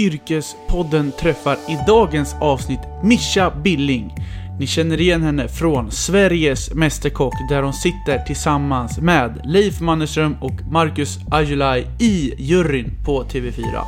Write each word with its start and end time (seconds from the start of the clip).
Yrkespodden 0.00 1.12
träffar 1.12 1.54
i 1.54 1.78
dagens 1.86 2.36
avsnitt 2.40 2.80
Mischa 3.02 3.52
Billing. 3.64 4.14
Ni 4.58 4.66
känner 4.66 5.00
igen 5.00 5.22
henne 5.22 5.48
från 5.48 5.90
Sveriges 5.90 6.74
Mästerkock 6.74 7.34
där 7.48 7.62
hon 7.62 7.72
sitter 7.72 8.18
tillsammans 8.26 8.98
med 8.98 9.40
Leif 9.44 9.80
Mannerström 9.80 10.36
och 10.40 10.60
Marcus 10.70 11.18
Ajulaj 11.30 11.86
i 11.98 12.34
juryn 12.38 12.92
på 13.04 13.24
TV4. 13.24 13.82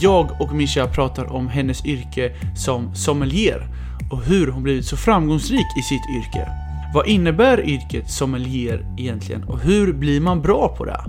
Jag 0.00 0.40
och 0.40 0.54
Mischa 0.54 0.86
pratar 0.86 1.32
om 1.32 1.48
hennes 1.48 1.86
yrke 1.86 2.32
som 2.56 2.94
sommelier 2.94 3.66
och 4.12 4.22
hur 4.22 4.46
hon 4.46 4.62
blivit 4.62 4.86
så 4.86 4.96
framgångsrik 4.96 5.66
i 5.78 5.82
sitt 5.82 6.10
yrke. 6.16 6.48
Vad 6.94 7.06
innebär 7.06 7.68
yrket 7.68 8.10
sommelier 8.10 8.86
egentligen 8.98 9.44
och 9.44 9.60
hur 9.60 9.92
blir 9.92 10.20
man 10.20 10.42
bra 10.42 10.74
på 10.78 10.84
det? 10.84 11.00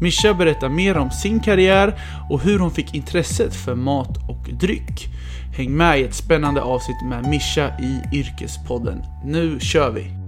Mischa 0.00 0.34
berättar 0.34 0.68
mer 0.68 0.96
om 0.96 1.10
sin 1.10 1.40
karriär 1.40 1.94
och 2.30 2.40
hur 2.40 2.58
hon 2.58 2.70
fick 2.70 2.94
intresset 2.94 3.54
för 3.54 3.74
mat 3.74 4.28
och 4.28 4.50
dryck. 4.52 5.08
Häng 5.56 5.76
med 5.76 6.00
i 6.00 6.04
ett 6.04 6.14
spännande 6.14 6.62
avsnitt 6.62 7.02
med 7.04 7.28
Mischa 7.28 7.68
i 7.78 8.16
Yrkespodden. 8.18 9.02
Nu 9.24 9.60
kör 9.60 9.90
vi! 9.90 10.25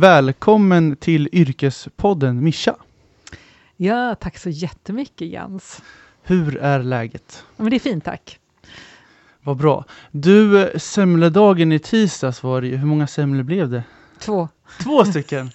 Välkommen 0.00 0.96
till 0.96 1.28
Yrkespodden 1.32 2.44
Mischa. 2.44 2.76
Ja, 3.76 4.14
tack 4.14 4.38
så 4.38 4.50
jättemycket 4.50 5.28
Jens. 5.28 5.82
Hur 6.22 6.56
är 6.56 6.82
läget? 6.82 7.44
Men 7.56 7.70
det 7.70 7.76
är 7.76 7.80
fint 7.80 8.04
tack. 8.04 8.38
Vad 9.42 9.56
bra. 9.56 9.84
Du, 10.10 10.72
semledagen 10.76 11.72
i 11.72 11.78
tisdags 11.78 12.42
var 12.42 12.60
det 12.60 12.66
ju. 12.66 12.76
Hur 12.76 12.86
många 12.86 13.06
semlor 13.06 13.42
blev 13.42 13.70
det? 13.70 13.82
Två. 14.18 14.48
Två 14.82 15.04
stycken? 15.04 15.50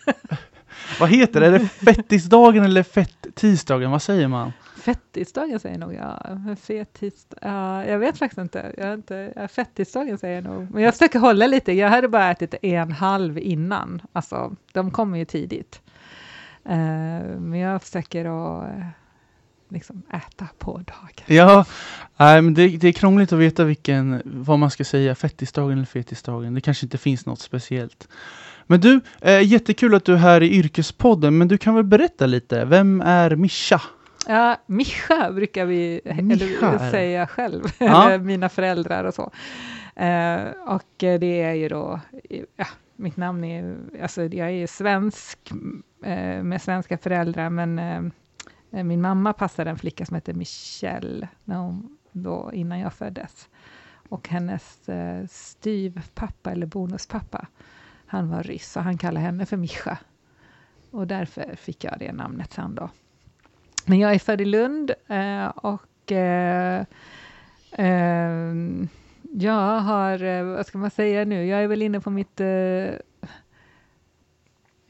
Vad 0.99 1.09
heter 1.09 1.39
det? 1.39 1.47
Är 1.47 1.51
det 1.51 1.67
fettisdagen 1.67 2.63
eller 2.63 2.83
fett-tisdagen? 2.83 3.91
Vad 3.91 4.01
säger 4.01 4.27
man? 4.27 4.51
Fettisdagen 4.83 5.59
säger 5.59 5.77
nog 5.77 5.93
jag. 5.93 6.39
Fettis, 6.59 7.27
uh, 7.45 7.89
jag 7.89 7.99
vet 7.99 8.17
faktiskt 8.17 8.37
inte. 8.37 8.73
Jag 8.77 8.93
inte 8.93 9.33
uh, 9.37 9.47
fettisdagen 9.47 10.17
säger 10.17 10.35
jag 10.35 10.43
nog. 10.43 10.71
Men 10.71 10.83
jag 10.83 10.93
försöker 10.93 11.19
hålla 11.19 11.47
lite. 11.47 11.71
Jag 11.73 11.89
hade 11.89 12.07
bara 12.07 12.31
ätit 12.31 12.55
en 12.61 12.91
halv 12.91 13.37
innan. 13.37 14.01
Alltså, 14.13 14.55
de 14.71 14.91
kommer 14.91 15.17
ju 15.17 15.25
tidigt. 15.25 15.81
Uh, 16.65 17.39
men 17.39 17.55
jag 17.55 17.83
försöker 17.83 18.25
att 18.25 18.77
uh, 18.77 18.85
liksom 19.69 20.01
äta 20.13 20.47
på 20.57 20.77
dagen. 20.77 21.37
Ja, 21.37 21.65
nej, 22.17 22.41
men 22.41 22.53
det, 22.53 22.67
det, 22.67 22.87
är 22.87 22.91
krångligt 22.91 23.33
att 23.33 23.39
veta 23.39 23.63
vilken, 23.63 24.21
vad 24.25 24.59
man 24.59 24.71
ska 24.71 24.83
säga, 24.83 25.15
fettisdagen 25.15 25.77
eller 25.77 25.85
fetisdagen. 25.85 26.53
Det 26.53 26.61
kanske 26.61 26.85
inte 26.85 26.97
finns 26.97 27.25
något 27.25 27.39
speciellt. 27.39 28.07
Men 28.67 28.81
du, 28.81 29.01
eh, 29.21 29.41
jättekul 29.41 29.95
att 29.95 30.05
du 30.05 30.13
är 30.13 30.17
här 30.17 30.43
i 30.43 30.53
Yrkespodden, 30.53 31.37
men 31.37 31.47
du 31.47 31.57
kan 31.57 31.75
väl 31.75 31.83
berätta 31.83 32.25
lite. 32.25 32.65
Vem 32.65 33.01
är 33.01 33.35
Mischa? 33.35 33.81
Ja, 34.27 34.57
Mischa 34.65 35.31
brukar 35.31 35.65
vi 35.65 36.01
Mischa, 36.21 36.91
säga 36.91 37.27
själv, 37.27 37.63
ja. 37.77 38.17
mina 38.21 38.49
föräldrar 38.49 39.03
och 39.03 39.13
så. 39.13 39.31
Eh, 39.95 40.45
och 40.65 40.93
det 40.97 41.41
är 41.41 41.53
ju 41.53 41.69
då, 41.69 41.99
ja, 42.55 42.65
mitt 42.95 43.17
namn 43.17 43.43
är, 43.43 43.77
alltså 44.01 44.23
jag 44.23 44.51
är 44.51 44.67
svensk 44.67 45.51
eh, 46.03 46.43
med 46.43 46.61
svenska 46.61 46.97
föräldrar, 46.97 47.49
men 47.49 47.79
eh, 47.79 48.83
min 48.83 49.01
mamma 49.01 49.33
passade 49.33 49.69
en 49.69 49.77
flicka 49.77 50.05
som 50.05 50.15
heter 50.15 50.33
Michelle, 50.33 51.27
när 51.43 51.57
hon, 51.57 51.97
då, 52.11 52.51
innan 52.53 52.79
jag 52.79 52.93
föddes. 52.93 53.49
Och 54.09 54.29
hennes 54.29 54.89
eh, 54.89 55.25
styvpappa, 55.29 56.51
eller 56.51 56.65
bonuspappa, 56.65 57.47
han 58.05 58.29
var 58.29 58.43
ryss, 58.43 58.77
och 58.77 58.83
han 58.83 58.97
kallade 58.97 59.25
henne 59.25 59.45
för 59.45 59.57
Mischa. 59.57 59.97
Och 60.91 61.07
därför 61.07 61.55
fick 61.55 61.83
jag 61.83 61.99
det 61.99 62.11
namnet 62.11 62.53
sen 62.53 62.75
då. 62.75 62.89
Men 63.85 63.99
jag 63.99 64.13
är 64.13 64.19
född 64.19 64.41
i 64.41 64.45
Lund 64.45 64.91
eh, 65.07 65.45
och 65.45 66.11
eh, 66.11 66.85
eh, 67.71 68.53
jag 69.35 69.79
har, 69.79 70.23
eh, 70.23 70.43
vad 70.43 70.65
ska 70.65 70.77
man 70.77 70.91
säga 70.91 71.25
nu, 71.25 71.45
jag 71.45 71.63
är 71.63 71.67
väl 71.67 71.81
inne 71.81 71.99
på 71.99 72.09
mitt 72.09 72.39
eh, 72.39 72.91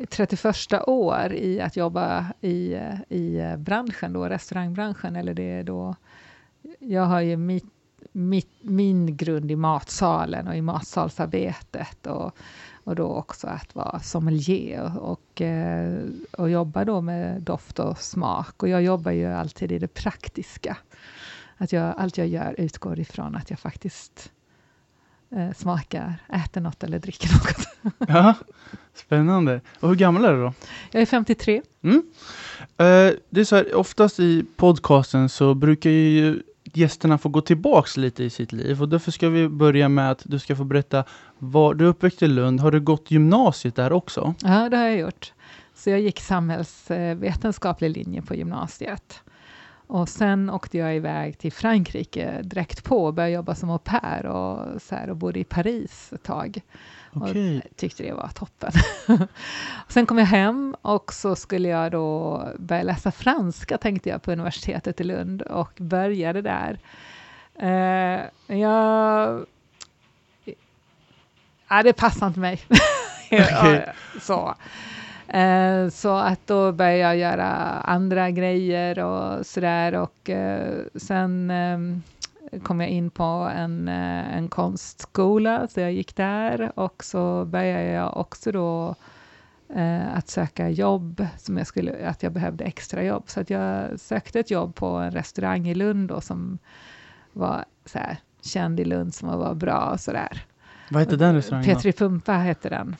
31 0.09 0.73
år 0.87 1.33
i 1.33 1.61
att 1.61 1.75
jobba 1.75 2.25
i, 2.41 2.73
eh, 2.73 3.17
i 3.17 3.55
branschen, 3.57 4.13
då, 4.13 4.29
restaurangbranschen. 4.29 5.15
Eller 5.15 5.33
det 5.33 5.51
är 5.51 5.63
då, 5.63 5.95
jag 6.79 7.05
har 7.05 7.21
ju 7.21 7.37
mitt, 7.37 7.65
mitt, 8.11 8.51
min 8.61 9.17
grund 9.17 9.51
i 9.51 9.55
matsalen 9.55 10.47
och 10.47 10.55
i 10.55 10.61
matsalsarbetet. 10.61 12.07
Och, 12.07 12.37
och 12.83 12.95
då 12.95 13.05
också 13.05 13.47
att 13.47 13.75
vara 13.75 13.99
sommelier 13.99 14.97
och, 14.97 15.41
eh, 15.41 15.99
och 16.31 16.49
jobba 16.49 16.85
då 16.85 17.01
med 17.01 17.41
doft 17.41 17.79
och 17.79 17.97
smak. 17.97 18.63
Och 18.63 18.69
jag 18.69 18.83
jobbar 18.83 19.11
ju 19.11 19.25
alltid 19.25 19.71
i 19.71 19.79
det 19.79 19.88
praktiska. 19.88 20.77
Att 21.57 21.72
jag, 21.72 21.93
allt 21.97 22.17
jag 22.17 22.27
gör 22.27 22.55
utgår 22.57 22.99
ifrån 22.99 23.35
att 23.35 23.49
jag 23.49 23.59
faktiskt 23.59 24.31
eh, 25.31 25.51
smakar, 25.53 26.16
äter 26.33 26.61
något 26.61 26.83
eller 26.83 26.99
dricker 26.99 27.29
något. 27.33 27.93
ja, 28.09 28.35
spännande. 28.93 29.61
Och 29.79 29.89
hur 29.89 29.95
gammal 29.95 30.25
är 30.25 30.33
du 30.33 30.41
då? 30.41 30.53
Jag 30.91 31.01
är 31.01 31.05
53. 31.05 31.61
Mm. 31.81 31.97
Uh, 31.97 33.13
det 33.29 33.41
är 33.41 33.43
så 33.43 33.55
här, 33.55 33.75
oftast 33.75 34.19
i 34.19 34.45
podcasten 34.55 35.29
så 35.29 35.53
brukar 35.53 35.89
ju 35.89 36.43
gästerna 36.73 37.17
får 37.17 37.29
gå 37.29 37.41
tillbaks 37.41 37.97
lite 37.97 38.23
i 38.23 38.29
sitt 38.29 38.51
liv 38.51 38.81
och 38.81 38.89
därför 38.89 39.11
ska 39.11 39.29
vi 39.29 39.50
börja 39.50 39.89
med 39.89 40.11
att 40.11 40.22
du 40.25 40.39
ska 40.39 40.56
få 40.56 40.63
berätta 40.63 41.03
var 41.38 41.73
du 41.73 41.85
är 41.85 41.89
uppväxt 41.89 42.23
i 42.23 42.28
Lund. 42.28 42.59
Har 42.59 42.72
du 42.72 42.81
gått 42.81 43.11
gymnasiet 43.11 43.75
där 43.75 43.91
också? 43.94 44.34
Ja, 44.41 44.69
det 44.69 44.78
har 44.78 44.84
jag 44.84 44.97
gjort. 44.97 45.34
Så 45.75 45.89
jag 45.89 46.00
gick 46.00 46.19
samhällsvetenskaplig 46.19 47.89
linje 47.89 48.22
på 48.22 48.35
gymnasiet. 48.35 49.23
Och 49.88 50.09
sen 50.09 50.50
åkte 50.50 50.78
jag 50.78 50.95
iväg 50.95 51.38
till 51.38 51.51
Frankrike 51.51 52.41
direkt 52.44 52.84
på 52.84 53.05
och 53.05 53.13
började 53.13 53.34
jobba 53.34 53.55
som 53.55 53.69
au 53.69 53.78
pair 53.78 54.25
och, 54.25 54.81
så 54.81 54.95
här, 54.95 55.09
och 55.09 55.17
bodde 55.17 55.40
i 55.40 55.44
Paris 55.44 56.13
ett 56.13 56.23
tag. 56.23 56.61
Okay. 57.16 57.57
Och 57.57 57.63
tyckte 57.75 58.03
det 58.03 58.13
var 58.13 58.28
toppen. 58.28 58.72
Sen 59.88 60.06
kom 60.06 60.18
jag 60.18 60.25
hem 60.25 60.75
och 60.81 61.13
så 61.13 61.35
skulle 61.35 61.69
jag 61.69 61.91
då 61.91 62.44
börja 62.57 62.84
läsa 62.84 63.12
franska 63.12 63.78
tänkte 63.78 64.09
jag 64.09 64.22
på 64.22 64.31
universitetet 64.31 65.01
i 65.01 65.03
Lund 65.03 65.41
och 65.41 65.72
började 65.78 66.41
där. 66.41 66.79
Uh, 67.63 68.22
jag... 68.57 69.46
Ja, 71.68 71.84
det 71.84 71.94
passade 71.94 72.28
inte 72.28 72.40
mig. 72.40 72.62
okay. 73.31 73.81
så. 74.22 74.56
Uh, 75.35 75.90
så 75.90 76.16
att 76.16 76.47
då 76.47 76.72
började 76.72 76.97
jag 76.97 77.18
göra 77.18 77.50
andra 77.85 78.31
grejer 78.31 79.00
och 79.00 79.46
sådär 79.46 79.96
och 79.96 80.29
uh, 80.29 80.84
sen 80.96 81.52
um, 81.52 82.03
kom 82.59 82.81
jag 82.81 82.90
in 82.90 83.09
på 83.09 83.24
en, 83.56 83.88
eh, 83.88 84.38
en 84.38 84.47
konstskola, 84.47 85.68
så 85.68 85.80
jag 85.80 85.94
gick 85.94 86.16
där 86.16 86.80
och 86.80 87.03
så 87.03 87.46
började 87.46 87.84
jag 87.84 88.18
också 88.18 88.52
då 88.52 88.96
eh, 89.75 90.18
att 90.18 90.28
söka 90.28 90.69
jobb, 90.69 91.25
som 91.38 91.58
jag 91.58 91.68
skulle, 91.68 92.08
att 92.08 92.24
jag 92.24 92.31
behövde 92.31 92.64
extra 92.64 93.03
jobb. 93.03 93.24
Så 93.28 93.40
att 93.40 93.50
jag 93.50 94.00
sökte 94.00 94.40
ett 94.40 94.52
jobb 94.52 94.75
på 94.75 94.88
en 94.88 95.12
restaurang 95.12 95.68
i 95.68 95.75
Lund 95.75 96.09
då, 96.09 96.22
som 96.22 96.58
var 97.34 97.66
så 97.86 98.00
här, 98.00 98.18
känd 98.41 98.80
i 98.80 98.85
Lund, 98.85 99.14
som 99.14 99.40
var 99.40 99.53
bra 99.53 99.90
och 99.94 100.00
sådär. 100.00 100.46
Vad 100.90 101.00
hette 101.00 101.16
den 101.16 101.35
restaurangen? 101.35 101.75
Petri 101.75 101.94
Pumpa 101.94 102.34
hette 102.34 102.70
den. 102.70 102.96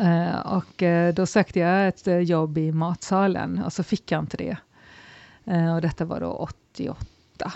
Uh, 0.00 0.46
och 0.46 0.82
uh, 0.82 1.14
då 1.14 1.26
sökte 1.26 1.60
jag 1.60 1.88
ett 1.88 2.08
uh, 2.08 2.18
jobb 2.18 2.58
i 2.58 2.72
matsalen 2.72 3.62
och 3.62 3.72
så 3.72 3.82
fick 3.82 4.12
jag 4.12 4.20
inte 4.22 4.36
det. 4.36 4.56
och 5.74 5.80
detta 5.80 6.04
var 6.04 6.20
då 6.20 6.32
88. 6.32 7.52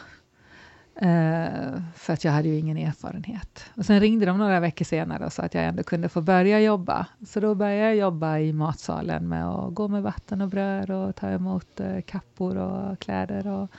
Uh, 1.02 1.80
för 1.94 2.12
att 2.12 2.24
jag 2.24 2.32
hade 2.32 2.48
ju 2.48 2.58
ingen 2.58 2.76
erfarenhet. 2.76 3.64
Och 3.76 3.84
sen 3.84 4.00
ringde 4.00 4.26
de 4.26 4.38
några 4.38 4.60
veckor 4.60 4.84
senare 4.84 5.26
och 5.26 5.32
sa 5.32 5.42
att 5.42 5.54
jag 5.54 5.64
ändå 5.64 5.82
kunde 5.82 6.08
få 6.08 6.20
börja 6.20 6.60
jobba. 6.60 7.06
Så 7.26 7.40
då 7.40 7.54
började 7.54 7.82
jag 7.82 7.96
jobba 7.96 8.38
i 8.38 8.52
matsalen 8.52 9.28
med 9.28 9.48
att 9.48 9.74
gå 9.74 9.88
med 9.88 10.02
vatten 10.02 10.40
och 10.40 10.48
bröd 10.48 10.90
och 10.90 11.16
ta 11.16 11.28
emot 11.28 11.80
uh, 11.80 12.00
kappor 12.00 12.56
och 12.56 12.98
kläder 12.98 13.46
och 13.46 13.70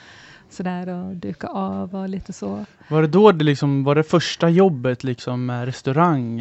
sådär 0.50 0.90
och 0.90 1.16
duka 1.16 1.48
av 1.48 1.96
och 1.96 2.10
lite 2.10 2.34
så. 2.34 2.66
Var 2.88 3.01
det 3.01 3.07
då 3.07 3.31
det 3.31 3.46
liksom, 3.46 3.84
var 3.84 3.96
det 3.96 4.04
första 4.04 4.50
jobbet 4.50 5.04
liksom 5.04 5.51
restaurang? 5.51 6.38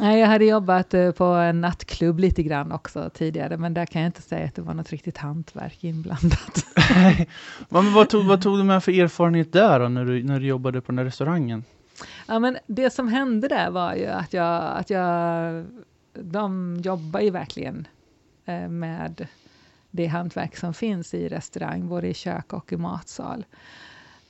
Nej, 0.00 0.20
jag 0.20 0.26
hade 0.26 0.44
jobbat 0.44 0.94
uh, 0.94 1.10
på 1.10 1.24
en 1.24 1.60
nattklubb 1.60 2.18
lite 2.18 2.42
grann 2.42 2.72
också 2.72 3.10
tidigare, 3.14 3.56
men 3.56 3.74
där 3.74 3.86
kan 3.86 4.02
jag 4.02 4.08
inte 4.08 4.22
säga 4.22 4.46
att 4.46 4.54
det 4.54 4.62
var 4.62 4.74
något 4.74 4.90
riktigt 4.90 5.18
hantverk 5.18 5.84
inblandat. 5.84 6.66
men 7.68 7.92
vad, 7.92 8.08
tog, 8.08 8.24
vad 8.24 8.42
tog 8.42 8.58
du 8.58 8.64
med 8.64 8.84
för 8.84 9.00
erfarenhet 9.00 9.52
där 9.52 9.80
då, 9.80 9.88
när 9.88 10.04
du, 10.04 10.22
när 10.22 10.40
du 10.40 10.46
jobbade 10.46 10.80
på 10.80 10.92
den 10.92 10.96
där 10.96 11.04
restaurangen? 11.04 11.64
Ja, 12.26 12.38
men 12.38 12.58
det 12.66 12.90
som 12.90 13.08
hände 13.08 13.48
där 13.48 13.70
var 13.70 13.94
ju 13.94 14.06
att 14.06 14.32
jag, 14.32 14.62
att 14.78 14.90
jag 14.90 15.64
de 16.14 16.76
jobbar 16.84 17.20
ju 17.20 17.30
verkligen 17.30 17.88
eh, 18.44 18.68
med 18.68 19.26
det 19.92 20.06
hantverk 20.06 20.56
som 20.56 20.74
finns 20.74 21.14
i 21.14 21.28
restaurang, 21.28 21.88
både 21.88 22.08
i 22.08 22.14
kök 22.14 22.52
och 22.52 22.72
i 22.72 22.76
matsal. 22.76 23.44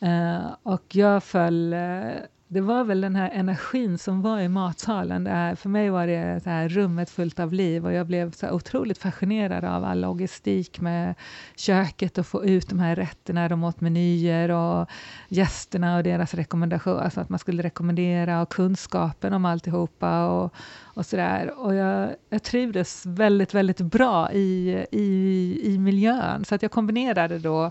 Uh, 0.02 0.54
och 0.62 0.96
jag 0.96 1.22
föll 1.24 1.74
uh, 1.74 2.12
det 2.52 2.60
var 2.60 2.84
väl 2.84 3.00
den 3.00 3.16
här 3.16 3.30
energin 3.30 3.98
som 3.98 4.22
var 4.22 4.40
i 4.40 4.48
matsalen. 4.48 5.24
Där. 5.24 5.54
För 5.54 5.68
mig 5.68 5.90
var 5.90 6.06
det 6.06 6.40
det 6.44 6.50
här 6.50 6.68
rummet 6.68 7.10
fullt 7.10 7.40
av 7.40 7.52
liv 7.52 7.86
och 7.86 7.92
jag 7.92 8.06
blev 8.06 8.30
så 8.32 8.50
otroligt 8.50 8.98
fascinerad 8.98 9.64
av 9.64 9.84
all 9.84 10.00
logistik 10.00 10.80
med 10.80 11.14
köket 11.56 12.18
och 12.18 12.26
få 12.26 12.44
ut 12.44 12.68
de 12.68 12.78
här 12.78 12.96
rätterna, 12.96 13.48
de 13.48 13.64
åt 13.64 13.80
menyer 13.80 14.50
och 14.50 14.90
gästerna 15.28 15.96
och 15.96 16.02
deras 16.02 16.34
rekommendationer, 16.34 17.02
alltså 17.02 17.20
att 17.20 17.28
man 17.28 17.38
skulle 17.38 17.62
rekommendera 17.62 18.42
och 18.42 18.48
kunskapen 18.48 19.32
om 19.32 19.44
alltihopa 19.44 20.26
och, 20.26 20.54
och 20.82 21.06
sådär. 21.06 21.54
Och 21.58 21.74
jag, 21.74 22.10
jag 22.28 22.42
trivdes 22.42 23.06
väldigt, 23.06 23.54
väldigt 23.54 23.80
bra 23.80 24.32
i, 24.32 24.84
i, 24.90 25.60
i 25.62 25.78
miljön, 25.78 26.44
så 26.44 26.54
att 26.54 26.62
jag 26.62 26.70
kombinerade 26.70 27.38
då 27.38 27.70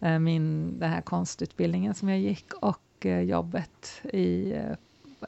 eh, 0.00 0.18
min, 0.18 0.78
den 0.78 0.90
här 0.90 1.00
konstutbildningen 1.00 1.94
som 1.94 2.08
jag 2.08 2.18
gick 2.18 2.54
och 2.54 2.85
Eh, 3.06 3.20
jobbet 3.20 4.02
i, 4.12 4.52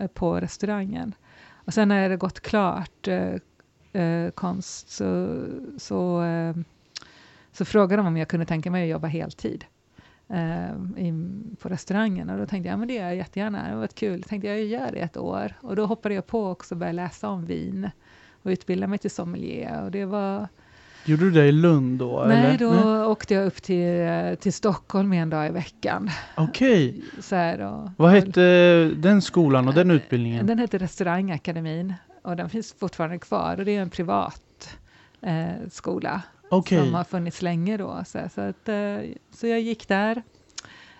eh, 0.01 0.07
på 0.07 0.41
restaurangen. 0.41 1.15
Och 1.53 1.75
sen 1.75 1.89
när 1.89 2.09
det 2.09 2.17
gått 2.17 2.41
klart 2.41 3.09
eh, 3.09 3.35
eh, 4.03 4.31
konst 4.31 4.91
så, 4.91 5.39
så, 5.79 6.23
eh, 6.23 6.57
så 7.53 7.65
frågade 7.65 8.03
de 8.03 8.07
om 8.07 8.17
jag 8.17 8.29
kunde 8.29 8.47
tänka 8.47 8.71
mig 8.71 8.83
att 8.83 8.91
jobba 8.91 9.07
heltid 9.07 9.65
eh, 10.29 10.71
i, 10.97 11.13
på 11.61 11.69
restaurangen. 11.69 12.31
Och 12.31 12.39
då 12.39 12.47
tänkte 12.47 12.69
jag, 12.69 12.79
men 12.79 12.89
det 12.89 12.95
gör 12.95 13.05
jag 13.05 13.17
jättegärna, 13.17 13.71
det 13.71 13.77
var 13.77 13.87
kul. 13.87 14.23
Tänkte 14.23 14.49
jag, 14.49 14.65
gör 14.65 14.93
det 14.93 14.99
ett 14.99 15.17
år. 15.17 15.53
Och 15.61 15.77
då 15.77 15.87
hoppade 15.87 16.15
jag 16.15 16.27
på 16.27 16.47
också 16.47 16.75
och 16.75 16.79
började 16.79 16.97
läsa 16.97 17.29
om 17.29 17.45
vin 17.45 17.91
och 18.43 18.49
utbilda 18.49 18.87
mig 18.87 18.99
till 18.99 19.11
sommelier. 19.11 19.85
Och 19.85 19.91
det 19.91 20.05
var 20.05 20.49
Gjorde 21.09 21.25
du 21.25 21.31
det 21.31 21.47
i 21.47 21.53
Lund 21.53 21.99
då? 21.99 22.25
Nej, 22.29 22.47
eller? 22.47 22.59
då 22.59 22.71
Nej. 22.71 23.05
åkte 23.05 23.35
jag 23.35 23.47
upp 23.47 23.63
till, 23.63 24.07
till 24.41 24.53
Stockholm 24.53 25.13
en 25.13 25.31
dag 25.31 25.47
i 25.47 25.51
veckan. 25.51 26.11
Okej. 26.37 27.03
Okay. 27.19 27.69
Vad 27.97 28.11
hette 28.11 28.85
den 28.85 29.23
skolan 29.23 29.69
och 29.69 29.75
den 29.75 29.91
utbildningen? 29.91 30.47
Den 30.47 30.59
hette 30.59 30.79
Restaurangakademin 30.79 31.95
och 32.23 32.37
den 32.37 32.51
finns 32.51 32.73
fortfarande 32.73 33.19
kvar 33.19 33.57
och 33.59 33.65
det 33.65 33.77
är 33.77 33.83
en 33.83 33.91
privat 33.91 34.79
eh, 35.21 35.69
skola 35.71 36.23
okay. 36.51 36.79
som 36.79 36.95
har 36.95 37.05
funnits 37.05 37.43
länge 37.43 37.77
då. 37.77 38.03
Så, 38.07 38.19
så, 38.35 38.41
att, 38.41 38.69
eh, 38.69 38.99
så 39.31 39.47
jag 39.47 39.61
gick 39.61 39.89
där 39.89 40.23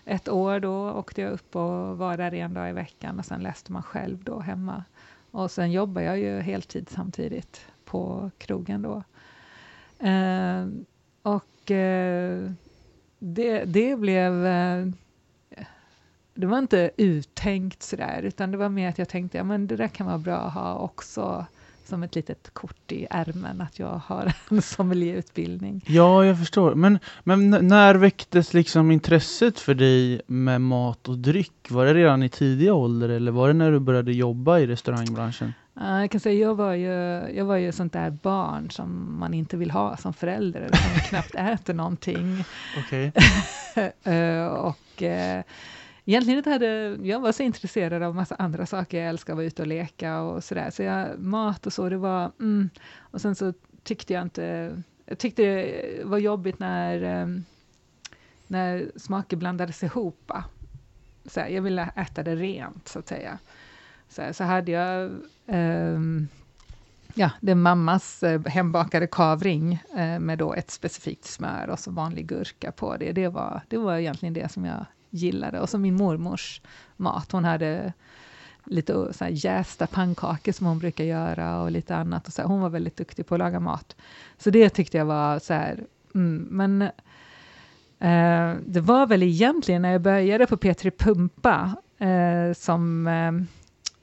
ett 0.05 0.29
år 0.29 0.61
då, 0.61 0.91
åkte 0.91 1.21
jag 1.21 1.33
upp 1.33 1.57
och 1.57 1.99
var 1.99 2.17
där 2.17 2.35
en 2.35 2.55
dag 2.55 2.71
i 2.71 2.73
veckan 2.73 3.19
och 3.19 3.25
sen 3.25 3.43
läste 3.43 3.73
man 3.73 3.83
själv 3.83 4.25
då 4.25 4.41
hemma. 4.41 4.85
Och 5.31 5.51
sen 5.51 5.73
jobbar 5.73 6.03
jag 6.03 6.19
ju 6.19 6.41
heltid 6.41 6.89
samtidigt 6.91 7.61
på 7.85 8.31
krogen 8.39 8.83
då. 8.83 9.03
Eh, 9.99 10.67
och 11.23 11.71
eh, 11.71 12.51
det, 13.19 13.65
det 13.65 13.97
blev... 13.97 14.47
Eh, 14.47 14.87
det 16.35 16.47
var 16.47 16.59
inte 16.59 16.91
uttänkt 16.97 17.83
sådär, 17.83 18.23
utan 18.23 18.51
det 18.51 18.57
var 18.57 18.69
mer 18.69 18.89
att 18.89 18.99
jag 18.99 19.09
tänkte, 19.09 19.39
ja 19.39 19.45
men 19.45 19.67
det 19.67 19.77
där 19.77 19.89
kan 19.89 20.07
vara 20.07 20.19
bra 20.19 20.37
att 20.37 20.55
ha 20.55 20.75
också 20.79 21.47
som 21.89 22.03
ett 22.03 22.15
litet 22.15 22.51
kort 22.53 22.93
i 22.93 23.07
ärmen 23.11 23.61
att 23.61 23.79
jag 23.79 24.01
har 24.05 24.33
en 24.51 24.63
sommelierutbildning. 24.63 25.85
Ja, 25.87 26.25
jag 26.25 26.39
förstår. 26.39 26.75
Men, 26.75 26.99
men 27.25 27.51
när 27.51 27.95
väcktes 27.95 28.55
liksom 28.55 28.91
intresset 28.91 29.59
för 29.59 29.75
dig 29.75 30.21
med 30.27 30.61
mat 30.61 31.09
och 31.09 31.19
dryck? 31.19 31.71
Var 31.71 31.85
det 31.85 31.95
redan 31.95 32.23
i 32.23 32.29
tidig 32.29 32.73
ålder 32.73 33.09
eller 33.09 33.33
var 33.33 33.49
det 33.49 33.55
när 33.55 33.73
du 33.73 33.79
började 33.79 34.13
jobba 34.13 34.59
i 34.59 34.67
restaurangbranschen? 34.67 35.53
Jag 35.81 36.11
kan 36.11 36.21
säga, 36.21 36.41
jag 36.41 36.55
var 36.55 36.73
ju, 36.73 36.93
jag 37.35 37.45
var 37.45 37.57
ju 37.57 37.73
sånt 37.73 37.93
där 37.93 38.11
barn 38.11 38.71
som 38.71 39.19
man 39.19 39.35
inte 39.35 39.57
vill 39.57 39.71
ha 39.71 39.97
som 39.97 40.13
förälder, 40.13 40.61
eller 40.61 40.77
som 40.77 41.01
knappt 41.01 41.35
äter 41.35 41.75
någonting. 41.75 42.45
Okay. 42.79 43.07
uh, 44.07 44.47
och 44.47 45.03
uh, 45.03 45.43
egentligen 46.05 46.39
inte 46.39 46.51
hade, 46.51 46.99
jag 47.03 47.21
var 47.21 47.33
så 47.33 47.43
intresserad 47.43 48.03
av 48.03 48.15
massa 48.15 48.35
andra 48.35 48.67
saker, 48.67 48.99
jag 48.99 49.09
älskar 49.09 49.33
att 49.33 49.37
vara 49.37 49.47
ute 49.47 49.63
och 49.63 49.69
leka 49.69 50.21
och 50.21 50.45
sådär, 50.45 50.71
så 50.71 50.83
jag, 50.83 51.19
mat 51.19 51.67
och 51.67 51.73
så, 51.73 51.89
det 51.89 51.97
var, 51.97 52.33
mm. 52.41 52.71
och 52.99 53.21
sen 53.21 53.35
så 53.35 53.53
tyckte 53.83 54.13
jag 54.13 54.23
inte, 54.23 54.77
jag 55.05 55.19
tyckte 55.19 55.43
det 55.43 56.05
var 56.05 56.19
jobbigt 56.19 56.59
när, 56.59 57.23
um, 57.23 57.45
när 58.47 58.91
smaker 58.97 59.37
blandades 59.37 59.83
ihop. 59.83 60.33
Så 61.27 61.41
här, 61.41 61.49
jag 61.49 61.63
ville 61.63 61.91
äta 61.97 62.23
det 62.23 62.37
rent, 62.37 62.89
så 62.89 62.99
att 62.99 63.09
säga. 63.09 63.39
Så, 64.09 64.35
så 64.35 64.45
hade 64.45 64.73
jag 64.73 65.11
um, 65.47 66.29
ja, 67.15 67.31
det 67.41 67.51
är 67.51 67.55
mammas 67.55 68.23
eh, 68.23 68.47
hembakade 68.47 69.07
kavring 69.07 69.83
eh, 69.97 70.19
med 70.19 70.39
då 70.39 70.55
ett 70.55 70.71
specifikt 70.71 71.25
smör 71.25 71.69
och 71.71 71.79
så 71.79 71.91
vanlig 71.91 72.27
gurka 72.27 72.73
på 72.73 72.97
det. 72.97 73.13
Det 73.13 73.29
var, 73.29 73.63
det 73.69 73.77
var 73.77 73.97
egentligen 73.97 74.35
det 74.35 74.53
som 74.53 74.65
jag 74.65 74.87
gillade. 75.11 75.61
Och 75.61 75.69
så 75.69 75.79
min 75.79 75.95
mormors 75.95 76.61
mat. 76.97 77.33
Hon 77.33 77.45
hade 77.45 77.93
lite 78.65 78.93
så 78.93 79.25
här 79.25 79.31
jästa 79.31 79.87
pannkakor 79.87 80.53
som 80.53 80.67
hon 80.67 80.79
brukar 80.79 81.05
göra 81.05 81.63
och 81.63 81.71
lite 81.71 81.97
annat. 81.97 82.27
Och 82.27 82.33
så 82.33 82.43
här, 82.43 82.49
hon 82.49 82.61
var 82.61 82.71
väldigt 82.71 82.97
duktig 82.97 83.27
på 83.27 83.35
att 83.35 83.39
laga 83.39 83.61
mat. 83.61 83.97
Så 84.39 84.51
det 84.51 84.71
tyckte 84.71 84.99
jag 84.99 85.05
var 85.05 85.39
så 85.39 85.55
här, 85.55 85.85
mm, 86.15 86.49
men 86.51 86.83
eh, 87.99 88.61
det 88.67 88.81
var 88.81 89.07
väl 89.07 89.23
egentligen 89.23 89.83
när 89.83 89.93
jag 89.93 90.03
började 90.03 90.47
på 90.47 90.57
P3 90.57 90.91
Pumpa 90.91 91.77
eh, 91.99 92.55
som 92.55 93.07
eh, 93.07 93.33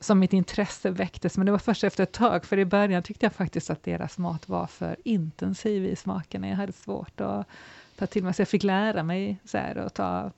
som 0.06 0.20
mitt 0.20 0.34
intresse 0.34 0.90
väcktes, 0.90 1.38
men 1.38 1.46
det 1.46 1.52
var 1.52 1.60
först 1.60 1.84
efter 1.84 2.04
ett 2.04 2.12
tag, 2.12 2.46
för 2.46 2.60
i 2.60 2.66
början 2.66 3.04
tyckte 3.04 3.26
jag 3.26 3.34
faktiskt 3.34 3.70
att 3.70 3.84
deras 3.84 4.18
mat 4.18 4.50
var 4.50 4.68
för 4.68 4.96
intensiv 5.04 5.86
i 5.86 5.96
smakerna. 5.96 6.48
Jag 6.48 6.56
hade 6.56 6.74
svårt 6.74 7.22
att 7.22 7.48
ta 7.96 8.08
till 8.08 8.24
mig, 8.24 8.34
så 8.34 8.42
jag 8.42 8.48
fick 8.48 8.64
lära 8.64 9.04
mig 9.04 9.38
så 9.46 9.58
här, 9.58 9.78
och 9.78 9.94
ta, 9.94 10.32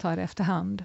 ta 0.00 0.16
det 0.16 0.22
efterhand. 0.22 0.84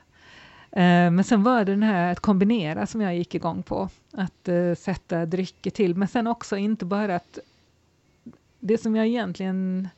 Eh, 0.71 1.11
men 1.11 1.23
sen 1.23 1.43
var 1.43 1.65
det 1.65 1.71
den 1.71 1.83
här 1.83 2.11
att 2.11 2.19
kombinera 2.19 2.87
som 2.87 3.01
jag 3.01 3.15
gick 3.15 3.35
igång 3.35 3.63
på, 3.63 3.89
att 4.11 4.47
eh, 4.47 4.75
sätta 4.75 5.25
drycker 5.25 5.71
till, 5.71 5.95
men 5.95 6.07
sen 6.07 6.27
också 6.27 6.57
inte 6.57 6.85
bara 6.85 7.15
att 7.15 7.39
det 8.59 8.77
som 8.77 8.95
jag 8.95 9.07
egentligen 9.07 9.89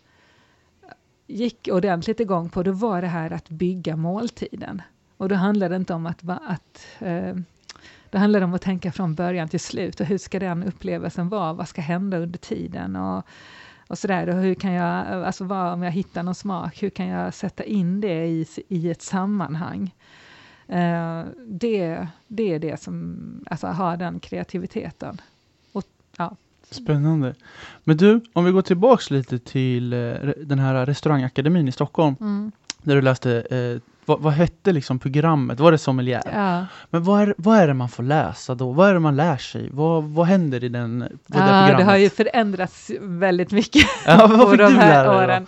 gick 1.28 1.70
ordentligt 1.72 2.20
igång 2.20 2.50
på, 2.50 2.64
det 2.64 2.72
var 2.72 3.02
det 3.02 3.08
här 3.08 3.34
att 3.34 3.50
bygga 3.50 3.96
måltiden. 3.96 4.82
Och 5.18 5.30
då 5.30 5.36
handlade 5.36 5.74
det 5.74 5.78
inte 5.78 5.94
om 5.94 6.06
att, 6.06 6.22
att 6.30 6.88
uh, 7.02 7.36
det 8.10 8.20
handlar 8.20 8.42
om 8.42 8.54
att 8.54 8.62
tänka 8.62 8.92
från 8.92 9.16
början 9.16 9.48
till 9.48 9.60
slut 9.60 10.00
och 10.00 10.06
hur 10.06 10.18
ska 10.18 10.40
den 10.40 10.64
upplevelsen 10.64 11.30
vara? 11.30 11.54
Vad 11.54 11.68
ska 11.68 11.82
hända 11.82 12.18
under 12.18 12.40
tiden? 12.40 12.96
Och, 12.96 13.26
och 13.88 13.98
sådär, 13.98 14.30
och 14.30 14.36
hur 14.36 14.56
kan 14.56 14.72
jag, 14.72 15.08
alltså 15.08 15.44
vad, 15.44 15.74
om 15.74 15.84
jag 15.84 15.92
hittar 15.92 16.24
någon 16.24 16.36
smak, 16.36 16.84
hur 16.84 16.90
kan 16.90 17.08
jag 17.08 17.34
sätta 17.34 17.64
in 17.64 18.02
det 18.02 18.26
i, 18.26 18.48
i 18.68 18.92
ett 18.92 19.02
sammanhang? 19.02 19.95
Uh, 20.69 21.24
det, 21.48 22.07
det 22.28 22.54
är 22.54 22.59
det 22.59 22.81
som, 22.81 23.18
alltså 23.50 23.68
ha 23.68 23.95
den 23.95 24.19
kreativiteten. 24.19 25.21
Och, 25.71 25.83
ja. 26.18 26.36
Spännande. 26.69 27.36
Men 27.83 27.98
du, 27.98 28.21
om 28.33 28.45
vi 28.45 28.52
går 28.52 28.62
tillbaks 28.62 29.12
lite 29.12 29.40
till 29.40 29.94
uh, 29.94 30.31
den 30.45 30.59
här 30.59 30.86
restaurangakademin 30.86 31.68
i 31.68 31.71
Stockholm, 31.71 32.16
mm. 32.19 32.52
där 32.83 32.95
du 32.95 33.02
läste 33.02 33.30
uh, 33.52 33.81
vad, 34.06 34.21
vad 34.21 34.33
hette 34.33 34.71
liksom 34.71 35.00
programmet? 35.00 35.59
Var 35.59 35.71
det 35.71 35.78
sommelier? 35.78 36.21
Ja. 36.33 36.66
Men 36.90 37.04
vad 37.04 37.21
är, 37.21 37.35
vad 37.38 37.57
är 37.57 37.68
det 37.68 37.74
man 37.74 37.90
får 37.90 38.04
läsa 38.04 38.56
då? 38.56 38.71
Vad 38.71 38.90
är 38.90 38.94
det 38.94 39.00
man 39.00 39.16
lär 39.16 39.38
sig? 39.38 39.69
Vad, 39.71 40.04
vad 40.04 40.26
händer 40.26 40.64
i 40.64 40.69
den, 40.69 41.00
på 41.00 41.07
ja, 41.07 41.40
det 41.40 41.45
programmet? 41.45 41.78
Det 41.78 41.83
har 41.83 41.97
ju 41.97 42.09
förändrats 42.09 42.92
väldigt 43.00 43.52
mycket 43.52 43.85
ja, 44.06 44.28
på 44.28 44.56
de 44.56 44.76
här 44.76 45.24
åren. 45.24 45.47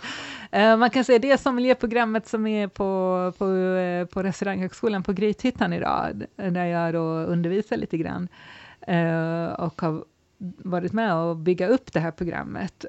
Uh, 0.56 0.76
man 0.76 0.90
kan 0.90 1.04
säga 1.04 1.18
det 1.18 1.40
sommelierprogrammet 1.40 2.28
som 2.28 2.46
är 2.46 2.68
på, 2.68 3.32
på, 3.38 3.44
uh, 3.44 4.06
på 4.06 4.22
Restauranghögskolan 4.22 5.02
på 5.02 5.12
Grythyttan 5.12 5.72
idag, 5.72 6.24
där 6.36 6.64
jag 6.64 6.94
då 6.94 7.00
undervisar 7.04 7.76
lite 7.76 7.96
grann 7.96 8.28
uh, 8.88 9.52
och 9.52 9.80
har 9.80 10.04
varit 10.58 10.92
med 10.92 11.14
och 11.14 11.36
bygga 11.36 11.68
upp 11.68 11.92
det 11.92 12.00
här 12.00 12.10
programmet. 12.10 12.84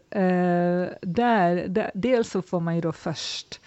Där, 1.01 1.67
där, 1.67 1.91
dels 1.93 2.29
så 2.29 2.41
får 2.41 2.59
man 2.59 2.75
ju 2.75 2.81
då 2.81 2.91
först 2.91 3.61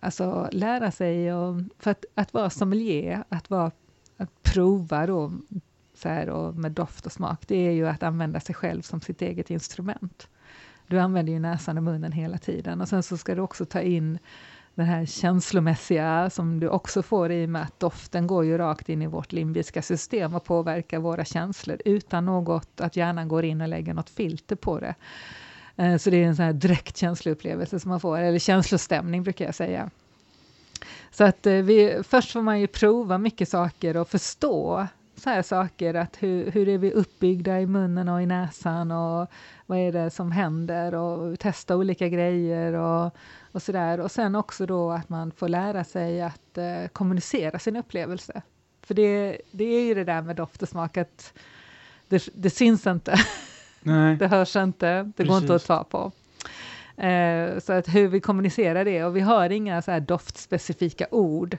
Alltså 0.00 0.48
lära 0.52 0.90
sig, 0.90 1.34
och, 1.34 1.60
för 1.78 1.90
att, 1.90 2.04
att 2.14 2.34
vara 2.34 2.50
sommelier, 2.50 3.24
att, 3.28 3.50
vara, 3.50 3.70
att 4.16 4.42
prova 4.42 5.06
då, 5.06 5.32
så 5.94 6.08
här, 6.08 6.28
och 6.28 6.54
med 6.54 6.72
doft 6.72 7.06
och 7.06 7.12
smak, 7.12 7.44
det 7.46 7.56
är 7.56 7.72
ju 7.72 7.88
att 7.88 8.02
använda 8.02 8.40
sig 8.40 8.54
själv 8.54 8.82
som 8.82 9.00
sitt 9.00 9.22
eget 9.22 9.50
instrument. 9.50 10.28
Du 10.86 10.98
använder 10.98 11.32
ju 11.32 11.38
näsan 11.38 11.76
och 11.76 11.82
munnen 11.82 12.12
hela 12.12 12.38
tiden 12.38 12.80
och 12.80 12.88
sen 12.88 13.02
så 13.02 13.16
ska 13.16 13.34
du 13.34 13.40
också 13.40 13.64
ta 13.64 13.80
in 13.80 14.18
den 14.74 14.86
här 14.86 15.06
känslomässiga 15.06 16.30
som 16.30 16.60
du 16.60 16.68
också 16.68 17.02
får 17.02 17.32
i 17.32 17.44
och 17.44 17.48
med 17.48 17.62
att 17.62 17.80
doften 17.80 18.26
går 18.26 18.44
ju 18.44 18.58
rakt 18.58 18.88
in 18.88 19.02
i 19.02 19.06
vårt 19.06 19.32
limbiska 19.32 19.82
system 19.82 20.34
och 20.34 20.44
påverkar 20.44 20.98
våra 20.98 21.24
känslor 21.24 21.78
utan 21.84 22.24
något, 22.24 22.80
att 22.80 22.96
hjärnan 22.96 23.28
går 23.28 23.44
in 23.44 23.60
och 23.60 23.68
lägger 23.68 23.94
något 23.94 24.10
filter 24.10 24.56
på 24.56 24.80
det. 24.80 24.94
Eh, 25.76 25.96
så 25.96 26.10
det 26.10 26.16
är 26.16 26.26
en 26.26 26.36
sån 26.36 26.44
här 26.44 26.52
direkt 26.52 26.96
känsloupplevelse 26.96 27.80
som 27.80 27.88
man 27.88 28.00
får, 28.00 28.18
eller 28.18 28.38
känslostämning 28.38 29.22
brukar 29.22 29.44
jag 29.44 29.54
säga. 29.54 29.90
Så 31.10 31.24
att 31.24 31.46
eh, 31.46 31.54
vi, 31.54 32.02
först 32.08 32.32
får 32.32 32.42
man 32.42 32.60
ju 32.60 32.66
prova 32.66 33.18
mycket 33.18 33.48
saker 33.48 33.96
och 33.96 34.08
förstå 34.08 34.86
så 35.16 35.30
här 35.30 35.42
saker, 35.42 35.94
att 35.94 36.22
hur, 36.22 36.50
hur 36.50 36.68
är 36.68 36.78
vi 36.78 36.92
uppbyggda 36.92 37.60
i 37.60 37.66
munnen 37.66 38.08
och 38.08 38.22
i 38.22 38.26
näsan 38.26 38.90
och 38.90 39.30
vad 39.66 39.78
är 39.78 39.92
det 39.92 40.10
som 40.10 40.32
händer 40.32 40.94
och 40.94 41.38
testa 41.38 41.76
olika 41.76 42.08
grejer 42.08 42.72
och, 42.72 43.16
och 43.52 43.62
sådär. 43.62 44.00
Och 44.00 44.10
sen 44.10 44.34
också 44.34 44.66
då 44.66 44.90
att 44.90 45.08
man 45.08 45.32
får 45.32 45.48
lära 45.48 45.84
sig 45.84 46.22
att 46.22 46.58
eh, 46.58 46.86
kommunicera 46.92 47.58
sin 47.58 47.76
upplevelse. 47.76 48.42
För 48.82 48.94
det, 48.94 49.38
det 49.50 49.64
är 49.64 49.84
ju 49.84 49.94
det 49.94 50.04
där 50.04 50.22
med 50.22 50.36
doft 50.36 50.62
och 50.62 50.68
smak 50.68 50.96
att 50.96 51.32
det, 52.08 52.28
det 52.34 52.50
syns 52.50 52.86
inte. 52.86 53.16
Nej. 53.86 54.16
det 54.16 54.26
hörs 54.26 54.56
inte, 54.56 55.02
det 55.02 55.12
Precis. 55.16 55.30
går 55.30 55.38
inte 55.38 55.54
att 55.54 55.66
ta 55.66 55.84
på. 55.84 56.12
Eh, 57.02 57.58
så 57.58 57.72
att 57.72 57.88
hur 57.94 58.08
vi 58.08 58.20
kommunicerar 58.20 58.84
det, 58.84 59.04
och 59.04 59.16
vi 59.16 59.20
har 59.20 59.50
inga 59.50 59.82
så 59.82 59.90
här 59.90 60.00
doftspecifika 60.00 61.06
ord 61.10 61.58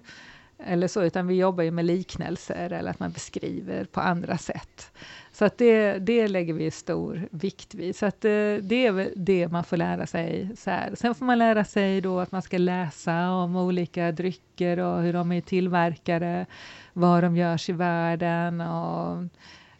eller 0.65 0.87
så, 0.87 1.03
utan 1.03 1.27
vi 1.27 1.35
jobbar 1.35 1.63
ju 1.63 1.71
med 1.71 1.85
liknelser 1.85 2.73
eller 2.73 2.91
att 2.91 2.99
man 2.99 3.11
beskriver 3.11 3.85
på 3.85 4.01
andra 4.01 4.37
sätt. 4.37 4.91
Så 5.31 5.45
att 5.45 5.57
det, 5.57 5.93
det 5.97 6.27
lägger 6.27 6.53
vi 6.53 6.71
stor 6.71 7.27
vikt 7.31 7.75
vid. 7.75 7.95
Så 7.95 8.05
att 8.05 8.21
det, 8.21 8.55
eh, 8.55 8.61
det 8.63 8.85
är 8.85 9.09
det 9.15 9.47
man 9.47 9.63
får 9.63 9.77
lära 9.77 10.07
sig. 10.07 10.49
Så 10.57 10.69
här. 10.69 10.95
Sen 10.95 11.15
får 11.15 11.25
man 11.25 11.39
lära 11.39 11.63
sig 11.63 12.01
då 12.01 12.19
att 12.19 12.31
man 12.31 12.41
ska 12.41 12.57
läsa 12.57 13.29
om 13.29 13.55
olika 13.55 14.11
drycker 14.11 14.79
och 14.79 15.01
hur 15.01 15.13
de 15.13 15.31
är 15.31 15.41
tillverkade, 15.41 16.45
var 16.93 17.21
de 17.21 17.37
görs 17.37 17.69
i 17.69 17.73
världen 17.73 18.61
och 18.61 19.23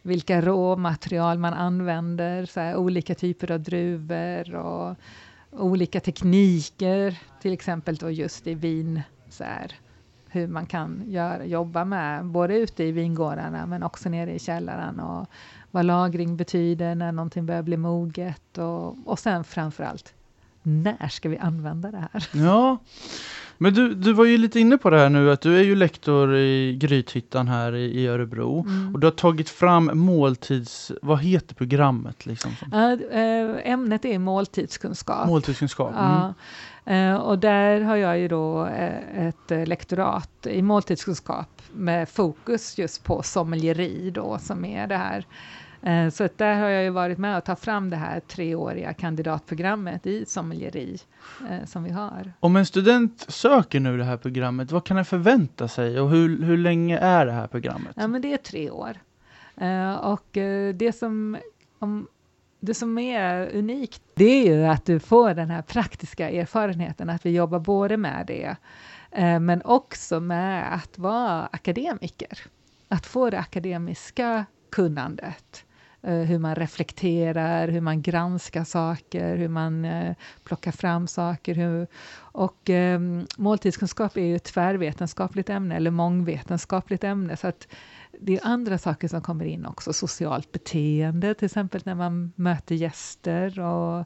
vilka 0.01 0.41
råmaterial 0.41 1.37
man 1.37 1.53
använder, 1.53 2.45
så 2.45 2.59
här, 2.59 2.75
olika 2.75 3.15
typer 3.15 3.51
av 3.51 3.59
druvor 3.59 4.55
och 4.55 4.95
olika 5.51 5.99
tekniker, 5.99 7.19
till 7.41 7.53
exempel 7.53 7.95
då 7.95 8.11
just 8.11 8.47
i 8.47 8.53
vin. 8.53 9.01
Så 9.29 9.43
här, 9.43 9.71
hur 10.29 10.47
man 10.47 10.65
kan 10.65 11.03
göra, 11.07 11.45
jobba 11.45 11.85
med, 11.85 12.25
både 12.25 12.55
ute 12.57 12.83
i 12.83 12.91
vingårdarna 12.91 13.65
men 13.65 13.83
också 13.83 14.09
nere 14.09 14.33
i 14.33 14.39
källaren 14.39 14.99
och 14.99 15.27
vad 15.71 15.85
lagring 15.85 16.37
betyder 16.37 16.95
när 16.95 17.11
någonting 17.11 17.45
börjar 17.45 17.61
bli 17.61 17.77
moget 17.77 18.57
och, 18.57 18.97
och 19.05 19.19
sen 19.19 19.43
framförallt, 19.43 20.13
när 20.63 21.07
ska 21.07 21.29
vi 21.29 21.37
använda 21.37 21.91
det 21.91 22.07
här? 22.11 22.27
Ja, 22.33 22.77
men 23.57 23.73
du, 23.73 23.93
du 23.93 24.13
var 24.13 24.25
ju 24.25 24.37
lite 24.37 24.59
inne 24.59 24.77
på 24.77 24.89
det 24.89 24.99
här 24.99 25.09
nu 25.09 25.31
att 25.31 25.41
du 25.41 25.57
är 25.57 25.63
ju 25.63 25.75
lektor 25.75 26.35
i 26.35 26.77
Grythyttan 26.81 27.47
här 27.47 27.75
i, 27.75 28.01
i 28.01 28.07
Örebro 28.07 28.65
mm. 28.67 28.93
och 28.93 28.99
du 28.99 29.07
har 29.07 29.11
tagit 29.11 29.49
fram 29.49 29.91
måltids... 29.93 30.91
Vad 31.01 31.19
heter 31.19 31.55
programmet? 31.55 32.25
Liksom? 32.25 32.51
Äh, 32.73 33.71
ämnet 33.71 34.05
är 34.05 34.19
måltidskunskap. 34.19 35.27
Måltidskunskap. 35.27 35.91
Mm. 35.91 36.11
Ja. 36.11 36.33
Uh, 36.89 37.15
och 37.15 37.39
där 37.39 37.81
har 37.81 37.95
jag 37.95 38.19
ju 38.19 38.27
då 38.27 38.65
ett 39.15 39.67
lektorat 39.67 40.47
i 40.49 40.61
måltidskunskap 40.61 41.61
med 41.73 42.09
fokus 42.09 42.77
just 42.77 43.03
på 43.03 43.23
sommelieri 43.23 44.11
då, 44.11 44.37
som 44.39 44.65
är 44.65 44.87
det 44.87 44.97
här 44.97 45.25
Eh, 45.81 46.09
så 46.09 46.29
där 46.35 46.55
har 46.55 46.67
jag 46.67 46.83
ju 46.83 46.89
varit 46.89 47.17
med 47.17 47.37
och 47.37 47.43
tagit 47.43 47.59
fram 47.59 47.89
det 47.89 47.95
här 47.95 48.19
treåriga 48.19 48.93
kandidatprogrammet 48.93 50.07
i 50.07 50.25
sommelieri 50.25 50.97
eh, 51.49 51.65
som 51.65 51.83
vi 51.83 51.89
har. 51.89 52.33
Om 52.39 52.55
en 52.55 52.65
student 52.65 53.25
söker 53.27 53.79
nu 53.79 53.97
det 53.97 54.03
här 54.03 54.17
programmet, 54.17 54.71
vad 54.71 54.83
kan 54.83 54.95
den 54.95 55.05
förvänta 55.05 55.67
sig 55.67 55.99
och 55.99 56.09
hur, 56.09 56.43
hur 56.43 56.57
länge 56.57 56.97
är 56.97 57.25
det 57.25 57.31
här 57.31 57.47
programmet? 57.47 57.91
Ja, 57.95 58.07
men 58.07 58.21
det 58.21 58.33
är 58.33 58.37
tre 58.37 58.69
år. 58.69 58.97
Eh, 59.57 59.93
och 59.93 60.27
det 60.73 60.95
som, 60.95 61.37
om, 61.79 62.07
det 62.59 62.73
som 62.73 62.97
är 62.97 63.55
unikt, 63.55 64.01
det 64.13 64.47
är 64.47 64.55
ju 64.55 64.65
att 64.65 64.85
du 64.85 64.99
får 64.99 65.33
den 65.33 65.49
här 65.49 65.61
praktiska 65.61 66.29
erfarenheten, 66.29 67.09
att 67.09 67.25
vi 67.25 67.29
jobbar 67.29 67.59
både 67.59 67.97
med 67.97 68.25
det, 68.27 68.55
men 69.39 69.61
också 69.61 70.19
med 70.19 70.73
att 70.73 70.97
vara 70.97 71.45
akademiker. 71.45 72.39
Att 72.87 73.05
få 73.05 73.29
det 73.29 73.39
akademiska 73.39 74.45
kunnandet. 74.69 75.65
Eh, 76.01 76.19
hur 76.19 76.39
man 76.39 76.55
reflekterar, 76.55 77.67
hur 77.67 77.81
man 77.81 78.01
granskar 78.01 78.63
saker, 78.63 79.35
hur 79.35 79.47
man 79.47 79.85
eh, 79.85 80.15
plockar 80.43 80.71
fram 80.71 81.07
saker. 81.07 81.55
Hur, 81.55 81.87
och 82.17 82.69
ehm, 82.69 83.25
måltidskunskap 83.37 84.17
är 84.17 84.25
ju 84.25 84.35
ett 84.35 84.43
tvärvetenskapligt 84.43 85.49
ämne, 85.49 85.75
eller 85.75 85.91
mångvetenskapligt 85.91 87.03
ämne, 87.03 87.37
så 87.37 87.47
att 87.47 87.67
det 88.19 88.37
är 88.37 88.39
andra 88.43 88.77
saker 88.77 89.07
som 89.07 89.21
kommer 89.21 89.45
in 89.45 89.65
också, 89.65 89.93
socialt 89.93 90.51
beteende, 90.51 91.33
till 91.33 91.45
exempel 91.45 91.81
när 91.85 91.95
man 91.95 92.33
möter 92.35 92.75
gäster, 92.75 93.59
och 93.59 94.05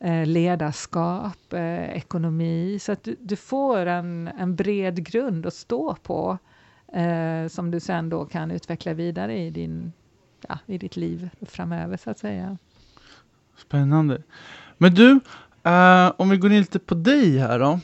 eh, 0.00 0.26
ledarskap, 0.26 1.52
ekonomi, 1.92 2.78
så 2.80 2.92
att 2.92 3.02
du, 3.02 3.16
du, 3.20 3.36
får 3.36 3.86
en, 3.86 4.28
en 4.28 4.56
bred 4.56 5.06
grund 5.06 5.46
att 5.46 5.54
stå 5.54 5.94
på, 5.94 6.38
eh, 6.92 7.48
som 7.48 7.70
du 7.70 7.80
sen 7.80 8.08
då 8.08 8.24
kan 8.24 8.50
utveckla 8.50 8.94
vidare 8.94 9.38
i 9.38 9.50
din 9.50 9.92
ja, 10.48 10.58
i 10.66 10.78
ditt 10.78 10.96
liv 10.96 11.30
framöver 11.42 11.96
så 11.96 12.10
att 12.10 12.18
säga. 12.18 12.58
Spännande. 13.56 14.22
Men 14.78 14.94
du, 14.94 15.10
uh, 15.10 16.12
om 16.16 16.28
vi 16.30 16.36
går 16.36 16.52
in 16.52 16.58
lite 16.58 16.78
på 16.78 16.94
dig 16.94 17.38
här 17.38 17.58
då. 17.58 17.80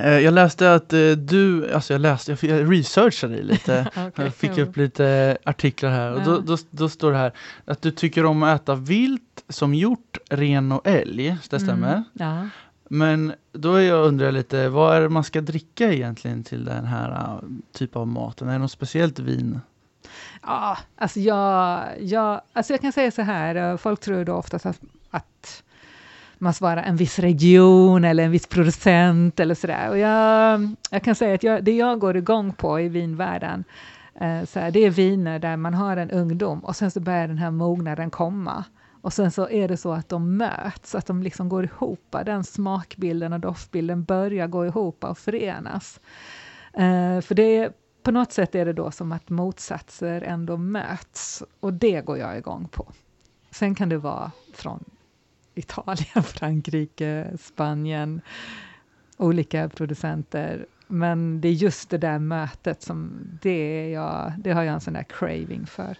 Uh, 0.00 0.06
jag 0.06 0.34
läste 0.34 0.74
att 0.74 0.92
uh, 0.92 1.16
du, 1.16 1.72
alltså 1.72 1.94
jag 1.94 2.00
läste, 2.00 2.36
jag 2.46 2.72
researchade 2.72 3.34
dig 3.34 3.44
lite. 3.44 3.86
okay, 3.90 4.10
jag 4.24 4.34
fick 4.34 4.58
upp 4.58 4.76
lite 4.76 5.38
artiklar 5.44 5.90
här 5.90 6.12
och 6.12 6.20
ja. 6.20 6.24
då, 6.24 6.40
då, 6.40 6.56
då, 6.70 6.88
står 6.88 7.12
det 7.12 7.18
här 7.18 7.32
att 7.64 7.82
du 7.82 7.90
tycker 7.90 8.24
om 8.24 8.42
att 8.42 8.62
äta 8.62 8.74
vilt 8.74 9.44
som 9.48 9.74
hjort, 9.74 10.18
ren 10.30 10.72
och 10.72 10.86
älg. 10.86 11.38
Det 11.50 11.56
mm, 11.56 11.66
stämmer? 11.66 11.92
Mm, 11.92 12.04
ja. 12.12 12.48
Men 12.88 13.32
då 13.52 13.80
jag 13.80 14.06
undrar 14.06 14.32
lite, 14.32 14.68
vad 14.68 14.96
är 14.96 15.00
det 15.00 15.08
man 15.08 15.24
ska 15.24 15.40
dricka 15.40 15.92
egentligen 15.92 16.44
till 16.44 16.64
den 16.64 16.84
här 16.84 17.40
typen 17.72 18.00
av 18.00 18.08
maten? 18.08 18.48
Är 18.48 18.52
det 18.52 18.58
något 18.58 18.70
speciellt 18.70 19.18
vin? 19.18 19.60
Ja, 20.46 20.78
alltså 20.96 21.20
jag, 21.20 21.84
jag, 22.00 22.40
alltså 22.52 22.72
jag 22.72 22.80
kan 22.80 22.92
säga 22.92 23.10
så 23.10 23.22
här, 23.22 23.54
eh, 23.54 23.76
folk 23.76 24.00
tror 24.00 24.24
då 24.24 24.34
oftast 24.34 24.66
att, 24.66 24.80
att 25.10 25.62
man 26.38 26.54
svarar 26.54 26.82
en 26.82 26.96
viss 26.96 27.18
region 27.18 28.04
eller 28.04 28.24
en 28.24 28.30
viss 28.30 28.46
producent 28.46 29.40
eller 29.40 29.54
sådär. 29.54 29.90
Och 29.90 29.98
jag, 29.98 30.68
jag 30.90 31.02
kan 31.02 31.14
säga 31.14 31.34
att 31.34 31.42
jag, 31.42 31.64
det 31.64 31.76
jag 31.76 31.98
går 31.98 32.16
igång 32.16 32.52
på 32.52 32.80
i 32.80 32.88
vinvärlden, 32.88 33.64
eh, 34.20 34.44
så 34.44 34.60
här, 34.60 34.70
det 34.70 34.84
är 34.84 34.90
viner 34.90 35.38
där 35.38 35.56
man 35.56 35.74
har 35.74 35.96
en 35.96 36.10
ungdom 36.10 36.60
och 36.64 36.76
sen 36.76 36.90
så 36.90 37.00
börjar 37.00 37.28
den 37.28 37.38
här 37.38 37.50
mognaden 37.50 38.10
komma. 38.10 38.64
Och 39.00 39.12
sen 39.12 39.30
så 39.30 39.48
är 39.48 39.68
det 39.68 39.76
så 39.76 39.92
att 39.92 40.08
de 40.08 40.36
möts, 40.36 40.94
att 40.94 41.06
de 41.06 41.22
liksom 41.22 41.48
går 41.48 41.64
ihop. 41.64 42.16
Den 42.24 42.44
smakbilden 42.44 43.32
och 43.32 43.40
doftbilden 43.40 44.04
börjar 44.04 44.46
gå 44.46 44.66
ihop 44.66 45.04
och 45.04 45.18
förenas. 45.18 46.00
Eh, 46.72 47.20
för 47.20 47.34
det 47.34 47.72
på 48.04 48.10
något 48.10 48.32
sätt 48.32 48.54
är 48.54 48.64
det 48.64 48.72
då 48.72 48.90
som 48.90 49.12
att 49.12 49.30
motsatser 49.30 50.22
ändå 50.22 50.56
möts 50.56 51.42
och 51.60 51.72
det 51.72 52.00
går 52.00 52.18
jag 52.18 52.38
igång 52.38 52.68
på. 52.68 52.92
Sen 53.50 53.74
kan 53.74 53.88
det 53.88 53.98
vara 53.98 54.30
från 54.54 54.84
Italien, 55.54 56.22
Frankrike, 56.22 57.26
Spanien, 57.40 58.20
olika 59.16 59.68
producenter. 59.68 60.66
Men 60.86 61.40
det 61.40 61.48
är 61.48 61.52
just 61.52 61.90
det 61.90 61.98
där 61.98 62.18
mötet 62.18 62.82
som 62.82 63.12
det, 63.42 63.90
jag, 63.90 64.32
det 64.38 64.52
har 64.52 64.62
jag 64.62 64.74
en 64.74 64.80
sån 64.80 64.94
där 64.94 65.02
craving 65.08 65.66
för. 65.66 65.96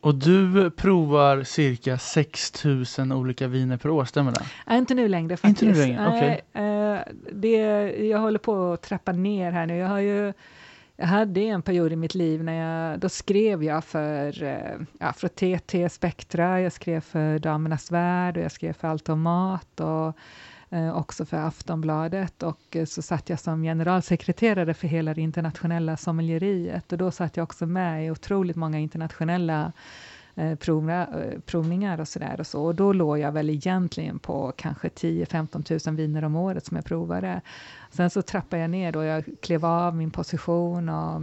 Och 0.00 0.14
du 0.14 0.70
provar 0.70 1.42
cirka 1.42 1.98
6000 1.98 3.12
olika 3.12 3.48
viner 3.48 3.76
per 3.76 3.90
år, 3.90 4.04
stämmer 4.04 4.32
det? 4.32 4.46
Nej, 4.66 4.78
inte 4.78 4.94
nu 4.94 5.08
längre 5.08 5.36
faktiskt. 5.36 5.62
Inte 5.62 5.80
nu 5.80 5.86
längre. 5.86 6.08
Okay. 6.08 6.40
Uh, 7.42 8.06
jag 8.06 8.18
håller 8.18 8.38
på 8.38 8.72
att 8.72 8.82
trappa 8.82 9.12
ner 9.12 9.52
här 9.52 9.66
nu. 9.66 9.76
Jag 9.76 9.88
har 9.88 9.98
ju 9.98 10.32
jag 11.00 11.06
hade 11.06 11.40
en 11.40 11.62
period 11.62 11.92
i 11.92 11.96
mitt 11.96 12.14
liv 12.14 12.44
när 12.44 12.52
jag, 12.52 13.00
då 13.00 13.08
skrev 13.08 13.64
jag 13.64 13.84
för, 13.84 14.42
eh, 14.42 14.80
ja, 15.00 15.12
för 15.12 15.28
TT 15.28 15.88
Spektra, 15.88 16.60
jag 16.60 16.72
skrev 16.72 17.00
för 17.00 17.38
Damernas 17.38 17.90
Värld 17.90 18.36
och 18.36 18.42
jag 18.42 18.52
skrev 18.52 18.72
för 18.72 18.88
Allt 18.88 19.08
om 19.08 19.22
mat 19.22 19.80
och 19.80 20.16
eh, 20.76 20.96
också 20.96 21.24
för 21.24 21.36
Aftonbladet 21.36 22.42
och 22.42 22.76
eh, 22.76 22.84
så 22.84 23.02
satt 23.02 23.28
jag 23.28 23.40
som 23.40 23.62
generalsekreterare 23.62 24.74
för 24.74 24.88
hela 24.88 25.14
det 25.14 25.20
internationella 25.20 25.96
sommelieriet 25.96 26.92
och 26.92 26.98
då 26.98 27.10
satt 27.10 27.36
jag 27.36 27.44
också 27.44 27.66
med 27.66 28.06
i 28.06 28.10
otroligt 28.10 28.56
många 28.56 28.78
internationella 28.78 29.60
eh, 29.64 29.72
Eh, 30.38 30.54
provna, 30.54 31.06
eh, 31.06 31.40
provningar 31.40 32.00
och 32.00 32.08
sådär 32.08 32.40
och 32.40 32.46
så. 32.46 32.64
Och 32.64 32.74
då 32.74 32.92
låg 32.92 33.18
jag 33.18 33.32
väl 33.32 33.50
egentligen 33.50 34.18
på 34.18 34.52
kanske 34.56 34.88
10-15 34.88 35.88
000 35.88 35.96
viner 35.96 36.24
om 36.24 36.36
året 36.36 36.66
som 36.66 36.76
jag 36.76 36.84
provade. 36.84 37.40
Sen 37.90 38.10
så 38.10 38.22
trappade 38.22 38.62
jag 38.62 38.70
ner 38.70 38.92
då, 38.92 39.04
jag 39.04 39.24
klev 39.42 39.64
av 39.64 39.96
min 39.96 40.10
position 40.10 40.88
och 40.88 41.22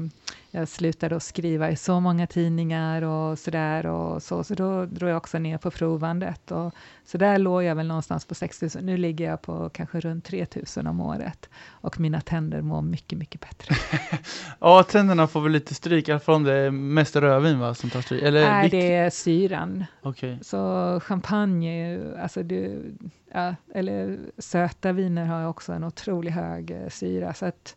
jag 0.56 0.68
slutade 0.68 1.16
att 1.16 1.24
skriva 1.24 1.72
i 1.72 1.76
så 1.76 2.00
många 2.00 2.28
tidningar 2.28 3.02
och 3.02 3.40
sådär. 3.40 3.86
Och 3.86 4.24
så, 4.24 4.44
så 4.44 4.54
då 4.56 4.86
drog 4.86 5.10
jag 5.10 5.18
också 5.18 5.40
ner 5.40 5.58
på 5.58 5.72
provandet. 5.72 6.52
Och, 6.52 6.74
så 7.06 7.18
där 7.18 7.38
låg 7.38 7.64
jag 7.64 7.76
väl 7.76 7.88
någonstans 7.88 8.26
på 8.26 8.36
6 8.36 8.62
000. 8.62 8.70
Nu 8.82 8.98
ligger 8.98 9.26
jag 9.30 9.42
på 9.42 9.70
kanske 9.70 10.00
runt 10.00 10.26
3 10.26 10.46
000 10.78 10.88
om 10.88 11.02
året. 11.02 11.50
Och 11.70 12.00
mina 12.00 12.22
tänder 12.22 12.62
mår 12.62 12.82
mycket, 12.82 13.18
mycket 13.20 13.42
bättre. 13.42 13.76
ja, 14.60 14.84
tänderna 14.84 15.28
får 15.28 15.42
väl 15.42 15.52
lite 15.52 15.76
stryk, 15.76 16.10
i 16.10 16.12
alla 16.12 16.20
fall 16.20 16.36
om 16.36 16.44
det 16.44 16.54
är 16.54 16.72
mest 16.72 17.16
rödvin 17.16 17.60
va, 17.60 17.74
som 17.74 17.90
tar 17.90 18.02
stryk? 18.02 18.24
Eller 18.24 18.50
Nej, 18.50 18.70
det 18.70 18.94
är 18.94 19.10
syran. 19.10 19.86
Okay. 20.04 20.38
Så 20.42 21.00
champagne, 21.04 22.00
alltså 22.22 22.44
du, 22.44 22.94
ja, 23.34 23.56
eller 23.74 24.20
söta 24.38 24.92
viner 24.92 25.26
har 25.26 25.48
också 25.48 25.74
en 25.74 25.84
otroligt 25.84 26.34
hög 26.34 26.72
eh, 26.72 26.90
syra. 26.90 27.34
Så, 27.34 27.46
att, 27.46 27.76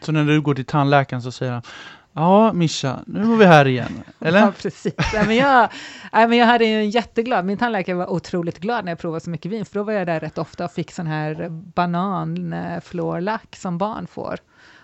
så 0.00 0.12
när 0.12 0.24
du 0.24 0.40
går 0.40 0.54
till 0.54 0.64
tandläkaren 0.64 1.22
så 1.22 1.32
säger 1.32 1.52
han 1.52 1.62
Ja, 2.12 2.52
Mischa, 2.52 3.00
nu 3.06 3.24
var 3.24 3.36
vi 3.36 3.44
här 3.44 3.66
igen. 3.66 4.02
Eller? 4.20 4.40
Ja, 4.46 4.52
precis. 4.62 4.94
Nej, 5.14 5.26
men 5.26 5.36
jag, 5.36 5.70
nej, 6.12 6.28
men 6.28 6.38
jag 6.38 6.46
hade 6.46 6.64
en 6.64 6.90
jätteglad, 6.90 7.44
min 7.44 7.58
tandläkare 7.58 7.96
var 7.96 8.10
otroligt 8.10 8.58
glad 8.58 8.84
när 8.84 8.92
jag 8.92 8.98
provade 8.98 9.20
så 9.20 9.30
mycket 9.30 9.52
vin, 9.52 9.64
för 9.64 9.74
då 9.74 9.82
var 9.82 9.92
jag 9.92 10.06
där 10.06 10.20
rätt 10.20 10.38
ofta 10.38 10.64
och 10.64 10.72
fick 10.72 10.92
sån 10.92 11.06
här 11.06 11.48
bananflorlack 11.50 13.54
eh, 13.54 13.58
som 13.58 13.78
barn 13.78 14.06
får. 14.06 14.38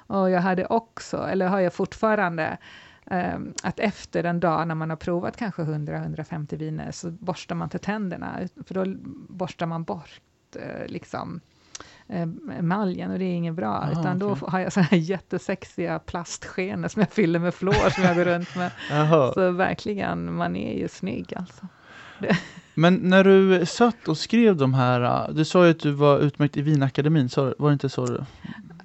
Och 0.07 0.31
jag 0.31 0.41
hade 0.41 0.67
också, 0.67 1.17
eller 1.17 1.47
har 1.47 1.61
jag 1.61 1.75
fortfarande, 1.75 2.59
ehm, 3.07 3.55
att 3.63 3.81
efter 3.81 4.25
en 4.25 4.41
dag 4.41 4.69
när 4.69 4.75
man 4.75 4.91
har 4.91 4.97
provat 4.97 5.37
kanske 5.37 5.63
100-150 5.63 6.57
viner 6.57 6.93
så 6.93 7.11
borstar 7.11 7.55
man 7.55 7.67
inte 7.67 7.79
tänderna, 7.79 8.39
för 8.67 8.75
då 8.75 8.85
borstar 9.29 9.67
man 9.67 9.85
bort 9.85 10.21
eh, 10.57 10.87
liksom 10.87 11.41
emaljen 12.59 13.11
och 13.11 13.19
det 13.19 13.25
är 13.25 13.35
inget 13.35 13.55
bra, 13.55 13.75
Aha, 13.75 13.91
utan 13.91 14.23
okay. 14.23 14.41
då 14.41 14.47
har 14.47 14.59
jag 14.61 14.73
så 14.73 14.81
här 14.81 14.97
jättesexiga 14.97 15.99
plastskenor 15.99 16.89
som 16.89 17.01
jag 17.01 17.11
fyller 17.11 17.39
med 17.39 17.55
flår 17.55 17.91
som 17.91 18.05
jag 18.05 18.17
går 18.17 18.25
runt 18.25 18.57
med. 18.57 18.71
Aha. 18.93 19.33
Så 19.35 19.51
verkligen, 19.51 20.35
man 20.35 20.57
är 20.57 20.79
ju 20.79 20.89
snygg 20.89 21.35
alltså. 21.37 21.67
Men 22.75 22.95
när 22.95 23.25
du 23.25 23.67
satt 23.67 24.09
och 24.09 24.19
skrev 24.19 24.57
de 24.57 24.75
här, 24.75 25.33
du 25.33 25.45
sa 25.45 25.65
ju 25.65 25.71
att 25.71 25.81
du 25.81 25.91
var 25.91 26.19
utmärkt 26.19 26.57
i 26.57 26.63
Vinakademin, 26.63 27.29
var 27.37 27.69
det 27.69 27.73
inte 27.73 27.89
så? 27.89 28.07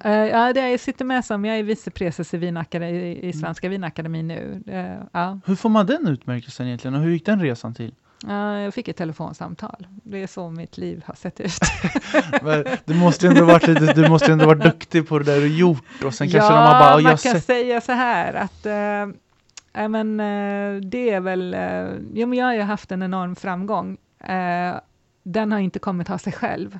Uh, 0.04 0.12
ja, 0.12 0.52
det 0.52 0.70
jag 0.70 0.80
sitter 0.80 1.04
med 1.04 1.24
som, 1.24 1.44
jag 1.44 1.58
är 1.58 1.62
vicepreses 1.62 2.34
i, 2.34 2.36
i 2.36 2.48
mm. 2.48 3.32
Svenska 3.32 3.66
mm. 3.66 3.70
Vinakademin 3.70 4.28
nu. 4.28 4.62
Uh, 4.68 5.06
ja. 5.12 5.40
Hur 5.46 5.54
får 5.54 5.68
man 5.68 5.86
den 5.86 6.08
utmärkelsen 6.08 6.66
egentligen 6.66 6.94
och 6.94 7.00
hur 7.00 7.10
gick 7.10 7.26
den 7.26 7.40
resan 7.40 7.74
till? 7.74 7.94
Jag 8.28 8.74
fick 8.74 8.88
ett 8.88 8.96
telefonsamtal. 8.96 9.86
Det 10.02 10.22
är 10.22 10.26
så 10.26 10.50
mitt 10.50 10.78
liv 10.78 11.02
har 11.06 11.14
sett 11.14 11.40
ut. 11.40 11.58
du 12.84 12.94
måste 12.94 13.28
ändå 13.28 13.44
varit 13.44 13.66
lite, 13.66 13.92
du 13.92 14.08
måste 14.08 14.32
ändå 14.32 14.46
varit 14.46 14.62
duktig 14.62 15.08
på 15.08 15.18
det 15.18 15.24
där 15.24 15.40
du 15.40 15.56
gjort 15.58 16.04
och 16.04 16.14
sen 16.14 16.28
ja, 16.28 16.38
kanske 16.38 16.54
de 16.54 16.58
har 16.58 16.80
bara... 16.80 16.94
man 16.94 17.02
kan 17.02 17.18
sett... 17.18 17.44
säga 17.44 17.80
så 17.80 17.92
här 17.92 18.34
att 18.34 18.66
äh, 18.66 19.88
men, 19.88 20.20
äh, 20.20 20.80
det 20.80 21.10
är 21.10 21.20
väl... 21.20 21.54
Äh, 21.54 21.86
jo, 22.14 22.26
men 22.26 22.38
jag 22.38 22.46
har 22.46 22.54
ju 22.54 22.62
haft 22.62 22.92
en 22.92 23.02
enorm 23.02 23.36
framgång. 23.36 23.96
Äh, 24.20 24.74
den 25.22 25.52
har 25.52 25.58
inte 25.58 25.78
kommit 25.78 26.10
av 26.10 26.18
sig 26.18 26.32
själv, 26.32 26.78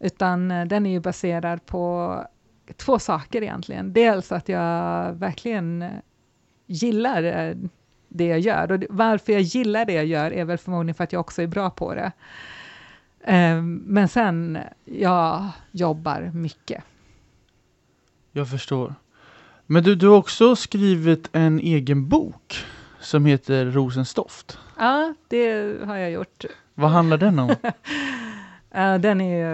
utan 0.00 0.48
den 0.48 0.86
är 0.86 0.90
ju 0.90 1.00
baserad 1.00 1.66
på 1.66 2.14
två 2.76 2.98
saker 2.98 3.42
egentligen. 3.42 3.92
Dels 3.92 4.32
att 4.32 4.48
jag 4.48 5.12
verkligen 5.12 5.84
gillar 6.66 7.54
det 8.08 8.26
jag 8.26 8.40
gör. 8.40 8.72
Och 8.72 8.84
varför 8.90 9.32
jag 9.32 9.42
gillar 9.42 9.84
det 9.84 9.92
jag 9.92 10.06
gör 10.06 10.32
är 10.32 10.44
väl 10.44 10.58
förmodligen 10.58 10.94
för 10.94 11.04
att 11.04 11.12
jag 11.12 11.20
också 11.20 11.42
är 11.42 11.46
bra 11.46 11.70
på 11.70 11.94
det. 11.94 12.12
Um, 13.26 13.74
men 13.76 14.08
sen, 14.08 14.58
jag 14.84 15.48
jobbar 15.70 16.30
mycket. 16.34 16.84
Jag 18.32 18.50
förstår. 18.50 18.94
Men 19.66 19.82
du, 19.82 19.94
du 19.94 20.08
har 20.08 20.16
också 20.16 20.56
skrivit 20.56 21.28
en 21.32 21.60
egen 21.60 22.08
bok 22.08 22.64
som 23.00 23.26
heter 23.26 23.66
Rosens 23.66 24.14
doft. 24.14 24.58
Ja, 24.78 25.14
det 25.28 25.76
har 25.84 25.96
jag 25.96 26.10
gjort. 26.10 26.44
Vad 26.74 26.90
handlar 26.90 27.18
den 27.18 27.38
om? 27.38 27.54
den 29.00 29.20
är 29.20 29.36
ju 29.36 29.46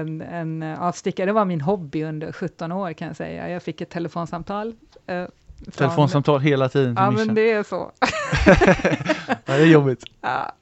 en, 0.00 0.20
en 0.20 0.62
avstickare. 0.62 1.26
Det 1.26 1.32
var 1.32 1.44
min 1.44 1.60
hobby 1.60 2.04
under 2.04 2.32
17 2.32 2.72
år 2.72 2.92
kan 2.92 3.08
jag 3.08 3.16
säga. 3.16 3.50
Jag 3.50 3.62
fick 3.62 3.80
ett 3.80 3.90
telefonsamtal 3.90 4.74
Telefonsamtal 5.72 6.40
hela 6.40 6.68
tiden 6.68 6.96
till 6.96 7.04
Ja, 7.04 7.10
men 7.10 7.34
det 7.34 7.50
är 7.52 7.62
så. 7.62 7.92
ja, 9.26 9.56
det 9.56 9.62
är 9.62 9.66
jobbigt. 9.66 10.04
Ja, 10.20 10.52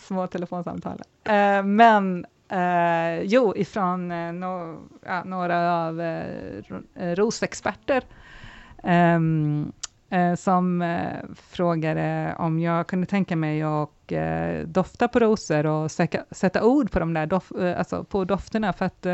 små 0.00 0.26
telefonsamtal. 0.26 1.02
Uh, 1.28 1.62
men 1.62 2.26
uh, 2.52 3.22
jo, 3.22 3.56
ifrån 3.56 4.12
uh, 4.12 4.32
no, 4.32 4.78
ja, 5.06 5.24
några 5.24 5.74
av 5.74 6.00
uh, 6.00 7.14
rosexperter 7.14 8.02
um, 8.82 9.72
som 10.36 10.96
frågade 11.36 12.34
om 12.38 12.60
jag 12.60 12.86
kunde 12.86 13.06
tänka 13.06 13.36
mig 13.36 13.62
att 13.62 14.12
dofta 14.64 15.08
på 15.08 15.18
rosor 15.18 15.66
och 15.66 15.90
sätta, 15.90 16.18
sätta 16.30 16.64
ord 16.64 16.90
på 16.90 16.98
de 16.98 17.14
där 17.14 17.26
dof, 17.26 17.52
alltså 17.76 18.04
på 18.04 18.24
dofterna, 18.24 18.72
för 18.72 18.84
att 18.84 19.06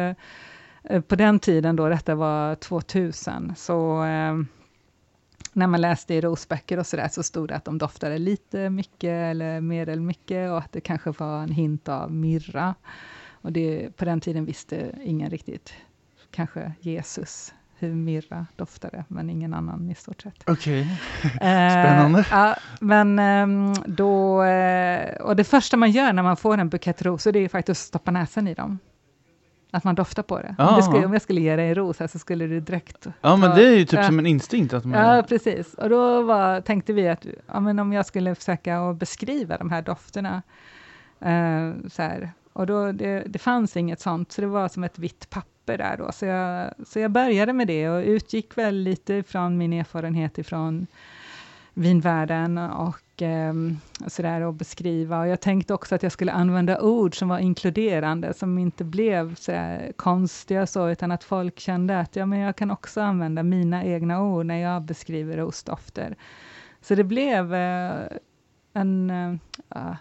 på 1.08 1.16
den 1.16 1.38
tiden 1.38 1.76
då 1.76 1.88
detta 1.88 2.14
var 2.14 2.54
2000, 2.54 3.52
så 3.56 4.04
när 5.52 5.66
man 5.66 5.80
läste 5.80 6.14
i 6.14 6.20
rosböcker 6.20 6.78
och 6.78 6.86
sådär, 6.86 7.08
så 7.08 7.22
stod 7.22 7.48
det 7.48 7.56
att 7.56 7.64
de 7.64 7.78
doftade 7.78 8.18
lite 8.18 8.70
mycket, 8.70 9.30
eller 9.30 9.60
mer 9.60 9.88
eller 9.88 10.02
mycket, 10.02 10.50
och 10.50 10.58
att 10.58 10.72
det 10.72 10.80
kanske 10.80 11.10
var 11.10 11.42
en 11.42 11.52
hint 11.52 11.88
av 11.88 12.12
myrra. 12.12 12.74
Och 13.42 13.52
det, 13.52 13.96
på 13.96 14.04
den 14.04 14.20
tiden 14.20 14.44
visste 14.44 14.92
ingen 15.04 15.30
riktigt, 15.30 15.72
kanske 16.30 16.72
Jesus, 16.80 17.54
hur 17.78 17.94
myrra 17.94 18.46
doftade, 18.56 19.04
men 19.08 19.30
ingen 19.30 19.54
annan 19.54 19.90
i 19.90 19.94
stort 19.94 20.22
sett. 20.22 20.42
Okej, 20.46 20.80
okay. 20.80 21.30
spännande. 21.70 22.18
Uh, 22.18 22.26
ja, 22.30 22.56
men 22.80 23.18
um, 23.18 23.74
då, 23.86 24.42
uh, 24.44 25.20
och 25.20 25.36
det 25.36 25.44
första 25.44 25.76
man 25.76 25.90
gör 25.90 26.12
när 26.12 26.22
man 26.22 26.36
får 26.36 26.58
en 26.58 26.68
bukett 26.68 27.02
rosor, 27.02 27.32
det 27.32 27.38
är 27.38 27.48
faktiskt 27.48 27.80
att 27.80 27.86
stoppa 27.88 28.10
näsan 28.10 28.48
i 28.48 28.54
dem. 28.54 28.78
Att 29.70 29.84
man 29.84 29.94
doftar 29.94 30.22
på 30.22 30.38
det. 30.38 30.54
Om, 30.58 30.76
det 30.76 30.82
skulle, 30.82 31.06
om 31.06 31.12
jag 31.12 31.22
skulle 31.22 31.40
ge 31.40 31.56
dig 31.56 31.68
en 31.68 31.74
ros 31.74 31.96
så 31.96 32.18
skulle 32.18 32.46
du 32.46 32.60
direkt... 32.60 33.06
Ja, 33.20 33.36
men 33.36 33.56
det 33.56 33.66
är 33.66 33.76
ju 33.76 33.84
typ 33.84 33.98
ja. 33.98 34.06
som 34.06 34.18
en 34.18 34.26
instinkt. 34.26 34.74
Att 34.74 34.84
man... 34.84 35.00
Ja, 35.00 35.22
precis. 35.22 35.74
Och 35.74 35.88
då 35.88 36.22
var, 36.22 36.60
tänkte 36.60 36.92
vi 36.92 37.08
att 37.08 37.26
ja, 37.46 37.60
men 37.60 37.78
om 37.78 37.92
jag 37.92 38.06
skulle 38.06 38.34
försöka 38.34 38.80
att 38.80 38.96
beskriva 38.96 39.56
de 39.56 39.70
här 39.70 39.82
dofterna, 39.82 40.42
eh, 41.20 41.88
så 41.90 42.02
här, 42.02 42.32
och 42.52 42.66
då, 42.66 42.92
det, 42.92 43.22
det 43.26 43.38
fanns 43.38 43.76
inget 43.76 44.00
sånt, 44.00 44.32
så 44.32 44.40
det 44.40 44.46
var 44.46 44.68
som 44.68 44.84
ett 44.84 44.98
vitt 44.98 45.30
papper 45.30 45.78
där 45.78 45.96
då. 45.96 46.12
Så 46.12 46.26
jag, 46.26 46.70
så 46.86 46.98
jag 46.98 47.10
började 47.10 47.52
med 47.52 47.66
det 47.66 47.88
och 47.88 48.04
utgick 48.04 48.58
väl 48.58 48.74
lite 48.74 49.22
från 49.22 49.58
min 49.58 49.72
erfarenhet 49.72 50.38
ifrån 50.38 50.86
vinvärlden 51.74 52.58
och 52.58 53.22
eh, 53.22 53.54
sådär 54.06 54.40
och 54.40 54.54
beskriva. 54.54 55.20
Och 55.20 55.26
jag 55.26 55.40
tänkte 55.40 55.74
också 55.74 55.94
att 55.94 56.02
jag 56.02 56.12
skulle 56.12 56.32
använda 56.32 56.80
ord 56.80 57.18
som 57.18 57.28
var 57.28 57.38
inkluderande, 57.38 58.34
som 58.34 58.58
inte 58.58 58.84
blev 58.84 59.34
sådär 59.34 59.92
konstiga 59.96 60.66
så, 60.66 60.88
utan 60.88 61.12
att 61.12 61.24
folk 61.24 61.58
kände 61.58 62.00
att 62.00 62.16
ja, 62.16 62.26
men 62.26 62.38
jag 62.38 62.56
kan 62.56 62.70
också 62.70 63.00
använda 63.00 63.42
mina 63.42 63.84
egna 63.84 64.22
ord 64.22 64.46
när 64.46 64.56
jag 64.56 64.82
beskriver 64.82 65.36
rosdofter. 65.36 66.16
Så 66.80 66.94
det 66.94 67.04
blev 67.04 67.54
eh, 67.54 68.02
en, 68.72 69.10
eh, 69.10 69.94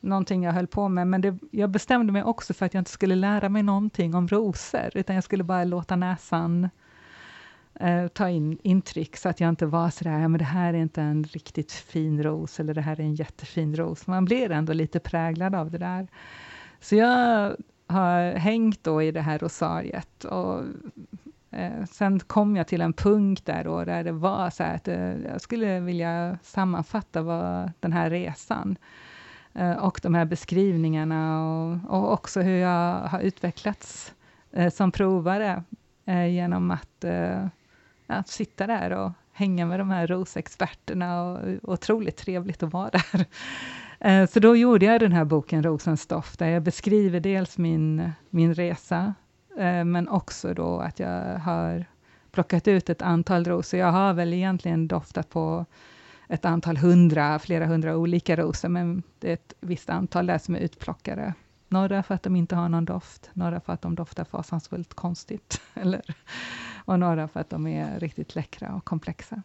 någonting 0.00 0.42
jag 0.42 0.52
höll 0.52 0.66
på 0.66 0.88
med, 0.88 1.06
men 1.06 1.20
det, 1.20 1.38
jag 1.50 1.70
bestämde 1.70 2.12
mig 2.12 2.22
också 2.22 2.54
för 2.54 2.66
att 2.66 2.74
jag 2.74 2.80
inte 2.80 2.90
skulle 2.90 3.14
lära 3.14 3.48
mig 3.48 3.62
någonting 3.62 4.14
om 4.14 4.28
rosor, 4.28 4.90
utan 4.94 5.14
jag 5.14 5.24
skulle 5.24 5.44
bara 5.44 5.64
låta 5.64 5.96
näsan 5.96 6.68
eh, 7.80 8.08
ta 8.08 8.28
in 8.28 8.58
intryck, 8.62 9.16
så 9.16 9.28
att 9.28 9.40
jag 9.40 9.48
inte 9.48 9.66
var 9.66 9.90
sådär, 9.90 10.18
ja 10.18 10.28
men 10.28 10.38
det 10.38 10.44
här 10.44 10.74
är 10.74 10.78
inte 10.78 11.02
en 11.02 11.24
riktigt 11.24 11.72
fin 11.72 12.22
ros, 12.22 12.60
eller 12.60 12.74
det 12.74 12.80
här 12.80 13.00
är 13.00 13.04
en 13.04 13.14
jättefin 13.14 13.76
ros. 13.76 14.06
Man 14.06 14.24
blir 14.24 14.50
ändå 14.50 14.72
lite 14.72 15.00
präglad 15.00 15.54
av 15.54 15.70
det 15.70 15.78
där. 15.78 16.08
Så 16.80 16.96
jag 16.96 17.56
har 17.86 18.32
hängt 18.32 18.84
då 18.84 19.02
i 19.02 19.10
det 19.10 19.20
här 19.20 19.38
rosariet, 19.38 20.24
och 20.24 20.62
eh, 21.50 21.84
sen 21.90 22.20
kom 22.20 22.56
jag 22.56 22.66
till 22.66 22.80
en 22.80 22.92
punkt 22.92 23.46
där, 23.46 23.64
då, 23.64 23.84
där 23.84 24.04
det 24.04 24.12
var 24.12 24.50
så 24.50 24.62
att 24.62 24.88
eh, 24.88 25.16
jag 25.22 25.40
skulle 25.40 25.80
vilja 25.80 26.38
sammanfatta 26.42 27.22
vad 27.22 27.72
den 27.80 27.92
här 27.92 28.10
resan, 28.10 28.76
eh, 29.54 29.72
och 29.72 30.00
de 30.02 30.14
här 30.14 30.24
beskrivningarna, 30.24 31.46
och, 31.46 31.78
och 31.88 32.12
också 32.12 32.40
hur 32.40 32.56
jag 32.56 33.00
har 33.00 33.20
utvecklats 33.20 34.14
eh, 34.52 34.70
som 34.70 34.92
provare, 34.92 35.62
eh, 36.04 36.26
genom 36.26 36.70
att 36.70 37.04
eh, 37.04 37.46
att 38.06 38.28
sitta 38.28 38.66
där 38.66 38.90
och 38.90 39.12
hänga 39.32 39.66
med 39.66 39.80
de 39.80 39.90
här 39.90 40.06
rosexperterna 40.06 41.22
och 41.22 41.38
otroligt 41.62 42.16
trevligt 42.16 42.62
att 42.62 42.72
vara 42.72 42.90
där. 42.90 43.26
Eh, 44.00 44.26
så 44.26 44.40
då 44.40 44.56
gjorde 44.56 44.86
jag 44.86 45.00
den 45.00 45.12
här 45.12 45.24
boken 45.24 45.62
Rosens 45.62 46.06
doft, 46.06 46.38
där 46.38 46.48
jag 46.48 46.62
beskriver 46.62 47.20
dels 47.20 47.58
min, 47.58 48.12
min 48.30 48.54
resa, 48.54 49.14
eh, 49.58 49.84
men 49.84 50.08
också 50.08 50.54
då 50.54 50.78
att 50.78 50.98
jag 50.98 51.38
har 51.38 51.84
plockat 52.30 52.68
ut 52.68 52.90
ett 52.90 53.02
antal 53.02 53.44
rosor. 53.44 53.80
Jag 53.80 53.92
har 53.92 54.12
väl 54.12 54.32
egentligen 54.32 54.88
doftat 54.88 55.30
på 55.30 55.66
ett 56.28 56.44
antal 56.44 56.76
hundra, 56.76 57.38
flera 57.38 57.66
hundra 57.66 57.96
olika 57.96 58.36
rosor, 58.36 58.68
men 58.68 59.02
det 59.18 59.28
är 59.28 59.34
ett 59.34 59.54
visst 59.60 59.90
antal 59.90 60.26
där 60.26 60.38
som 60.38 60.54
är 60.54 60.60
utplockade. 60.60 61.34
Några 61.68 62.02
för 62.02 62.14
att 62.14 62.22
de 62.22 62.36
inte 62.36 62.56
har 62.56 62.68
någon 62.68 62.84
doft, 62.84 63.30
några 63.32 63.60
för 63.60 63.72
att 63.72 63.82
de 63.82 63.94
doftar 63.94 64.24
fasansfullt 64.24 64.94
konstigt, 64.94 65.60
eller 65.74 66.02
och 66.84 66.98
några 66.98 67.28
för 67.28 67.40
att 67.40 67.50
de 67.50 67.66
är 67.66 68.00
riktigt 68.00 68.34
läckra 68.34 68.74
och 68.74 68.84
komplexa. 68.84 69.42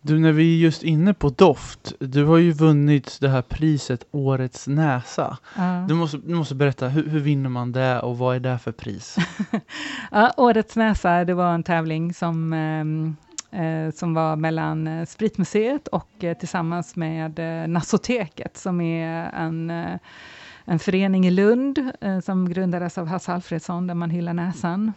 Du, 0.00 0.18
när 0.18 0.32
vi 0.32 0.54
är 0.54 0.58
just 0.58 0.82
inne 0.82 1.14
på 1.14 1.28
doft, 1.28 1.92
du 1.98 2.24
har 2.24 2.38
ju 2.38 2.52
vunnit 2.52 3.18
det 3.20 3.28
här 3.28 3.42
priset 3.42 4.06
Årets 4.10 4.68
näsa. 4.68 5.38
Uh. 5.58 5.86
Du, 5.86 5.94
måste, 5.94 6.16
du 6.16 6.34
måste 6.34 6.54
berätta, 6.54 6.88
hur, 6.88 7.08
hur, 7.08 7.20
vinner 7.20 7.50
man 7.50 7.72
det 7.72 8.00
och 8.00 8.18
vad 8.18 8.36
är 8.36 8.40
det 8.40 8.58
för 8.58 8.72
pris? 8.72 9.16
ja, 10.10 10.32
Årets 10.36 10.76
näsa, 10.76 11.24
det 11.24 11.34
var 11.34 11.54
en 11.54 11.62
tävling 11.62 12.14
som, 12.14 12.52
ehm, 12.52 13.16
eh, 13.50 13.94
som 13.94 14.14
var 14.14 14.36
mellan 14.36 14.86
eh, 14.86 15.06
Spritmuseet 15.06 15.88
och 15.88 16.24
eh, 16.24 16.36
tillsammans 16.36 16.96
med 16.96 17.38
eh, 17.38 17.68
Nassoteket, 17.68 18.56
som 18.56 18.80
är 18.80 19.30
en 19.32 19.70
eh, 19.70 19.96
en 20.70 20.78
förening 20.78 21.26
i 21.26 21.30
Lund, 21.30 21.90
eh, 22.00 22.20
som 22.20 22.48
grundades 22.48 22.98
av 22.98 23.06
Hasse 23.06 23.32
Alfredsson, 23.32 23.86
där 23.86 23.94
man 23.94 24.10
hyllar 24.10 24.34
näsan 24.34 24.92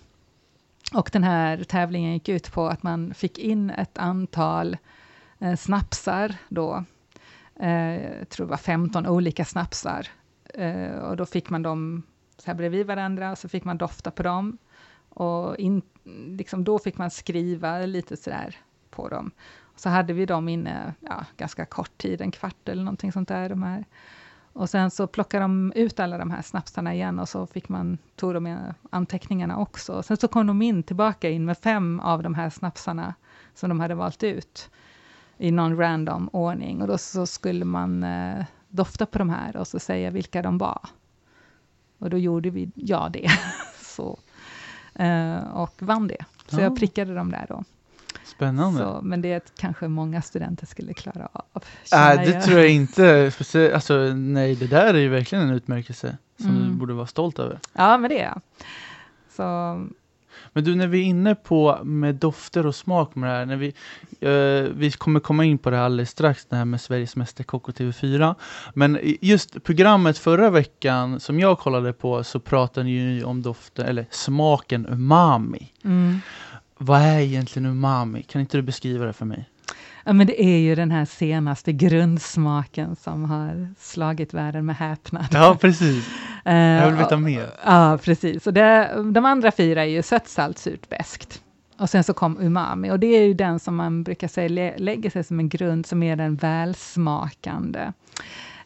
och 0.93 1.09
den 1.13 1.23
här 1.23 1.63
tävlingen 1.63 2.13
gick 2.13 2.29
ut 2.29 2.51
på 2.51 2.67
att 2.67 2.83
man 2.83 3.13
fick 3.13 3.39
in 3.39 3.69
ett 3.69 3.97
antal 3.97 4.77
eh, 5.39 5.55
snapsar 5.55 6.35
då. 6.49 6.83
Eh, 7.59 8.17
jag 8.17 8.29
tror 8.29 8.45
det 8.45 8.49
var 8.49 8.57
15 8.57 9.07
olika 9.07 9.45
snapsar. 9.45 10.07
Eh, 10.53 10.95
och 10.95 11.17
då 11.17 11.25
fick 11.25 11.49
man 11.49 11.61
dem 11.61 12.03
så 12.37 12.47
här 12.47 12.55
bredvid 12.55 12.87
varandra 12.87 13.31
och 13.31 13.37
så 13.37 13.49
fick 13.49 13.63
man 13.63 13.77
dofta 13.77 14.11
på 14.11 14.23
dem. 14.23 14.57
Och 15.09 15.57
in, 15.57 15.81
liksom 16.37 16.63
då 16.63 16.79
fick 16.79 16.97
man 16.97 17.11
skriva 17.11 17.79
lite 17.79 18.17
sådär 18.17 18.55
på 18.89 19.09
dem. 19.09 19.31
Så 19.75 19.89
hade 19.89 20.13
vi 20.13 20.25
dem 20.25 20.49
inne 20.49 20.93
ja, 20.99 21.25
ganska 21.37 21.65
kort 21.65 21.97
tid, 21.97 22.21
en 22.21 22.31
kvart 22.31 22.69
eller 22.69 22.83
någonting 22.83 23.11
sånt 23.11 23.27
där. 23.27 23.49
De 23.49 23.63
här. 23.63 23.85
Och 24.53 24.69
sen 24.69 24.91
så 24.91 25.07
plockade 25.07 25.43
de 25.43 25.73
ut 25.75 25.99
alla 25.99 26.17
de 26.17 26.31
här 26.31 26.41
snapsarna 26.41 26.93
igen 26.93 27.19
och 27.19 27.29
så 27.29 27.47
fick 27.47 27.69
man, 27.69 27.97
tog 28.15 28.33
de 28.33 28.43
med 28.43 28.73
anteckningarna 28.89 29.57
också. 29.57 29.93
Och 29.93 30.05
sen 30.05 30.17
så 30.17 30.27
kom 30.27 30.47
de 30.47 30.61
in 30.61 30.83
tillbaka 30.83 31.29
in 31.29 31.45
med 31.45 31.57
fem 31.57 31.99
av 31.99 32.23
de 32.23 32.35
här 32.35 32.49
snapsarna 32.49 33.13
som 33.55 33.69
de 33.69 33.79
hade 33.79 33.95
valt 33.95 34.23
ut 34.23 34.69
i 35.37 35.51
någon 35.51 35.77
random 35.77 36.29
ordning. 36.33 36.81
Och 36.81 36.87
då 36.87 36.97
så 36.97 37.25
skulle 37.25 37.65
man 37.65 38.03
eh, 38.03 38.45
dofta 38.69 39.05
på 39.05 39.17
de 39.17 39.29
här 39.29 39.57
och 39.57 39.67
så 39.67 39.79
säga 39.79 40.09
vilka 40.11 40.41
de 40.41 40.57
var. 40.57 40.79
Och 41.97 42.09
då 42.09 42.17
gjorde 42.17 42.49
vi, 42.49 42.71
ja 42.75 43.09
det. 43.13 43.31
så, 43.81 44.19
eh, 44.95 45.37
och 45.37 45.73
vann 45.79 46.07
det. 46.07 46.25
Så 46.47 46.55
ja. 46.55 46.61
jag 46.61 46.75
prickade 46.75 47.13
dem 47.13 47.31
där 47.31 47.45
då. 47.49 47.63
Spännande. 48.23 48.79
Så, 48.79 48.99
men 49.03 49.21
det 49.21 49.33
är 49.33 49.41
kanske 49.57 49.87
många 49.87 50.21
studenter 50.21 50.65
skulle 50.65 50.93
klara 50.93 51.29
av. 51.33 51.63
Nej, 51.91 52.17
äh, 52.17 52.23
det 52.23 52.31
jag. 52.31 52.43
tror 52.43 52.59
jag 52.59 52.69
inte. 52.69 53.31
Alltså, 53.73 53.93
nej, 54.13 54.55
det 54.55 54.67
där 54.67 54.93
är 54.93 54.99
ju 54.99 55.09
verkligen 55.09 55.43
en 55.43 55.55
utmärkelse 55.55 56.17
som 56.37 56.49
mm. 56.49 56.63
du 56.63 56.73
borde 56.73 56.93
vara 56.93 57.07
stolt 57.07 57.39
över. 57.39 57.59
Ja, 57.73 57.97
men 57.97 58.09
det 58.09 58.19
är 58.19 58.23
jag. 58.23 58.41
Så, 59.35 59.43
men 60.53 60.63
du, 60.63 60.75
när 60.75 60.87
vi 60.87 60.99
är 60.99 61.03
inne 61.03 61.35
på 61.35 61.79
med 61.83 62.15
dofter 62.15 62.65
och 62.65 62.75
smak 62.75 63.15
med 63.15 63.29
det 63.29 63.35
här, 63.35 63.45
när 63.45 63.55
vi, 63.55 63.67
uh, 64.27 64.71
vi 64.75 64.91
kommer 64.91 65.19
komma 65.19 65.45
in 65.45 65.57
på 65.57 65.69
det 65.69 65.81
alldeles 65.81 66.09
strax, 66.09 66.45
det 66.45 66.55
här 66.55 66.65
med 66.65 66.81
Sveriges 66.81 67.15
Mästerkock 67.15 67.67
och 67.67 67.75
TV4. 67.75 68.35
Men 68.73 68.99
just 69.21 69.63
programmet 69.63 70.17
förra 70.17 70.49
veckan 70.49 71.19
som 71.19 71.39
jag 71.39 71.59
kollade 71.59 71.93
på 71.93 72.23
så 72.23 72.39
pratade 72.39 72.83
ni 72.83 72.91
ju 72.91 73.23
om 73.23 73.41
doften, 73.41 73.85
eller 73.85 74.05
smaken 74.09 74.87
umami. 74.89 75.71
Mm. 75.83 76.19
Vad 76.83 77.01
är 77.01 77.19
egentligen 77.19 77.65
umami? 77.65 78.23
Kan 78.23 78.41
inte 78.41 78.57
du 78.57 78.61
beskriva 78.61 79.05
det 79.05 79.13
för 79.13 79.25
mig? 79.25 79.49
Ja, 80.03 80.13
men 80.13 80.27
det 80.27 80.43
är 80.43 80.57
ju 80.57 80.75
den 80.75 80.91
här 80.91 81.05
senaste 81.05 81.73
grundsmaken 81.73 82.95
som 82.95 83.23
har 83.25 83.73
slagit 83.79 84.33
världen 84.33 84.65
med 84.65 84.75
häpnad. 84.75 85.25
Ja, 85.31 85.57
precis. 85.61 86.09
Jag 86.43 86.85
vill 86.85 86.95
veta 86.95 87.17
mer. 87.17 87.49
Ja, 87.65 87.99
precis. 88.03 88.47
Och 88.47 88.53
det, 88.53 88.91
de 89.13 89.25
andra 89.25 89.51
fyra 89.51 89.81
är 89.81 89.89
ju 89.89 90.01
sött, 90.01 90.27
salt, 90.27 90.57
surt, 90.57 90.89
beskt. 90.89 91.41
Och 91.77 91.89
sen 91.89 92.03
så 92.03 92.13
kom 92.13 92.37
umami, 92.41 92.91
och 92.91 92.99
det 92.99 93.07
är 93.07 93.23
ju 93.23 93.33
den 93.33 93.59
som 93.59 93.75
man 93.75 94.03
brukar 94.03 94.27
säga 94.27 94.73
lägger 94.77 95.09
sig 95.09 95.23
som 95.23 95.39
en 95.39 95.49
grund, 95.49 95.85
som 95.85 96.03
är 96.03 96.15
den 96.15 96.35
välsmakande. 96.35 97.91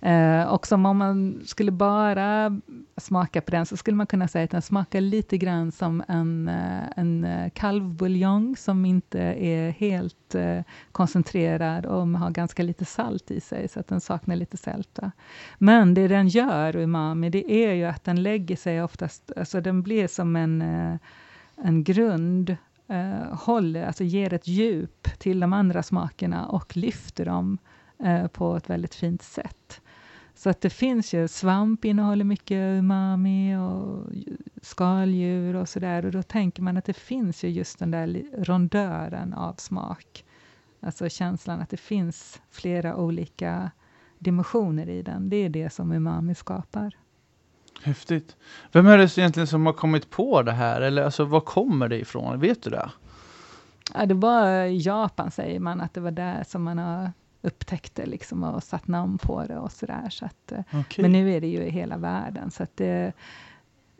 Eh, 0.01 0.43
och 0.43 0.67
som 0.67 0.85
om 0.85 0.97
man 0.97 1.41
skulle 1.45 1.71
bara 1.71 2.61
smaka 2.97 3.41
på 3.41 3.51
den, 3.51 3.65
så 3.65 3.77
skulle 3.77 3.97
man 3.97 4.07
kunna 4.07 4.27
säga 4.27 4.45
att 4.45 4.51
den 4.51 4.61
smakar 4.61 5.01
lite 5.01 5.37
grann 5.37 5.71
som 5.71 6.03
en, 6.07 6.47
eh, 6.47 6.83
en 6.95 7.23
eh, 7.23 7.49
kalvbuljong, 7.49 8.55
som 8.57 8.85
inte 8.85 9.19
är 9.21 9.71
helt 9.71 10.35
eh, 10.35 10.61
koncentrerad 10.91 11.85
och 11.85 12.07
har 12.07 12.29
ganska 12.31 12.63
lite 12.63 12.85
salt 12.85 13.31
i 13.31 13.39
sig, 13.39 13.67
så 13.67 13.79
att 13.79 13.87
den 13.87 14.01
saknar 14.01 14.35
lite 14.35 14.57
sälta. 14.57 15.11
Men 15.57 15.93
det 15.93 16.07
den 16.07 16.27
gör, 16.27 16.75
umami, 16.75 17.29
det 17.29 17.51
är 17.51 17.73
ju 17.73 17.85
att 17.85 18.03
den 18.03 18.23
lägger 18.23 18.55
sig 18.55 18.83
oftast, 18.83 19.31
alltså 19.37 19.61
den 19.61 19.81
blir 19.81 20.07
som 20.07 20.35
en, 20.35 20.61
eh, 20.61 20.97
en 21.55 21.83
grund 21.83 22.57
eh, 22.87 23.35
håller, 23.37 23.85
alltså 23.85 24.03
ger 24.03 24.33
ett 24.33 24.47
djup 24.47 25.19
till 25.19 25.39
de 25.39 25.53
andra 25.53 25.83
smakerna 25.83 26.45
och 26.45 26.77
lyfter 26.77 27.25
dem 27.25 27.57
eh, 28.03 28.27
på 28.27 28.55
ett 28.55 28.69
väldigt 28.69 28.95
fint 28.95 29.21
sätt. 29.21 29.81
Så 30.35 30.49
att 30.49 30.61
det 30.61 30.69
finns 30.69 31.13
ju, 31.13 31.27
svamp 31.27 31.85
innehåller 31.85 32.25
mycket 32.25 32.79
umami 32.79 33.55
och 33.55 34.07
skaldjur 34.61 35.55
och 35.55 35.69
sådär. 35.69 36.05
Och 36.05 36.11
då 36.11 36.23
tänker 36.23 36.61
man 36.61 36.77
att 36.77 36.85
det 36.85 36.93
finns 36.93 37.43
ju 37.43 37.49
just 37.49 37.79
den 37.79 37.91
där 37.91 38.23
rondören 38.37 39.33
av 39.33 39.53
smak. 39.53 40.25
Alltså 40.79 41.09
känslan 41.09 41.61
att 41.61 41.69
det 41.69 41.77
finns 41.77 42.41
flera 42.51 42.95
olika 42.95 43.71
dimensioner 44.19 44.89
i 44.89 45.01
den. 45.01 45.29
Det 45.29 45.37
är 45.37 45.49
det 45.49 45.69
som 45.69 45.91
umami 45.91 46.35
skapar. 46.35 46.97
Häftigt. 47.83 48.35
Vem 48.71 48.87
är 48.87 48.97
det 48.97 49.17
egentligen 49.17 49.47
som 49.47 49.65
har 49.65 49.73
kommit 49.73 50.09
på 50.09 50.41
det 50.41 50.51
här? 50.51 50.81
Eller 50.81 51.03
alltså, 51.03 51.25
var 51.25 51.41
kommer 51.41 51.89
det 51.89 51.99
ifrån? 51.99 52.39
Vet 52.39 52.63
du 52.63 52.69
det? 52.69 52.91
Ja, 53.93 54.05
det 54.05 54.13
var 54.13 54.63
Japan, 54.65 55.31
säger 55.31 55.59
man, 55.59 55.81
att 55.81 55.93
det 55.93 56.01
var 56.01 56.11
där 56.11 56.43
som 56.43 56.63
man 56.63 56.77
har 56.77 57.11
upptäckte 57.45 58.05
liksom 58.05 58.43
och 58.43 58.63
satt 58.63 58.87
namn 58.87 59.17
på 59.17 59.43
det 59.43 59.57
och 59.57 59.71
sådär. 59.71 60.09
Så 60.09 60.25
att, 60.25 60.51
eh, 60.51 60.79
okay. 60.79 61.01
Men 61.01 61.11
nu 61.11 61.33
är 61.33 61.41
det 61.41 61.47
ju 61.47 61.63
i 61.63 61.69
hela 61.69 61.97
världen, 61.97 62.51
så 62.51 62.63
att 62.63 62.77
det, 62.77 63.13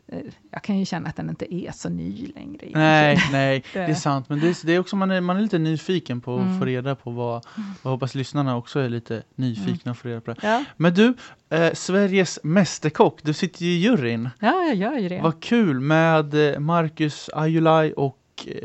eh, 0.06 0.20
jag 0.50 0.62
kan 0.62 0.78
ju 0.78 0.84
känna 0.84 1.08
att 1.08 1.16
den 1.16 1.30
inte 1.30 1.54
är 1.54 1.72
så 1.72 1.88
ny 1.88 2.32
längre. 2.34 2.68
Nej, 2.72 3.18
nej, 3.32 3.64
det 3.72 3.80
är 3.80 3.94
sant. 3.94 4.28
Men 4.28 4.40
det 4.40 4.48
är, 4.48 4.66
det 4.66 4.72
är 4.72 4.78
också, 4.78 4.96
man 4.96 5.10
är, 5.10 5.20
man 5.20 5.36
är 5.36 5.40
lite 5.40 5.58
nyfiken 5.58 6.20
på 6.20 6.36
att 6.36 6.42
mm. 6.42 6.58
få 6.58 6.64
reda 6.64 6.94
på 6.94 7.10
vad, 7.10 7.46
jag 7.82 7.90
hoppas 7.90 8.14
lyssnarna 8.14 8.56
också 8.56 8.80
är 8.80 8.88
lite 8.88 9.22
nyfikna 9.34 9.72
mm. 9.84 9.92
att 9.92 9.98
få 9.98 10.08
reda 10.08 10.20
på. 10.20 10.34
Ja. 10.42 10.64
Men 10.76 10.94
du, 10.94 11.14
eh, 11.50 11.72
Sveriges 11.72 12.38
Mästerkock, 12.42 13.20
du 13.22 13.32
sitter 13.32 13.64
ju 13.64 13.70
i 13.70 13.78
juryn. 13.78 14.28
Ja, 14.38 14.62
jag 14.62 14.74
gör 14.74 14.98
ju 14.98 15.08
det. 15.08 15.20
Vad 15.20 15.42
kul 15.42 15.80
med 15.80 16.54
eh, 16.54 16.58
Marcus 16.58 17.30
Ajulaj 17.34 17.92
och 17.92 18.18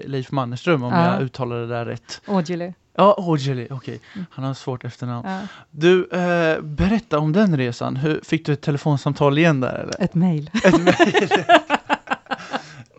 Leif 0.05 0.31
Mannerström, 0.31 0.83
om 0.83 0.93
ja. 0.93 1.13
jag 1.13 1.23
uttalar 1.23 1.59
det 1.59 1.67
där 1.67 1.85
rätt. 1.85 2.21
Aujalay. 2.25 2.73
Ja, 2.93 3.15
Ojeli, 3.17 3.67
okej. 3.71 3.99
Mm. 4.13 4.25
Han 4.31 4.45
har 4.45 4.53
svårt 4.53 4.83
efternamn. 4.83 5.27
Ja. 5.29 5.39
Du, 5.71 6.09
eh, 6.11 6.61
berätta 6.61 7.19
om 7.19 7.33
den 7.33 7.57
resan. 7.57 7.95
Hur, 7.95 8.21
fick 8.23 8.45
du 8.45 8.53
ett 8.53 8.61
telefonsamtal 8.61 9.37
igen 9.37 9.59
där 9.59 9.73
eller? 9.73 10.03
Ett 10.03 10.13
mejl. 10.13 10.49
Ett 10.63 10.81
mejl. 10.81 11.29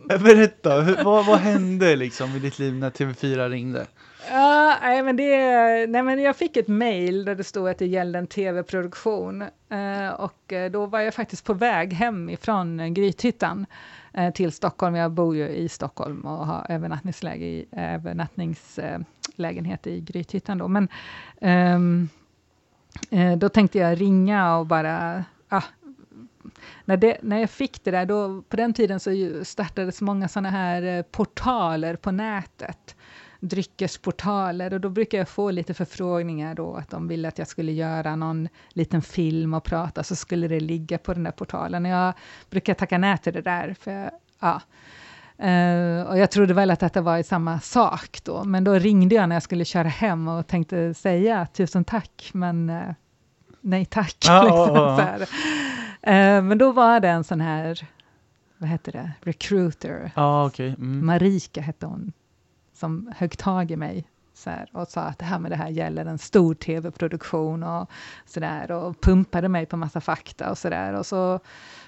berätta, 0.18 0.80
hur, 0.80 1.04
vad, 1.04 1.26
vad 1.26 1.38
hände 1.38 1.96
liksom 1.96 2.36
i 2.36 2.38
ditt 2.38 2.58
liv 2.58 2.74
när 2.74 2.90
TV4 2.90 3.48
ringde? 3.48 3.86
Ja, 4.30 4.76
nej, 4.82 5.02
men 5.02 5.16
det, 5.16 5.36
nej, 5.86 6.02
men 6.02 6.22
jag 6.22 6.36
fick 6.36 6.56
ett 6.56 6.68
mejl 6.68 7.24
där 7.24 7.34
det 7.34 7.44
stod 7.44 7.68
att 7.68 7.78
det 7.78 7.86
gällde 7.86 8.18
en 8.18 8.26
tv-produktion. 8.26 9.42
Uh, 9.42 10.08
och 10.08 10.52
uh, 10.52 10.64
då 10.70 10.86
var 10.86 11.00
jag 11.00 11.14
faktiskt 11.14 11.44
på 11.44 11.54
väg 11.54 11.92
hem 11.92 12.30
ifrån 12.30 12.94
Grythyttan 12.94 13.66
uh, 14.18 14.30
till 14.30 14.52
Stockholm. 14.52 14.94
Jag 14.94 15.12
bor 15.12 15.36
ju 15.36 15.48
i 15.48 15.68
Stockholm 15.68 16.20
och 16.20 16.46
har 16.46 16.66
övernattningsläge 16.68 17.44
i, 17.44 17.66
lägenhet 19.42 19.86
i 19.86 20.00
Grythyttan. 20.00 20.58
Då. 20.58 20.68
Men 20.68 20.88
um, 21.40 22.08
då 23.38 23.48
tänkte 23.48 23.78
jag 23.78 24.00
ringa 24.00 24.56
och 24.56 24.66
bara 24.66 25.24
ah, 25.48 25.62
när, 26.84 26.96
det, 26.96 27.18
när 27.22 27.38
jag 27.38 27.50
fick 27.50 27.84
det 27.84 27.90
där, 27.90 28.06
då, 28.06 28.42
på 28.42 28.56
den 28.56 28.74
tiden 28.74 29.00
så 29.00 29.10
startades 29.44 30.00
många 30.00 30.28
sådana 30.28 30.50
här 30.50 30.82
eh, 30.82 31.02
portaler 31.02 31.96
på 31.96 32.10
nätet 32.10 32.96
dryckesportaler 33.42 34.74
och 34.74 34.80
då 34.80 34.88
brukar 34.88 35.18
jag 35.18 35.28
få 35.28 35.50
lite 35.50 35.74
förfrågningar 35.74 36.54
då 36.54 36.74
att 36.74 36.90
de 36.90 37.08
ville 37.08 37.28
att 37.28 37.38
jag 37.38 37.48
skulle 37.48 37.72
göra 37.72 38.16
någon 38.16 38.48
liten 38.68 39.02
film 39.02 39.54
och 39.54 39.64
prata, 39.64 40.02
så 40.02 40.16
skulle 40.16 40.48
det 40.48 40.60
ligga 40.60 40.98
på 40.98 41.14
den 41.14 41.24
där 41.24 41.30
portalen. 41.30 41.84
Jag 41.84 42.14
brukar 42.50 42.74
tacka 42.74 42.98
nej 42.98 43.18
till 43.18 43.32
det 43.32 43.42
där, 43.42 43.74
för 43.80 44.10
ja. 44.40 44.60
Uh, 45.42 46.02
och 46.02 46.18
jag 46.18 46.30
trodde 46.30 46.54
väl 46.54 46.70
att 46.70 46.80
detta 46.80 47.00
var 47.00 47.18
i 47.18 47.24
samma 47.24 47.60
sak 47.60 48.18
då, 48.24 48.44
men 48.44 48.64
då 48.64 48.74
ringde 48.74 49.14
jag 49.14 49.28
när 49.28 49.36
jag 49.36 49.42
skulle 49.42 49.64
köra 49.64 49.88
hem 49.88 50.28
och 50.28 50.46
tänkte 50.46 50.94
säga 50.94 51.46
tusen 51.46 51.84
tack, 51.84 52.30
men 52.32 52.70
uh, 52.70 52.82
nej 53.60 53.84
tack. 53.84 54.16
Ah, 54.28 54.42
liksom, 54.42 54.76
ah, 54.76 55.16
ah. 56.06 56.38
Uh, 56.38 56.42
men 56.42 56.58
då 56.58 56.72
var 56.72 57.00
det 57.00 57.08
en 57.08 57.24
sån 57.24 57.40
här, 57.40 57.88
vad 58.58 58.70
heter 58.70 58.92
det, 58.92 59.12
recruiter. 59.20 60.10
Ah, 60.14 60.46
okay. 60.46 60.68
Mm. 60.68 61.06
Marika 61.06 61.60
hette 61.60 61.86
hon 61.86 62.12
som 62.74 63.12
högg 63.16 63.38
tag 63.38 63.70
i 63.70 63.76
mig 63.76 64.04
så 64.34 64.50
här, 64.50 64.68
och 64.72 64.88
sa 64.88 65.00
att 65.00 65.18
det 65.18 65.24
här 65.24 65.38
med 65.38 65.50
det 65.50 65.56
här 65.56 65.68
gäller 65.68 66.06
en 66.06 66.18
stor 66.18 66.54
tv-produktion 66.54 67.62
och 67.62 67.90
sådär 68.26 68.70
och 68.70 69.00
pumpade 69.00 69.48
mig 69.48 69.66
på 69.66 69.76
massa 69.76 70.00
fakta 70.00 70.50
och 70.50 70.58
sådär 70.58 70.92
och 70.92 71.06
så 71.06 71.40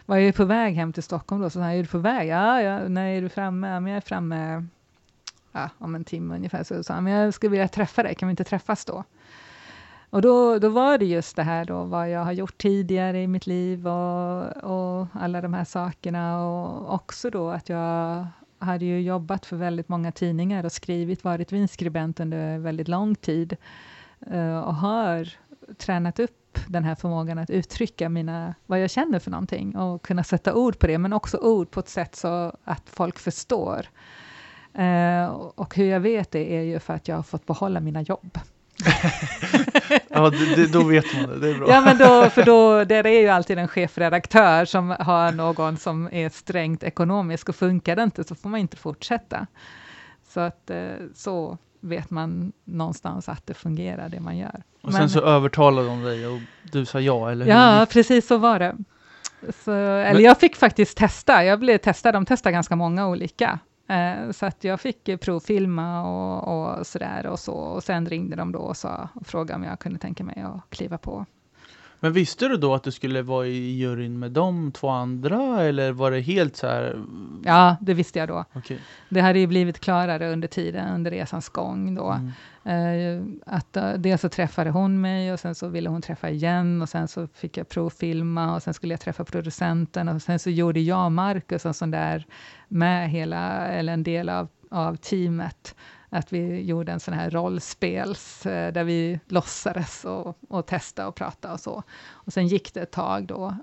var 0.07 0.17
jag 0.17 0.35
på 0.35 0.45
väg 0.45 0.75
hem 0.75 0.93
till 0.93 1.03
Stockholm 1.03 1.43
då, 1.43 1.51
så 1.51 1.61
han 1.61 1.71
är 1.71 1.83
du 1.83 1.88
på 1.88 1.99
väg? 1.99 2.29
Ja, 2.29 2.62
ja, 2.62 2.88
när 2.88 3.07
är 3.07 3.23
du 3.23 3.29
framme? 3.29 3.69
Ja, 3.69 3.81
men 3.81 3.93
jag 3.93 3.97
är 3.97 4.01
framme 4.01 4.67
ja, 5.53 5.71
om 5.79 5.95
en 5.95 6.05
timme 6.05 6.35
ungefär. 6.35 6.64
Så 6.64 6.85
sa 6.85 6.95
han, 6.95 7.05
men 7.05 7.12
jag 7.12 7.35
skulle 7.35 7.51
vilja 7.51 7.69
träffa 7.69 8.03
dig, 8.03 8.14
kan 8.14 8.29
vi 8.29 8.31
inte 8.31 8.45
träffas 8.45 8.85
då? 8.85 9.05
Och 10.11 10.23
då, 10.23 10.59
då 10.59 10.69
var 10.69 10.99
det 10.99 11.05
just 11.05 11.37
det 11.37 11.43
här 11.43 11.64
då, 11.64 11.85
vad 11.85 12.11
jag 12.11 12.21
har 12.21 12.33
gjort 12.33 12.59
tidigare 12.59 13.23
i 13.23 13.27
mitt 13.27 13.47
liv 13.47 13.88
och, 13.88 14.57
och 14.57 15.07
alla 15.12 15.40
de 15.40 15.55
här 15.55 15.64
sakerna 15.64 16.47
och 16.47 16.95
också 16.95 17.31
då 17.31 17.51
att 17.51 17.69
jag 17.69 18.27
hade 18.59 18.85
ju 18.85 19.01
jobbat 19.01 19.47
för 19.47 19.57
väldigt 19.57 19.88
många 19.88 20.12
tidningar 20.12 20.64
och 20.64 20.73
skrivit, 20.73 21.25
varit 21.25 21.53
vinskribent 21.53 22.21
under 22.21 22.59
väldigt 22.59 22.88
lång 22.88 23.14
tid 23.14 23.57
eh, 24.31 24.59
och 24.59 24.75
har 24.75 25.29
tränat 25.79 26.19
upp 26.19 26.43
den 26.67 26.85
här 26.85 26.95
förmågan 26.95 27.38
att 27.38 27.51
uttrycka 27.51 28.09
mina, 28.09 28.55
vad 28.67 28.83
jag 28.83 28.90
känner 28.90 29.19
för 29.19 29.31
någonting 29.31 29.77
och 29.77 30.03
kunna 30.03 30.25
sätta 30.25 30.55
ord 30.55 30.79
på 30.79 30.87
det, 30.87 30.99
men 30.99 31.12
också 31.12 31.38
ord 31.38 31.71
på 31.71 31.81
ett 31.81 31.88
sätt 31.88 32.17
så 32.17 32.57
att 32.64 32.83
folk 32.87 33.19
förstår. 33.19 33.87
Eh, 34.75 35.27
och 35.55 35.75
hur 35.75 35.85
jag 35.85 36.01
vet 36.01 36.31
det 36.31 36.57
är 36.57 36.62
ju 36.62 36.79
för 36.79 36.95
att 36.95 37.09
jag 37.09 37.17
har 37.17 37.23
fått 37.23 37.47
behålla 37.47 37.81
mina 37.81 38.03
jobb. 38.03 38.38
ja, 40.09 40.31
det, 40.31 40.73
då 40.73 40.85
vet 40.85 41.14
man 41.14 41.29
det. 41.29 41.38
Det 41.38 41.51
är 41.51 41.59
bra. 41.59 41.69
ja, 41.69 41.81
men 41.81 41.99
då, 41.99 42.31
för 42.31 42.45
då, 42.45 42.85
där 42.85 43.07
är 43.07 43.21
ju 43.21 43.29
alltid 43.29 43.59
en 43.59 43.69
chefredaktör 43.69 44.64
som 44.64 44.97
har 45.01 45.33
någon 45.33 45.77
som 45.77 46.09
är 46.12 46.29
strängt 46.29 46.83
ekonomisk 46.83 47.49
och 47.49 47.57
funkar 47.57 47.97
det 47.97 48.03
inte 48.03 48.25
så 48.25 48.35
får 48.35 48.49
man 48.49 48.61
inte 48.61 48.77
fortsätta. 48.77 49.47
Så 50.29 50.40
att 50.40 50.71
eh, 50.71 50.93
så 51.14 51.59
vet 51.85 52.11
man 52.11 52.53
någonstans 52.64 53.29
att 53.29 53.47
det 53.47 53.55
fungerar, 53.55 54.09
det 54.09 54.20
man 54.20 54.37
gör. 54.37 54.62
Och 54.83 54.92
sen 54.92 55.11
så 55.11 55.20
övertalade 55.20 55.88
de 55.88 56.03
dig 56.03 56.27
och 56.27 56.38
du 56.73 56.85
sa 56.85 57.01
ja, 57.01 57.31
eller 57.31 57.44
hur? 57.44 57.53
Ja, 57.53 57.87
precis 57.90 58.27
så 58.27 58.38
var 58.38 58.59
det. 58.59 58.77
Så, 59.64 59.70
eller 59.73 60.20
jag 60.20 60.40
fick 60.40 60.57
faktiskt 60.57 60.97
testa, 60.97 61.44
jag 61.44 61.61
blev 61.61 61.79
testad, 61.79 62.14
de 62.14 62.27
testade 62.27 62.53
ganska 62.53 62.77
många 62.77 63.09
olika. 63.09 63.59
Eh, 63.88 64.31
så 64.31 64.47
att 64.47 64.64
jag 64.64 64.81
fick 64.81 65.20
provfilma 65.20 66.03
och, 66.03 66.79
och 66.79 66.87
sådär 66.87 67.27
och 67.27 67.38
så. 67.38 67.55
Och 67.55 67.85
sen 67.85 68.07
ringde 68.07 68.37
de 68.37 68.53
då 68.53 68.59
och, 68.59 68.77
sa, 68.77 69.09
och 69.14 69.27
frågade 69.27 69.55
om 69.55 69.64
jag 69.64 69.79
kunde 69.79 69.99
tänka 69.99 70.25
mig 70.25 70.40
att 70.40 70.70
kliva 70.70 70.99
på. 70.99 71.27
Men 72.05 72.12
visste 72.12 72.49
du 72.49 72.57
då 72.57 72.75
att 72.75 72.83
du 72.83 72.90
skulle 72.90 73.23
vara 73.23 73.47
i 73.47 73.73
juryn 73.73 74.19
med 74.19 74.31
de 74.31 74.73
två 74.73 74.88
andra 74.88 75.62
eller 75.62 75.93
var 75.93 76.11
det 76.11 76.21
helt 76.21 76.57
så 76.57 76.67
här? 76.67 77.05
Ja, 77.45 77.77
det 77.81 77.95
visste 77.95 78.19
jag 78.19 78.29
då. 78.29 78.45
Okay. 78.55 78.79
Det 79.09 79.21
hade 79.21 79.38
ju 79.38 79.47
blivit 79.47 79.79
klarare 79.79 80.33
under 80.33 80.49
tiden, 80.49 80.95
under 80.95 81.11
resans 81.11 81.49
gång 81.49 81.95
då. 81.95 82.19
Mm. 82.64 83.17
Uh, 83.17 83.23
att 83.47 83.77
uh, 83.77 83.93
dels 83.93 84.21
så 84.21 84.29
träffade 84.29 84.71
hon 84.71 85.01
mig 85.01 85.33
och 85.33 85.40
sen 85.40 85.55
så 85.55 85.69
ville 85.69 85.88
hon 85.88 86.03
träffa 86.03 86.31
igen 86.31 86.83
och 86.83 86.88
sen 86.88 87.09
så 87.09 87.29
fick 87.35 87.57
jag 87.57 87.69
provfilma 87.69 88.55
och 88.55 88.62
sen 88.62 88.75
skulle 88.75 88.93
jag 88.93 89.01
träffa 89.01 89.25
producenten 89.25 90.09
och 90.09 90.23
sen 90.23 90.38
så 90.38 90.51
gjorde 90.51 90.81
jag 90.81 91.05
och 91.05 91.12
Marcus 91.12 91.67
en 91.67 91.75
sån 91.75 91.90
där 91.90 92.27
med 92.69 93.11
hela, 93.11 93.67
eller 93.67 93.93
en 93.93 94.03
del 94.03 94.29
av, 94.29 94.49
av 94.71 94.97
teamet 94.97 95.75
att 96.14 96.33
vi 96.33 96.62
gjorde 96.62 96.92
en 96.92 97.00
sån 97.00 97.14
här 97.14 97.31
rollspels, 97.31 98.46
uh, 98.46 98.53
där 98.53 98.85
vi 98.85 99.20
låtsades 99.29 100.05
och, 100.05 100.38
och 100.48 100.66
testade 100.66 101.09
och 101.09 101.14
pratade 101.14 101.55
och 101.55 101.61
så. 101.61 101.83
Och 102.11 102.33
sen 102.33 102.46
gick 102.46 102.74
det 102.74 102.81
ett 102.81 102.90
tag 102.90 103.27
då, 103.27 103.57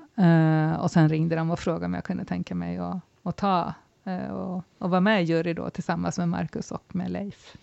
och 0.80 0.92
sen 0.92 1.10
ringde 1.10 1.36
de 1.36 1.52
och 1.52 1.60
frågade 1.60 1.86
om 1.86 1.94
jag 1.94 2.04
kunde 2.04 2.26
tänka 2.26 2.56
mig 2.56 2.78
att, 2.78 2.98
att 3.24 3.38
ta 3.38 3.74
och, 4.32 4.64
och 4.78 4.90
vara 4.90 5.02
med 5.02 5.24
i 5.24 5.26
jury 5.26 5.54
då 5.54 5.70
tillsammans 5.70 6.18
med 6.18 6.30
Marcus 6.30 6.72
och 6.72 6.96
med 6.96 7.12
Leif. 7.12 7.56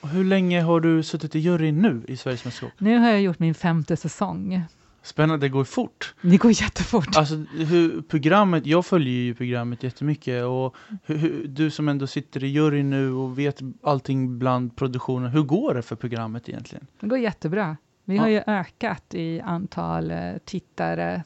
Och 0.00 0.08
hur 0.08 0.24
länge 0.24 0.62
har 0.62 0.80
du 0.80 1.02
suttit 1.02 1.34
i 1.34 1.38
juryn 1.38 1.82
nu 1.82 2.02
i 2.08 2.16
Sveriges 2.16 2.44
Mästerskap? 2.44 2.72
Nu 2.78 2.98
har 2.98 3.10
jag 3.10 3.20
gjort 3.20 3.38
min 3.38 3.54
femte 3.54 3.96
säsong. 3.96 4.62
Spännande, 5.04 5.46
det 5.46 5.48
går 5.48 5.64
fort. 5.64 6.14
Det 6.22 6.36
går 6.36 6.62
jättefort. 6.62 7.16
Alltså, 7.16 7.34
hur, 7.34 8.02
programmet, 8.02 8.66
jag 8.66 8.86
följer 8.86 9.14
ju 9.14 9.34
programmet 9.34 9.82
jättemycket 9.82 10.44
och 10.44 10.76
hur, 11.04 11.16
hur, 11.16 11.46
du 11.48 11.70
som 11.70 11.88
ändå 11.88 12.06
sitter 12.06 12.44
i 12.44 12.46
juryn 12.46 12.90
nu 12.90 13.12
och 13.12 13.38
vet 13.38 13.60
allting 13.82 14.38
bland 14.38 14.76
produktionen, 14.76 15.30
hur 15.30 15.42
går 15.42 15.74
det 15.74 15.82
för 15.82 15.96
programmet 15.96 16.48
egentligen? 16.48 16.86
Det 17.00 17.06
går 17.06 17.18
jättebra. 17.18 17.76
Vi 18.04 18.16
ja. 18.16 18.22
har 18.22 18.28
ju 18.28 18.42
ökat 18.46 19.14
i 19.14 19.40
antal 19.40 20.10
eh, 20.10 20.32
tittare, 20.44 21.24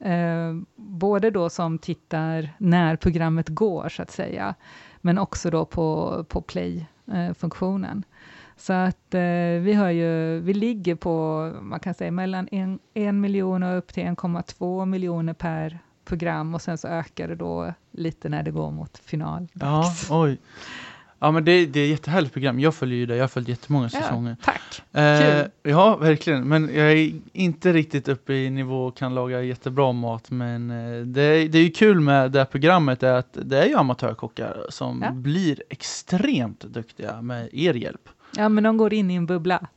eh, 0.00 0.54
både 0.76 1.30
då 1.30 1.50
som 1.50 1.78
tittar 1.78 2.50
när 2.58 2.96
programmet 2.96 3.48
går, 3.48 3.88
så 3.88 4.02
att 4.02 4.10
säga, 4.10 4.54
men 5.00 5.18
också 5.18 5.50
då 5.50 5.64
på, 5.64 6.24
på 6.28 6.40
play-funktionen. 6.40 8.04
Så 8.60 8.72
att 8.72 9.14
eh, 9.14 9.20
vi, 9.60 9.72
har 9.72 9.90
ju, 9.90 10.40
vi 10.40 10.54
ligger 10.54 10.94
på, 10.94 11.44
man 11.62 11.80
kan 11.80 11.94
säga 11.94 12.10
mellan 12.10 12.48
en, 12.52 12.78
en 12.94 13.20
miljon 13.20 13.62
och 13.62 13.78
upp 13.78 13.92
till 13.92 14.02
1,2 14.02 14.86
miljoner 14.86 15.32
per 15.34 15.78
program 16.04 16.54
och 16.54 16.62
sen 16.62 16.78
så 16.78 16.88
ökar 16.88 17.28
det 17.28 17.34
då 17.34 17.74
lite 17.90 18.28
när 18.28 18.42
det 18.42 18.50
går 18.50 18.70
mot 18.70 18.98
final. 18.98 19.48
Ja, 19.52 19.94
oj. 20.10 20.38
Ja 21.18 21.30
men 21.30 21.44
det, 21.44 21.66
det 21.66 21.80
är 21.80 21.84
ett 21.84 21.90
jättehärligt 21.90 22.32
program. 22.32 22.60
Jag 22.60 22.74
följer 22.74 22.98
ju 22.98 23.06
det, 23.06 23.16
jag 23.16 23.22
har 23.22 23.28
följt 23.28 23.48
jättemånga 23.48 23.88
säsonger. 23.88 24.36
Ja, 24.46 24.52
tack! 24.52 24.82
Eh, 24.92 25.46
ja, 25.62 25.96
verkligen. 25.96 26.48
Men 26.48 26.74
jag 26.74 26.92
är 26.92 27.12
inte 27.32 27.72
riktigt 27.72 28.08
uppe 28.08 28.32
i 28.32 28.50
nivå 28.50 28.86
och 28.86 28.96
kan 28.96 29.14
laga 29.14 29.42
jättebra 29.42 29.92
mat. 29.92 30.30
Men 30.30 30.70
eh, 30.70 31.06
det, 31.06 31.48
det 31.48 31.58
är 31.58 31.62
ju 31.62 31.70
kul 31.70 32.00
med 32.00 32.32
det 32.32 32.38
här 32.38 32.46
programmet 32.46 33.02
är 33.02 33.12
att 33.12 33.38
det 33.42 33.62
är 33.62 33.66
ju 33.66 33.76
amatörkockar 33.76 34.66
som 34.68 35.02
ja. 35.02 35.10
blir 35.12 35.62
extremt 35.70 36.60
duktiga 36.60 37.22
med 37.22 37.48
er 37.52 37.74
hjälp. 37.74 38.08
Ja, 38.36 38.48
men 38.48 38.64
de 38.64 38.76
går 38.76 38.94
in 38.94 39.10
i 39.10 39.14
en 39.14 39.26
bubbla. 39.26 39.68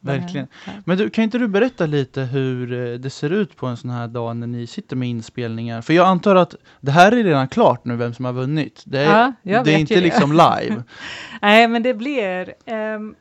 Verkligen. 0.00 0.46
Men 0.84 0.98
du, 0.98 1.10
kan 1.10 1.24
inte 1.24 1.38
du 1.38 1.48
berätta 1.48 1.86
lite 1.86 2.22
hur 2.22 2.72
eh, 2.72 2.98
det 2.98 3.10
ser 3.10 3.30
ut 3.30 3.56
på 3.56 3.66
en 3.66 3.76
sån 3.76 3.90
här 3.90 4.08
dag 4.08 4.36
när 4.36 4.46
ni 4.46 4.66
sitter 4.66 4.96
med 4.96 5.08
inspelningar? 5.08 5.82
För 5.82 5.92
jag 5.92 6.06
antar 6.06 6.36
att 6.36 6.54
det 6.80 6.90
här 6.90 7.12
är 7.12 7.24
redan 7.24 7.48
klart 7.48 7.84
nu, 7.84 7.96
vem 7.96 8.14
som 8.14 8.24
har 8.24 8.32
vunnit. 8.32 8.82
Det 8.86 8.98
är, 8.98 9.32
ja, 9.42 9.62
det 9.62 9.74
är 9.74 9.78
inte 9.78 10.00
liksom 10.00 10.32
live. 10.32 10.82
Nej, 11.42 11.68
men 11.68 11.82
det 11.82 11.94
blir... 11.94 12.54
Um, 12.66 13.14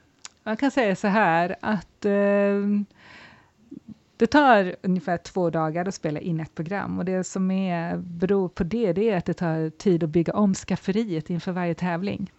man 0.44 0.58
kan 0.58 0.72
säga 0.72 0.96
så 0.96 1.08
här 1.08 1.56
att 1.62 2.06
um, 2.06 2.86
det 4.18 4.28
tar 4.28 4.76
ungefär 4.82 5.18
två 5.18 5.50
dagar 5.50 5.86
att 5.86 5.96
spela 5.96 6.20
in 6.20 6.40
ett 6.40 6.56
program 6.56 6.98
och 6.98 7.06
det 7.06 7.24
som 7.24 7.52
är, 7.52 7.98
beror 7.98 8.50
på 8.50 8.64
det, 8.64 8.94
det 8.94 9.10
är 9.10 9.18
att 9.18 9.26
det 9.26 9.34
tar 9.34 9.70
tid 9.70 10.04
att 10.04 10.10
bygga 10.10 10.34
om 10.34 10.54
skafferiet 10.54 11.30
inför 11.30 11.52
varje 11.52 11.74
tävling. 11.74 12.32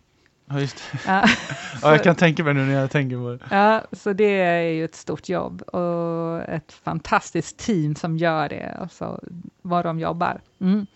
Ja, 0.51 0.61
just. 0.61 0.83
Ja, 1.07 1.25
ja, 1.83 1.91
jag 1.91 2.05
kan 2.05 2.15
tänka 2.15 2.45
mig 2.45 2.55
nu 2.55 2.65
när 2.65 2.75
jag 2.75 2.91
tänker 2.91 3.17
på 3.17 3.45
det. 3.45 3.57
Ja, 3.57 3.83
så 3.93 4.13
det 4.13 4.41
är 4.41 4.61
ju 4.61 4.85
ett 4.85 4.95
stort 4.95 5.29
jobb 5.29 5.63
och 5.63 6.43
ett 6.49 6.73
fantastiskt 6.73 7.59
team 7.59 7.95
som 7.95 8.17
gör 8.17 8.49
det, 8.49 8.77
alltså 8.81 9.21
var 9.63 9.83
de 9.83 10.01
jobbar. 10.01 10.41
Mm. 10.61 10.87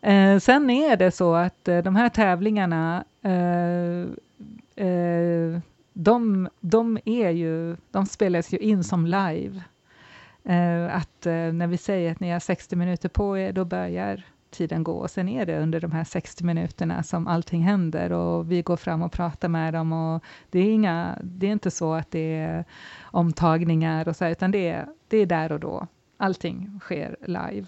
Eh, 0.00 0.40
sen 0.40 0.70
är 0.70 0.96
det 0.96 1.10
så 1.10 1.34
att 1.34 1.68
eh, 1.68 1.78
de 1.78 1.96
här 1.96 2.08
tävlingarna, 2.08 3.04
eh, 3.22 4.00
eh 4.86 5.60
de, 5.92 6.48
de, 6.60 6.98
är 7.04 7.30
ju, 7.30 7.76
de 7.90 8.06
spelas 8.06 8.52
ju 8.52 8.58
in 8.58 8.84
som 8.84 9.06
live. 9.06 9.62
Eh, 10.44 10.96
att 10.96 11.26
eh, 11.26 11.32
när 11.32 11.66
vi 11.66 11.76
säger 11.76 12.12
att 12.12 12.20
ni 12.20 12.30
har 12.30 12.40
60 12.40 12.76
minuter 12.76 13.08
på 13.08 13.38
er, 13.38 13.52
då 13.52 13.64
börjar 13.64 14.22
tiden 14.54 14.84
gå. 14.84 14.92
Och 14.92 15.10
sen 15.10 15.28
är 15.28 15.46
det 15.46 15.58
under 15.58 15.80
de 15.80 15.92
här 15.92 16.04
60 16.04 16.44
minuterna 16.44 17.02
som 17.02 17.26
allting 17.26 17.62
händer 17.62 18.12
och 18.12 18.50
vi 18.50 18.62
går 18.62 18.76
fram 18.76 19.02
och 19.02 19.12
pratar 19.12 19.48
med 19.48 19.74
dem. 19.74 19.92
Och 19.92 20.24
det, 20.50 20.58
är 20.58 20.72
inga, 20.72 21.18
det 21.22 21.46
är 21.46 21.52
inte 21.52 21.70
så 21.70 21.94
att 21.94 22.10
det 22.10 22.36
är 22.36 22.64
omtagningar 23.02 24.08
och 24.08 24.16
så, 24.16 24.26
utan 24.26 24.50
det 24.50 24.68
är, 24.68 24.86
det 25.08 25.16
är 25.18 25.26
där 25.26 25.52
och 25.52 25.60
då. 25.60 25.86
Allting 26.16 26.80
sker 26.80 27.16
live. 27.20 27.66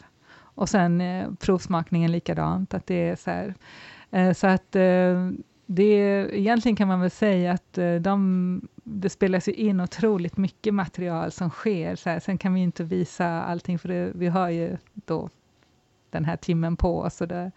Och 0.56 0.68
sen 0.68 1.00
eh, 1.00 1.30
provsmakningen 1.40 2.12
likadant, 2.12 2.74
att 2.74 2.86
det 2.86 3.08
är 3.08 3.16
så 3.16 3.30
här. 3.30 3.54
Eh, 4.10 4.32
så 4.32 4.46
att 4.46 4.76
eh, 4.76 5.30
det 5.66 6.28
egentligen 6.38 6.76
kan 6.76 6.88
man 6.88 7.00
väl 7.00 7.10
säga 7.10 7.52
att 7.52 7.78
eh, 7.78 7.94
de, 7.94 8.68
det 8.74 9.08
spelas 9.08 9.48
ju 9.48 9.52
in 9.52 9.80
otroligt 9.80 10.36
mycket 10.36 10.74
material 10.74 11.32
som 11.32 11.50
sker. 11.50 11.96
Så 11.96 12.10
här. 12.10 12.20
Sen 12.20 12.38
kan 12.38 12.54
vi 12.54 12.60
inte 12.60 12.84
visa 12.84 13.26
allting, 13.28 13.78
för 13.78 13.88
det, 13.88 14.12
vi 14.14 14.26
har 14.26 14.50
ju 14.50 14.76
då 14.94 15.28
den 16.10 16.24
här 16.24 16.36
timmen 16.36 16.76
på 16.76 17.00
oss. 17.00 17.20
Och 17.20 17.28
det, 17.28 17.50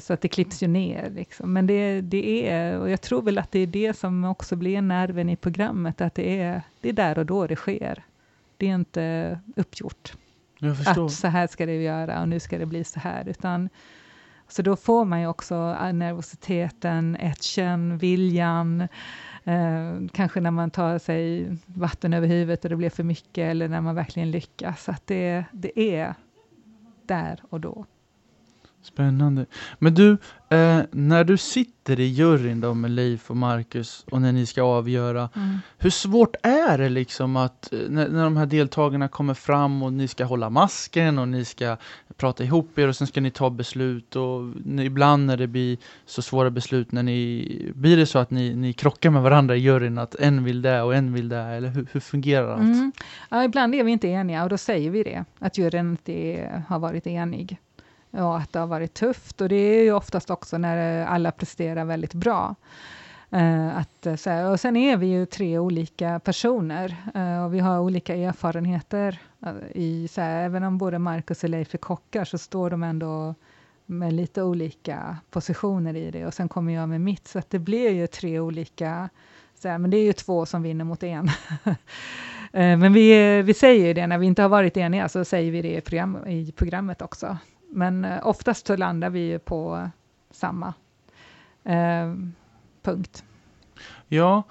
så 0.00 0.12
att 0.12 0.20
det 0.20 0.28
klipps 0.28 0.62
ju 0.62 0.68
ner. 0.68 1.10
Liksom. 1.10 1.52
Men 1.52 1.66
det, 1.66 2.00
det 2.00 2.50
är, 2.50 2.78
och 2.78 2.90
jag 2.90 3.00
tror 3.00 3.22
väl 3.22 3.38
att 3.38 3.52
det 3.52 3.58
är 3.58 3.66
det 3.66 3.96
som 3.96 4.24
också 4.24 4.56
blir 4.56 4.82
nerven 4.82 5.28
i 5.28 5.36
programmet, 5.36 6.00
att 6.00 6.14
det 6.14 6.40
är, 6.40 6.62
det 6.80 6.88
är 6.88 6.92
där 6.92 7.18
och 7.18 7.26
då 7.26 7.46
det 7.46 7.56
sker. 7.56 8.04
Det 8.56 8.68
är 8.68 8.74
inte 8.74 9.38
uppgjort. 9.56 10.12
Att 10.86 11.12
så 11.12 11.28
här 11.28 11.46
ska 11.46 11.66
det 11.66 11.82
göra 11.82 12.20
och 12.20 12.28
nu 12.28 12.40
ska 12.40 12.58
det 12.58 12.66
bli 12.66 12.84
så 12.84 13.00
här, 13.00 13.28
utan 13.28 13.68
så 14.48 14.62
då 14.62 14.76
får 14.76 15.04
man 15.04 15.20
ju 15.20 15.26
också 15.26 15.54
nervositeten, 15.92 17.16
etchen, 17.16 17.98
viljan, 17.98 18.80
eh, 19.44 20.08
kanske 20.12 20.40
när 20.40 20.50
man 20.50 20.70
tar 20.70 20.98
sig 20.98 21.56
vatten 21.66 22.12
över 22.12 22.26
huvudet 22.26 22.64
och 22.64 22.70
det 22.70 22.76
blir 22.76 22.90
för 22.90 23.04
mycket, 23.04 23.50
eller 23.50 23.68
när 23.68 23.80
man 23.80 23.94
verkligen 23.94 24.30
lyckas. 24.30 24.88
Att 24.88 25.06
det, 25.06 25.44
det 25.52 25.80
är 25.80 26.14
där 27.08 27.42
och 27.48 27.60
då. 27.60 27.86
Spännande. 28.82 29.46
Men 29.78 29.94
du, 29.94 30.10
eh, 30.48 30.80
när 30.90 31.24
du 31.24 31.36
sitter 31.36 32.00
i 32.00 32.04
juryn 32.04 32.60
då 32.60 32.74
med 32.74 32.90
Leif 32.90 33.30
och 33.30 33.36
Marcus 33.36 34.04
och 34.10 34.22
när 34.22 34.32
ni 34.32 34.46
ska 34.46 34.62
avgöra, 34.62 35.28
mm. 35.36 35.58
hur 35.78 35.90
svårt 35.90 36.36
är 36.42 36.78
det 36.78 36.88
liksom 36.88 37.36
att 37.36 37.72
eh, 37.72 37.78
när, 37.88 38.08
när 38.08 38.24
de 38.24 38.36
här 38.36 38.46
deltagarna 38.46 39.08
kommer 39.08 39.34
fram 39.34 39.82
och 39.82 39.92
ni 39.92 40.08
ska 40.08 40.24
hålla 40.24 40.50
masken 40.50 41.18
och 41.18 41.28
ni 41.28 41.44
ska 41.44 41.76
prata 42.16 42.44
ihop 42.44 42.78
er 42.78 42.88
och 42.88 42.96
sen 42.96 43.06
ska 43.06 43.20
ni 43.20 43.30
ta 43.30 43.50
beslut 43.50 44.16
och 44.16 44.42
ibland 44.80 45.26
när 45.26 45.36
det 45.36 45.46
blir 45.46 45.78
så 46.06 46.22
svåra 46.22 46.50
beslut 46.50 46.92
när 46.92 47.02
ni, 47.02 47.72
blir 47.74 47.96
det 47.96 48.06
så 48.06 48.18
att 48.18 48.30
ni, 48.30 48.54
ni 48.54 48.72
krockar 48.72 49.10
med 49.10 49.22
varandra 49.22 49.56
i 49.56 49.58
juryn 49.58 49.98
att 49.98 50.14
en 50.14 50.44
vill 50.44 50.62
det 50.62 50.82
och 50.82 50.94
en 50.94 51.12
vill 51.12 51.28
det 51.28 51.40
eller 51.42 51.68
hur, 51.68 51.86
hur 51.92 52.00
fungerar 52.00 52.52
allt? 52.52 52.62
Mm. 52.62 52.92
Ja, 53.30 53.44
ibland 53.44 53.74
är 53.74 53.84
vi 53.84 53.92
inte 53.92 54.08
eniga 54.08 54.42
och 54.42 54.48
då 54.48 54.58
säger 54.58 54.90
vi 54.90 55.02
det, 55.02 55.24
att 55.38 55.58
juryn 55.58 55.90
inte 55.90 56.62
har 56.68 56.78
varit 56.78 57.06
enig 57.06 57.58
och 58.10 58.36
att 58.36 58.52
det 58.52 58.58
har 58.58 58.66
varit 58.66 58.94
tufft. 58.94 59.40
Och 59.40 59.48
det 59.48 59.56
är 59.56 59.82
ju 59.82 59.92
oftast 59.92 60.30
också 60.30 60.58
när 60.58 61.06
alla 61.06 61.30
presterar 61.30 61.84
väldigt 61.84 62.14
bra. 62.14 62.54
Uh, 63.32 63.78
att, 63.78 64.06
eh, 64.06 64.16
så 64.16 64.30
här, 64.30 64.50
och 64.50 64.60
sen 64.60 64.76
är 64.76 64.96
vi 64.96 65.06
ju 65.06 65.26
tre 65.26 65.58
olika 65.58 66.20
personer 66.20 66.96
uh, 67.16 67.44
och 67.44 67.54
vi 67.54 67.58
har 67.58 67.78
olika 67.78 68.16
erfarenheter. 68.16 69.20
Uh, 69.46 69.52
i, 69.74 70.08
så 70.08 70.20
här, 70.20 70.44
även 70.44 70.62
om 70.64 70.78
både 70.78 70.98
Marcus 70.98 71.44
och 71.44 71.50
Leif 71.50 71.74
är 71.74 71.78
kockar 71.78 72.24
så 72.24 72.38
står 72.38 72.70
de 72.70 72.82
ändå 72.82 73.34
med 73.86 74.12
lite 74.12 74.42
olika 74.42 75.16
positioner 75.30 75.96
i 75.96 76.10
det 76.10 76.26
och 76.26 76.34
sen 76.34 76.48
kommer 76.48 76.72
jag 76.72 76.88
med 76.88 77.00
mitt, 77.00 77.28
så 77.28 77.38
att 77.38 77.50
det 77.50 77.58
blir 77.58 77.90
ju 77.90 78.06
tre 78.06 78.40
olika, 78.40 79.08
så 79.54 79.68
här, 79.68 79.78
men 79.78 79.90
det 79.90 79.96
är 79.96 80.04
ju 80.04 80.12
två 80.12 80.46
som 80.46 80.62
vinner 80.62 80.84
mot 80.84 81.02
en. 81.02 81.30
Men 82.52 82.92
vi, 82.92 83.42
vi 83.42 83.54
säger 83.54 83.86
ju 83.86 83.94
det, 83.94 84.06
när 84.06 84.18
vi 84.18 84.26
inte 84.26 84.42
har 84.42 84.48
varit 84.48 84.76
eniga, 84.76 85.08
så 85.08 85.24
säger 85.24 85.52
vi 85.52 85.62
det 85.62 85.76
i, 85.76 85.80
program, 85.80 86.26
i 86.26 86.52
programmet 86.52 87.02
också. 87.02 87.38
Men 87.68 88.04
eh, 88.04 88.26
oftast 88.26 88.66
så 88.66 88.76
landar 88.76 89.10
vi 89.10 89.20
ju 89.20 89.38
på 89.38 89.90
samma 90.30 90.74
eh, 91.64 92.14
punkt. 92.82 93.24
Ja, 94.08 94.42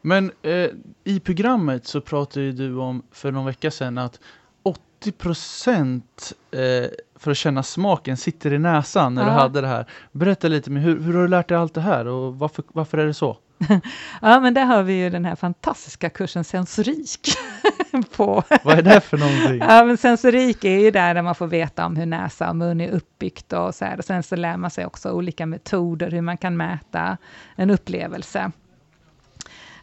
men 0.00 0.32
eh, 0.42 0.70
i 1.04 1.20
programmet 1.20 1.86
så 1.86 2.00
pratade 2.00 2.52
du 2.52 2.76
om 2.76 3.02
för 3.10 3.32
någon 3.32 3.46
vecka 3.46 3.70
sedan 3.70 3.98
att 3.98 4.20
80 4.62 5.12
procent 5.12 6.32
eh, 6.50 6.90
för 7.14 7.30
att 7.30 7.36
känna 7.36 7.62
smaken 7.62 8.16
sitter 8.16 8.52
i 8.52 8.58
näsan 8.58 9.14
när 9.14 9.22
ja. 9.22 9.28
du 9.28 9.34
hade 9.34 9.60
det 9.60 9.66
här. 9.66 9.86
Berätta 10.12 10.48
lite, 10.48 10.70
hur, 10.70 11.00
hur 11.00 11.14
har 11.14 11.22
du 11.22 11.28
lärt 11.28 11.48
dig 11.48 11.58
allt 11.58 11.74
det 11.74 11.80
här 11.80 12.06
och 12.06 12.38
varför, 12.38 12.64
varför 12.68 12.98
är 12.98 13.06
det 13.06 13.14
så? 13.14 13.38
ja, 14.22 14.40
men 14.40 14.54
där 14.54 14.64
har 14.64 14.82
vi 14.82 14.92
ju 14.92 15.10
den 15.10 15.24
här 15.24 15.36
fantastiska 15.36 16.10
kursen 16.10 16.44
sensorik. 16.44 17.28
på. 18.16 18.42
Vad 18.64 18.78
är 18.78 18.82
det 18.82 19.00
för 19.00 19.18
någonting? 19.18 19.58
ja, 19.68 19.84
men 19.84 19.96
sensorik 19.96 20.64
är 20.64 20.78
ju 20.78 20.90
där, 20.90 21.14
där 21.14 21.22
man 21.22 21.34
får 21.34 21.46
veta 21.46 21.86
om 21.86 21.96
hur 21.96 22.06
näsa 22.06 22.48
och 22.50 22.56
mun 22.56 22.80
är 22.80 22.90
uppbyggt 22.90 23.52
och 23.52 23.74
så 23.74 23.84
här. 23.84 23.98
Och 23.98 24.04
sen 24.04 24.22
så 24.22 24.36
lär 24.36 24.56
man 24.56 24.70
sig 24.70 24.86
också 24.86 25.10
olika 25.10 25.46
metoder 25.46 26.10
hur 26.10 26.20
man 26.20 26.36
kan 26.36 26.56
mäta 26.56 27.16
en 27.56 27.70
upplevelse. 27.70 28.50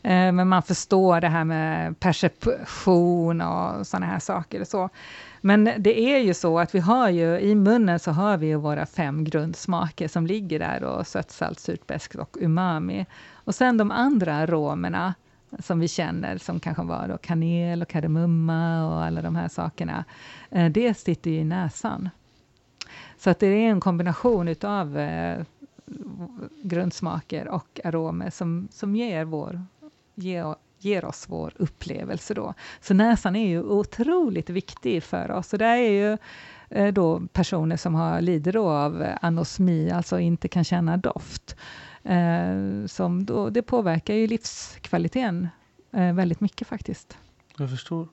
Eh, 0.03 0.31
men 0.31 0.47
man 0.47 0.63
förstår 0.63 1.21
det 1.21 1.29
här 1.29 1.43
med 1.43 1.99
perception 1.99 3.41
och 3.41 3.87
sådana 3.87 4.05
här 4.05 4.19
saker. 4.19 4.61
Och 4.61 4.67
så. 4.67 4.89
Men 5.45 5.69
det 5.79 5.99
är 5.99 6.19
ju 6.19 6.33
så 6.33 6.59
att 6.59 6.75
vi 6.75 6.79
har 6.79 7.09
ju, 7.09 7.39
i 7.39 7.55
munnen 7.55 7.99
så 7.99 8.11
har 8.11 8.37
vi 8.37 8.47
ju 8.47 8.55
våra 8.55 8.85
fem 8.85 9.23
grundsmaker 9.23 10.07
som 10.07 10.27
ligger 10.27 10.59
där, 10.59 10.83
och 10.83 11.07
sött, 11.07 11.31
salt, 11.31 11.59
surt, 11.59 11.87
beskt 11.87 12.15
och 12.15 12.37
umami. 12.39 13.05
Och 13.33 13.55
sen 13.55 13.77
de 13.77 13.91
andra 13.91 14.35
aromerna 14.35 15.13
som 15.59 15.79
vi 15.79 15.87
känner, 15.87 16.37
som 16.37 16.59
kanske 16.59 16.83
var 16.83 17.07
då 17.07 17.17
kanel 17.17 17.81
och 17.81 17.87
kardemumma 17.87 18.87
och 18.87 19.03
alla 19.03 19.21
de 19.21 19.35
här 19.35 19.47
sakerna, 19.47 20.05
eh, 20.49 20.71
det 20.71 20.97
sitter 20.97 21.31
i 21.31 21.43
näsan. 21.43 22.09
Så 23.17 23.29
att 23.29 23.39
det 23.39 23.47
är 23.47 23.69
en 23.69 23.79
kombination 23.79 24.47
utav 24.47 24.97
eh, 24.97 25.43
grundsmaker 26.63 27.47
och 27.47 27.79
aromer 27.83 28.29
som, 28.29 28.67
som 28.71 28.95
ger, 28.95 29.25
vår, 29.25 29.65
ger, 30.15 30.55
ger 30.85 31.05
oss 31.05 31.25
vår 31.29 31.53
upplevelse. 31.55 32.33
Då. 32.33 32.53
Så 32.81 32.93
näsan 32.93 33.35
är 33.35 33.47
ju 33.47 33.63
otroligt 33.63 34.49
viktig 34.49 35.03
för 35.03 35.31
oss. 35.31 35.53
Och 35.53 35.59
det 35.59 35.65
är 35.65 35.89
ju 35.89 36.17
eh, 36.69 36.93
då 36.93 37.21
personer 37.33 37.77
som 37.77 37.95
har, 37.95 38.21
lider 38.21 38.57
av 38.57 39.05
anosmi, 39.21 39.91
alltså 39.91 40.19
inte 40.19 40.47
kan 40.47 40.63
känna 40.63 40.97
doft. 40.97 41.55
Eh, 42.03 42.85
som 42.87 43.25
då, 43.25 43.49
det 43.49 43.61
påverkar 43.61 44.13
ju 44.13 44.27
livskvaliteten 44.27 45.47
eh, 45.93 46.13
väldigt 46.13 46.41
mycket 46.41 46.67
faktiskt. 46.67 47.17
Jag 47.57 47.69
förstår. 47.69 48.07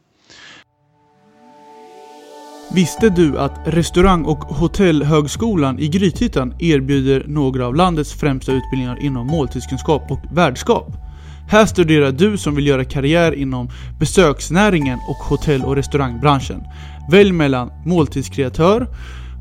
Visste 2.74 3.09
du 3.09 3.38
att 3.38 3.61
Restaurang 3.64 4.24
och 4.24 4.38
hotellhögskolan 4.38 5.78
i 5.78 5.88
Grythyttan 5.88 6.54
erbjuder 6.59 7.24
några 7.28 7.66
av 7.66 7.74
landets 7.74 8.12
främsta 8.12 8.52
utbildningar 8.52 9.02
inom 9.02 9.26
måltidskunskap 9.26 10.11
och 10.11 10.20
värdskap? 10.33 11.09
Här 11.50 11.66
studerar 11.66 12.12
du 12.12 12.38
som 12.38 12.54
vill 12.54 12.66
göra 12.66 12.84
karriär 12.84 13.32
inom 13.32 13.68
besöksnäringen 13.98 14.98
och 15.08 15.16
hotell 15.16 15.62
och 15.64 15.76
restaurangbranschen. 15.76 16.62
Välj 17.10 17.32
mellan 17.32 17.72
måltidskreatör, 17.86 18.86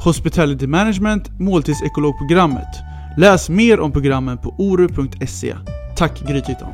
hospitality 0.03 0.67
management, 0.67 1.39
måltidsekologprogrammet. 1.39 2.67
Läs 3.17 3.49
mer 3.49 3.79
om 3.79 3.91
programmen 3.91 4.37
på 4.37 4.55
oru.se. 4.57 5.55
Tack 5.97 6.21
Grythyttan! 6.27 6.73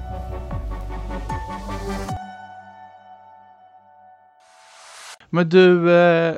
Men 5.30 5.50
du, 5.50 5.92
eh, 5.92 6.36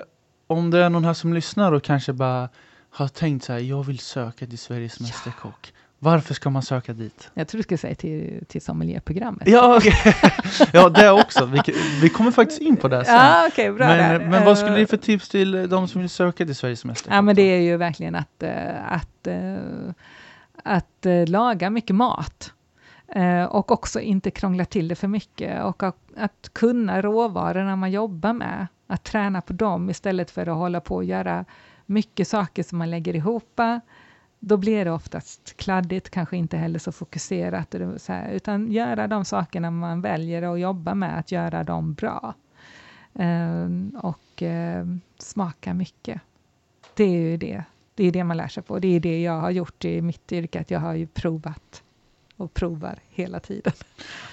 om 0.47 0.71
det 0.71 0.79
är 0.83 0.89
någon 0.89 1.05
här 1.05 1.13
som 1.13 1.33
lyssnar 1.33 1.71
och 1.71 1.83
kanske 1.83 2.13
bara 2.13 2.49
har 2.89 3.07
tänkt 3.07 3.45
så 3.45 3.53
här, 3.53 3.59
jag 3.59 3.83
vill 3.83 3.99
söka 3.99 4.45
till 4.45 4.57
Sveriges 4.57 4.99
Mästerkock. 4.99 5.73
Varför 5.99 6.33
ska 6.33 6.49
man 6.49 6.61
söka 6.61 6.93
dit? 6.93 7.31
Jag 7.33 7.47
tror 7.47 7.57
du 7.57 7.63
skulle 7.63 7.77
säga 7.77 7.95
till, 7.95 8.43
till 8.47 8.61
sommelierprogrammet. 8.61 9.47
Ja, 9.47 9.77
okay. 9.77 10.13
ja, 10.73 10.89
det 10.89 11.11
också. 11.11 11.45
Vi, 11.45 11.61
vi 12.01 12.09
kommer 12.09 12.31
faktiskt 12.31 12.61
in 12.61 12.77
på 12.77 12.87
det 12.87 13.05
sen. 13.05 13.15
Ja, 13.15 13.47
okay, 13.47 13.71
bra 13.71 13.87
men, 13.87 14.29
men 14.29 14.45
vad 14.45 14.57
skulle 14.57 14.75
ni 14.75 14.85
för 14.85 14.97
tips 14.97 15.29
till 15.29 15.69
de 15.69 15.87
som 15.87 16.01
vill 16.01 16.09
söka 16.09 16.45
till 16.45 16.55
Sveriges 16.55 16.85
Mästerkock? 16.85 17.17
Ja, 17.17 17.21
men 17.21 17.35
det 17.35 17.41
är 17.41 17.61
ju 17.61 17.77
verkligen 17.77 18.15
att, 18.15 18.43
eh, 18.43 18.91
att, 18.91 19.27
eh, 19.27 19.55
att, 20.63 20.85
att 20.85 21.05
eh, 21.05 21.27
laga 21.27 21.69
mycket 21.69 21.95
mat. 21.95 22.53
Och 23.49 23.71
också 23.71 23.99
inte 23.99 24.31
krångla 24.31 24.65
till 24.65 24.87
det 24.87 24.95
för 24.95 25.07
mycket 25.07 25.63
och 25.63 25.83
att 26.17 26.49
kunna 26.53 27.01
råvarorna 27.01 27.75
man 27.75 27.91
jobbar 27.91 28.33
med. 28.33 28.67
Att 28.87 29.03
träna 29.03 29.41
på 29.41 29.53
dem 29.53 29.89
istället 29.89 30.31
för 30.31 30.47
att 30.47 30.57
hålla 30.57 30.81
på 30.81 30.95
och 30.95 31.03
göra 31.03 31.45
mycket 31.85 32.27
saker 32.27 32.63
som 32.63 32.77
man 32.77 32.89
lägger 32.89 33.15
ihop 33.15 33.59
då 34.39 34.57
blir 34.57 34.85
det 34.85 34.91
oftast 34.91 35.57
kladdigt, 35.57 36.09
kanske 36.09 36.37
inte 36.37 36.57
heller 36.57 36.79
så 36.79 36.91
fokuserat, 36.91 37.75
så 37.97 38.13
här, 38.13 38.31
utan 38.31 38.71
göra 38.71 39.07
de 39.07 39.25
sakerna 39.25 39.71
man 39.71 40.01
väljer 40.01 40.53
att 40.53 40.59
jobba 40.59 40.95
med, 40.95 41.19
att 41.19 41.31
göra 41.31 41.63
dem 41.63 41.93
bra. 41.93 42.33
Uh, 43.19 43.87
och 43.95 44.41
uh, 44.41 44.97
smaka 45.17 45.73
mycket. 45.73 46.21
Det 46.93 47.03
är 47.03 47.21
ju 47.21 47.37
det. 47.37 47.63
Det 47.95 48.03
är 48.03 48.11
det 48.11 48.23
man 48.23 48.37
lär 48.37 48.47
sig 48.47 48.63
på. 48.63 48.79
Det 48.79 48.87
är 48.87 48.99
det 48.99 49.21
jag 49.21 49.41
har 49.41 49.51
gjort 49.51 49.85
i 49.85 50.01
mitt 50.01 50.31
yrke, 50.31 50.59
att 50.59 50.71
jag 50.71 50.79
har 50.79 50.93
ju 50.93 51.07
provat 51.07 51.83
och 52.37 52.53
provar 52.53 52.99
hela 53.09 53.39
tiden. 53.39 53.73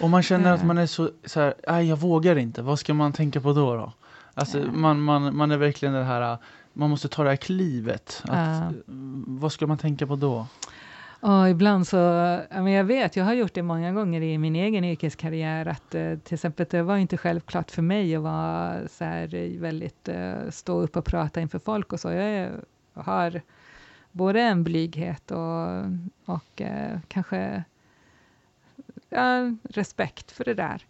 Om 0.00 0.10
man 0.10 0.22
känner 0.22 0.52
att 0.52 0.64
man 0.64 0.78
är 0.78 0.86
så, 0.86 1.10
så 1.24 1.40
här, 1.40 1.54
nej 1.68 1.88
jag 1.88 1.96
vågar 1.96 2.36
inte, 2.36 2.62
vad 2.62 2.78
ska 2.78 2.94
man 2.94 3.12
tänka 3.12 3.40
på 3.40 3.52
då? 3.52 3.74
då? 3.74 3.92
Alltså, 4.34 4.58
man, 4.72 5.00
man, 5.00 5.36
man 5.36 5.50
är 5.50 5.56
verkligen 5.56 5.94
det 5.94 6.04
här 6.04 6.36
man 6.74 6.90
måste 6.90 7.08
ta 7.08 7.22
det 7.22 7.28
här 7.28 7.36
klivet. 7.36 8.22
Att, 8.24 8.72
uh. 8.72 8.78
Vad 9.26 9.52
ska 9.52 9.66
man 9.66 9.78
tänka 9.78 10.06
på 10.06 10.16
då? 10.16 10.46
Och 11.20 11.50
ibland 11.50 11.86
så, 11.86 11.96
jag 12.50 12.84
vet, 12.84 13.16
jag 13.16 13.24
har 13.24 13.34
gjort 13.34 13.54
det 13.54 13.62
många 13.62 13.92
gånger 13.92 14.20
i 14.20 14.38
min 14.38 14.56
egen 14.56 14.84
yrkeskarriär, 14.84 15.66
att 15.66 15.94
eh, 15.94 16.18
till 16.18 16.34
exempel 16.34 16.66
det 16.70 16.82
var 16.82 16.96
inte 16.96 17.16
självklart 17.16 17.70
för 17.70 17.82
mig 17.82 18.16
att 18.16 18.22
vara 18.22 18.88
så 18.88 19.04
här 19.04 19.58
väldigt, 19.60 20.08
uh, 20.08 20.50
stå 20.50 20.80
upp 20.80 20.96
och 20.96 21.04
prata 21.04 21.40
inför 21.40 21.58
folk 21.58 21.92
och 21.92 22.00
så. 22.00 22.10
Jag 22.10 22.50
har 22.94 23.40
både 24.12 24.40
en 24.40 24.64
blyghet 24.64 25.30
och, 25.30 25.84
och 26.24 26.62
kanske 27.08 27.64
ja, 29.08 29.56
respekt 29.62 30.30
för 30.30 30.44
det 30.44 30.54
där. 30.54 30.86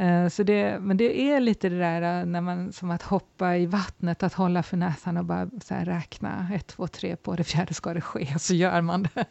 Eh, 0.00 0.28
så 0.28 0.42
det, 0.42 0.78
men 0.80 0.96
det 0.96 1.20
är 1.20 1.40
lite 1.40 1.68
det 1.68 1.78
där 1.78 2.20
eh, 2.20 2.26
när 2.26 2.40
man, 2.40 2.72
som 2.72 2.90
att 2.90 3.02
hoppa 3.02 3.56
i 3.56 3.66
vattnet, 3.66 4.22
att 4.22 4.34
hålla 4.34 4.62
för 4.62 4.76
näsan 4.76 5.16
och 5.16 5.24
bara 5.24 5.50
så 5.62 5.74
räkna 5.74 6.48
ett, 6.54 6.66
två, 6.66 6.86
tre, 6.86 7.16
på 7.16 7.36
det 7.36 7.44
fjärde 7.44 7.74
ska 7.74 7.94
det 7.94 8.00
ske, 8.00 8.34
så 8.38 8.54
gör 8.54 8.80
man 8.80 9.02
det. 9.02 9.24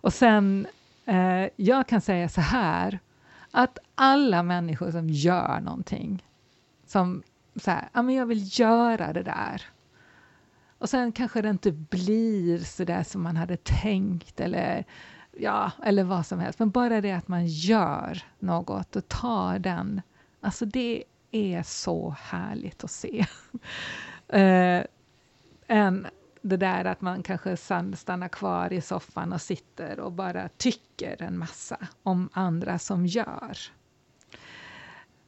Och 0.00 0.12
sen, 0.12 0.66
eh, 1.04 1.46
jag 1.56 1.86
kan 1.88 2.00
säga 2.00 2.28
så 2.28 2.40
här, 2.40 2.98
att 3.50 3.78
alla 3.94 4.42
människor 4.42 4.90
som 4.90 5.08
gör 5.10 5.60
någonting, 5.60 6.24
som 6.86 7.22
så 7.56 7.70
här, 7.70 7.88
ja 7.92 8.02
men 8.02 8.14
jag 8.14 8.26
vill 8.26 8.60
göra 8.60 9.12
det 9.12 9.22
där, 9.22 9.62
och 10.78 10.88
sen 10.88 11.12
kanske 11.12 11.42
det 11.42 11.50
inte 11.50 11.72
blir 11.72 12.58
så 12.58 12.84
där 12.84 13.02
som 13.02 13.22
man 13.22 13.36
hade 13.36 13.56
tänkt, 13.56 14.40
eller 14.40 14.84
ja, 15.36 15.70
eller 15.82 16.04
vad 16.04 16.26
som 16.26 16.40
helst. 16.40 16.58
Men 16.58 16.70
bara 16.70 17.00
det 17.00 17.12
att 17.12 17.28
man 17.28 17.46
gör 17.46 18.22
något 18.38 18.96
och 18.96 19.08
tar 19.08 19.58
den, 19.58 20.02
alltså 20.40 20.64
det 20.64 21.04
är 21.30 21.62
så 21.62 22.16
härligt 22.20 22.84
att 22.84 22.90
se. 22.90 23.26
uh, 24.34 24.84
än 25.66 26.06
det 26.42 26.56
där 26.56 26.84
att 26.84 27.00
man 27.00 27.22
kanske 27.22 27.56
stannar 27.56 28.28
kvar 28.28 28.72
i 28.72 28.80
soffan 28.80 29.32
och 29.32 29.40
sitter 29.40 30.00
och 30.00 30.12
bara 30.12 30.48
tycker 30.48 31.22
en 31.22 31.38
massa 31.38 31.76
om 32.02 32.28
andra 32.32 32.78
som 32.78 33.06
gör. 33.06 33.58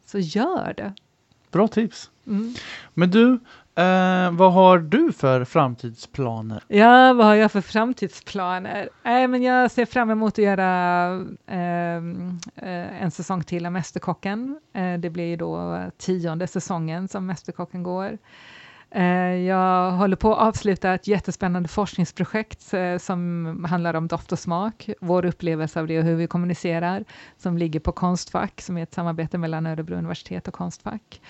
Så 0.04 0.18
gör 0.18 0.74
det. 0.76 0.94
Bra 1.54 1.68
tips. 1.68 2.10
Mm. 2.26 2.54
Men 2.94 3.10
du, 3.10 3.38
Eh, 3.76 4.32
vad 4.32 4.52
har 4.52 4.78
du 4.78 5.12
för 5.12 5.44
framtidsplaner? 5.44 6.62
Ja, 6.68 7.12
vad 7.12 7.26
har 7.26 7.34
jag 7.34 7.52
för 7.52 7.60
framtidsplaner? 7.60 8.88
Eh, 9.04 9.28
men 9.28 9.42
jag 9.42 9.70
ser 9.70 9.86
fram 9.86 10.10
emot 10.10 10.32
att 10.32 10.44
göra 10.44 11.04
ehm, 11.46 12.38
eh, 12.56 13.02
en 13.02 13.10
säsong 13.10 13.44
till 13.44 13.66
av 13.66 13.72
Mästerkocken. 13.72 14.60
Eh, 14.72 14.94
det 14.98 15.10
blir 15.10 15.24
ju 15.24 15.36
då 15.36 15.82
tionde 15.98 16.46
säsongen 16.46 17.08
som 17.08 17.26
Mästerkocken 17.26 17.82
går. 17.82 18.18
Eh, 18.96 19.34
jag 19.34 19.90
håller 19.90 20.16
på 20.16 20.34
att 20.34 20.48
avsluta 20.48 20.94
ett 20.94 21.08
jättespännande 21.08 21.68
forskningsprojekt 21.68 22.74
eh, 22.74 22.98
som 22.98 23.64
handlar 23.68 23.94
om 23.94 24.08
doft 24.08 24.32
och 24.32 24.38
smak, 24.38 24.90
vår 25.00 25.24
upplevelse 25.24 25.80
av 25.80 25.86
det 25.86 25.98
och 25.98 26.04
hur 26.04 26.14
vi 26.14 26.26
kommunicerar, 26.26 27.04
som 27.36 27.58
ligger 27.58 27.80
på 27.80 27.92
Konstfack, 27.92 28.60
som 28.60 28.78
är 28.78 28.82
ett 28.82 28.94
samarbete 28.94 29.38
mellan 29.38 29.66
Örebro 29.66 29.96
universitet 29.96 30.48
och 30.48 30.54
Konstfack. 30.54 31.20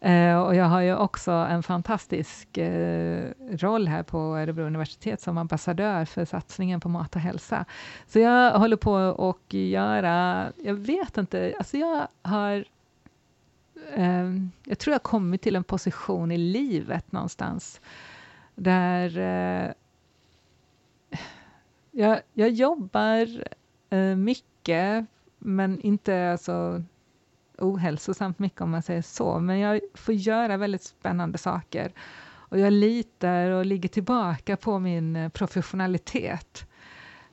Eh, 0.00 0.40
och 0.40 0.54
jag 0.54 0.64
har 0.64 0.80
ju 0.80 0.96
också 0.96 1.30
en 1.30 1.62
fantastisk 1.62 2.58
roll 3.50 3.88
här 3.88 4.02
på 4.02 4.18
Örebro 4.18 4.64
universitet 4.64 5.20
som 5.20 5.38
ambassadör 5.38 6.04
för 6.04 6.24
satsningen 6.24 6.80
på 6.80 6.88
mat 6.88 7.16
och 7.16 7.20
hälsa. 7.20 7.64
Så 8.06 8.18
jag 8.18 8.58
håller 8.58 8.76
på 8.76 8.96
att 8.96 9.54
göra, 9.54 10.46
jag 10.64 10.74
vet 10.74 11.18
inte, 11.18 11.54
alltså 11.58 11.76
jag 11.76 12.08
har 12.22 12.64
eh, 13.94 14.30
jag 14.64 14.78
tror 14.78 14.92
jag 14.92 15.02
kommit 15.02 15.42
till 15.42 15.56
en 15.56 15.64
position 15.64 16.32
i 16.32 16.38
livet 16.38 17.12
någonstans 17.12 17.80
där 18.54 19.18
eh, 19.18 19.72
jag, 21.90 22.20
jag 22.32 22.50
jobbar 22.50 23.44
eh, 23.90 24.16
mycket, 24.16 25.06
men 25.38 25.80
inte 25.80 26.30
alltså 26.32 26.82
ohälsosamt 27.58 28.38
mycket 28.38 28.60
om 28.60 28.70
man 28.70 28.82
säger 28.82 29.02
så. 29.02 29.38
Men 29.38 29.58
jag 29.58 29.80
får 29.94 30.14
göra 30.14 30.56
väldigt 30.56 30.82
spännande 30.82 31.38
saker. 31.38 31.92
Och 32.26 32.58
jag 32.58 32.72
litar 32.72 33.50
och 33.50 33.66
ligger 33.66 33.88
tillbaka 33.88 34.56
på 34.56 34.78
min 34.78 35.16
eh, 35.16 35.28
professionalitet. 35.28 36.66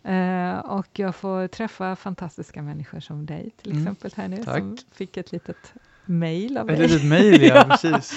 Uh, 0.09 0.57
och 0.57 0.99
jag 0.99 1.15
får 1.15 1.47
träffa 1.47 1.95
fantastiska 1.95 2.61
människor 2.61 2.99
som 2.99 3.25
dig 3.25 3.51
till 3.57 3.71
mm. 3.71 3.83
exempel 3.83 4.11
här 4.15 4.27
nu, 4.27 4.43
Tack. 4.43 4.57
som 4.57 4.77
fick 4.91 5.17
ett 5.17 5.31
litet 5.31 5.73
mejl 6.07 6.57
av 6.57 6.67
dig. 6.67 6.75
Ett 6.75 6.91
litet 6.91 7.05
mejl, 7.05 7.43
ja, 7.43 7.63
precis. 7.69 8.13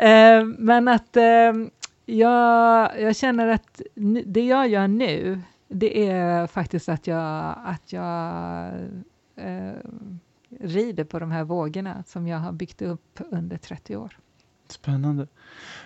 Uh, 0.00 0.44
men 0.58 0.88
att 0.88 1.16
uh, 1.16 1.66
jag, 2.06 3.00
jag 3.00 3.16
känner 3.16 3.48
att 3.48 3.80
det 4.24 4.46
jag 4.46 4.68
gör 4.68 4.88
nu, 4.88 5.40
det 5.68 6.08
är 6.08 6.46
faktiskt 6.46 6.88
att 6.88 7.06
jag, 7.06 7.54
att 7.64 7.92
jag 7.92 8.72
rider 10.60 11.04
på 11.04 11.18
de 11.18 11.30
här 11.30 11.44
vågorna 11.44 12.04
som 12.06 12.26
jag 12.26 12.38
har 12.38 12.52
byggt 12.52 12.82
upp 12.82 13.20
under 13.30 13.56
30 13.56 13.96
år. 13.96 14.16
Spännande. 14.68 15.26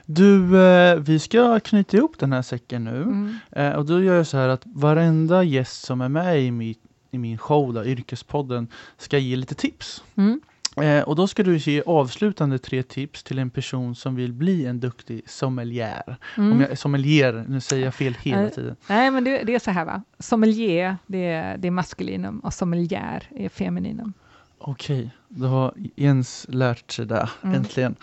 Du, 0.06 0.62
eh, 0.62 0.96
vi 0.96 1.18
ska 1.18 1.60
knyta 1.60 1.96
ihop 1.96 2.18
den 2.18 2.32
här 2.32 2.42
säcken 2.42 2.84
nu. 2.84 3.02
Mm. 3.02 3.34
Eh, 3.50 3.72
och 3.72 3.86
då 3.86 4.02
gör 4.02 4.14
jag 4.14 4.26
så 4.26 4.36
här 4.36 4.48
att 4.48 4.62
varenda 4.64 5.42
gäst 5.42 5.82
som 5.82 6.00
är 6.00 6.08
med 6.08 6.44
i, 6.44 6.50
min, 6.50 6.74
i 7.10 7.18
min 7.18 7.38
show, 7.38 7.74
då, 7.74 7.84
Yrkespodden, 7.84 8.68
ska 8.96 9.18
ge 9.18 9.36
lite 9.36 9.54
tips. 9.54 10.04
Mm. 10.14 10.40
Eh, 10.76 11.02
och 11.02 11.16
då 11.16 11.26
ska 11.26 11.42
du 11.42 11.56
ge 11.56 11.82
avslutande 11.86 12.58
tre 12.58 12.82
tips 12.82 13.22
till 13.22 13.38
en 13.38 13.50
person 13.50 13.94
som 13.94 14.14
vill 14.14 14.32
bli 14.32 14.66
en 14.66 14.80
duktig 14.80 15.22
sommelier. 15.26 16.16
Mm. 16.36 16.52
Om 16.52 16.60
jag, 16.60 16.78
sommelier, 16.78 17.44
nu 17.48 17.60
säger 17.60 17.84
jag 17.84 17.94
fel 17.94 18.16
hela 18.22 18.42
eh, 18.42 18.48
tiden. 18.48 18.76
Nej, 18.88 19.10
men 19.10 19.24
det, 19.24 19.42
det, 19.42 19.54
är 19.54 19.58
så 19.58 19.70
här 19.70 19.84
va. 19.84 20.02
Sommelier, 20.18 20.96
det 21.06 21.26
är, 21.26 21.58
det 21.58 21.68
är 21.68 21.72
maskulinum 21.72 22.38
och 22.38 22.54
sommelier 22.54 23.28
är 23.36 23.48
femininum. 23.48 24.12
Okej, 24.58 25.10
då 25.28 25.46
har 25.46 25.74
Jens 25.96 26.46
lärt 26.48 26.90
sig 26.90 27.06
det 27.06 27.28
mm. 27.42 27.56
äntligen. 27.56 27.96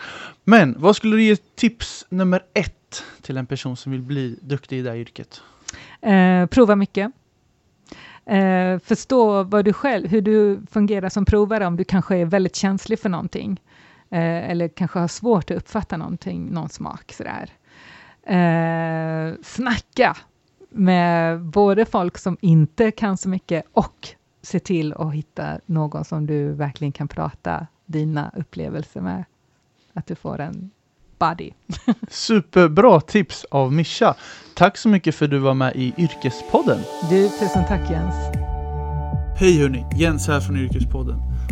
Men 0.44 0.74
vad 0.78 0.96
skulle 0.96 1.16
du 1.16 1.22
ge 1.22 1.36
tips 1.36 2.06
nummer 2.08 2.42
ett 2.54 3.04
till 3.22 3.36
en 3.36 3.46
person 3.46 3.76
som 3.76 3.92
vill 3.92 4.02
bli 4.02 4.38
duktig 4.42 4.78
i 4.78 4.82
det 4.82 4.90
här 4.90 4.96
yrket? 4.96 5.42
Eh, 6.00 6.46
prova 6.46 6.76
mycket. 6.76 7.12
Eh, 8.28 8.78
förstå 8.78 9.42
vad 9.42 9.64
du 9.64 9.72
själv, 9.72 10.08
hur 10.08 10.22
du 10.22 10.60
fungerar 10.70 11.08
som 11.08 11.24
provare, 11.24 11.66
om 11.66 11.76
du 11.76 11.84
kanske 11.84 12.16
är 12.16 12.24
väldigt 12.24 12.56
känslig 12.56 12.98
för 12.98 13.08
någonting. 13.08 13.60
Eh, 14.10 14.50
eller 14.50 14.68
kanske 14.68 14.98
har 14.98 15.08
svårt 15.08 15.50
att 15.50 15.56
uppfatta 15.56 15.96
någonting, 15.96 16.50
någon 16.50 16.68
smak. 16.68 17.12
Sådär. 17.12 17.50
Eh, 18.22 19.34
snacka 19.42 20.16
med 20.70 21.40
både 21.40 21.84
folk 21.84 22.18
som 22.18 22.36
inte 22.40 22.90
kan 22.90 23.16
så 23.16 23.28
mycket 23.28 23.64
och 23.72 24.08
se 24.42 24.60
till 24.60 24.92
att 24.92 25.14
hitta 25.14 25.60
någon 25.66 26.04
som 26.04 26.26
du 26.26 26.52
verkligen 26.52 26.92
kan 26.92 27.08
prata 27.08 27.66
dina 27.86 28.32
upplevelser 28.36 29.00
med. 29.00 29.24
Att 29.92 30.06
du 30.06 30.14
får 30.14 30.40
en 30.40 30.70
buddy. 31.18 31.50
Superbra 32.10 33.00
tips 33.00 33.46
av 33.50 33.72
Mischa. 33.72 34.14
Tack 34.54 34.76
så 34.76 34.88
mycket 34.88 35.14
för 35.14 35.24
att 35.24 35.30
du 35.30 35.38
var 35.38 35.54
med 35.54 35.72
i 35.76 35.94
Yrkespodden. 35.98 36.78
Du, 37.10 37.28
tusen 37.28 37.64
tack 37.68 37.90
Jens. 37.90 38.14
Hej 39.40 39.60
hörni, 39.60 39.84
Jens 39.96 40.28
här 40.28 40.40
från 40.40 40.56
Yrkespodden. 40.56 41.27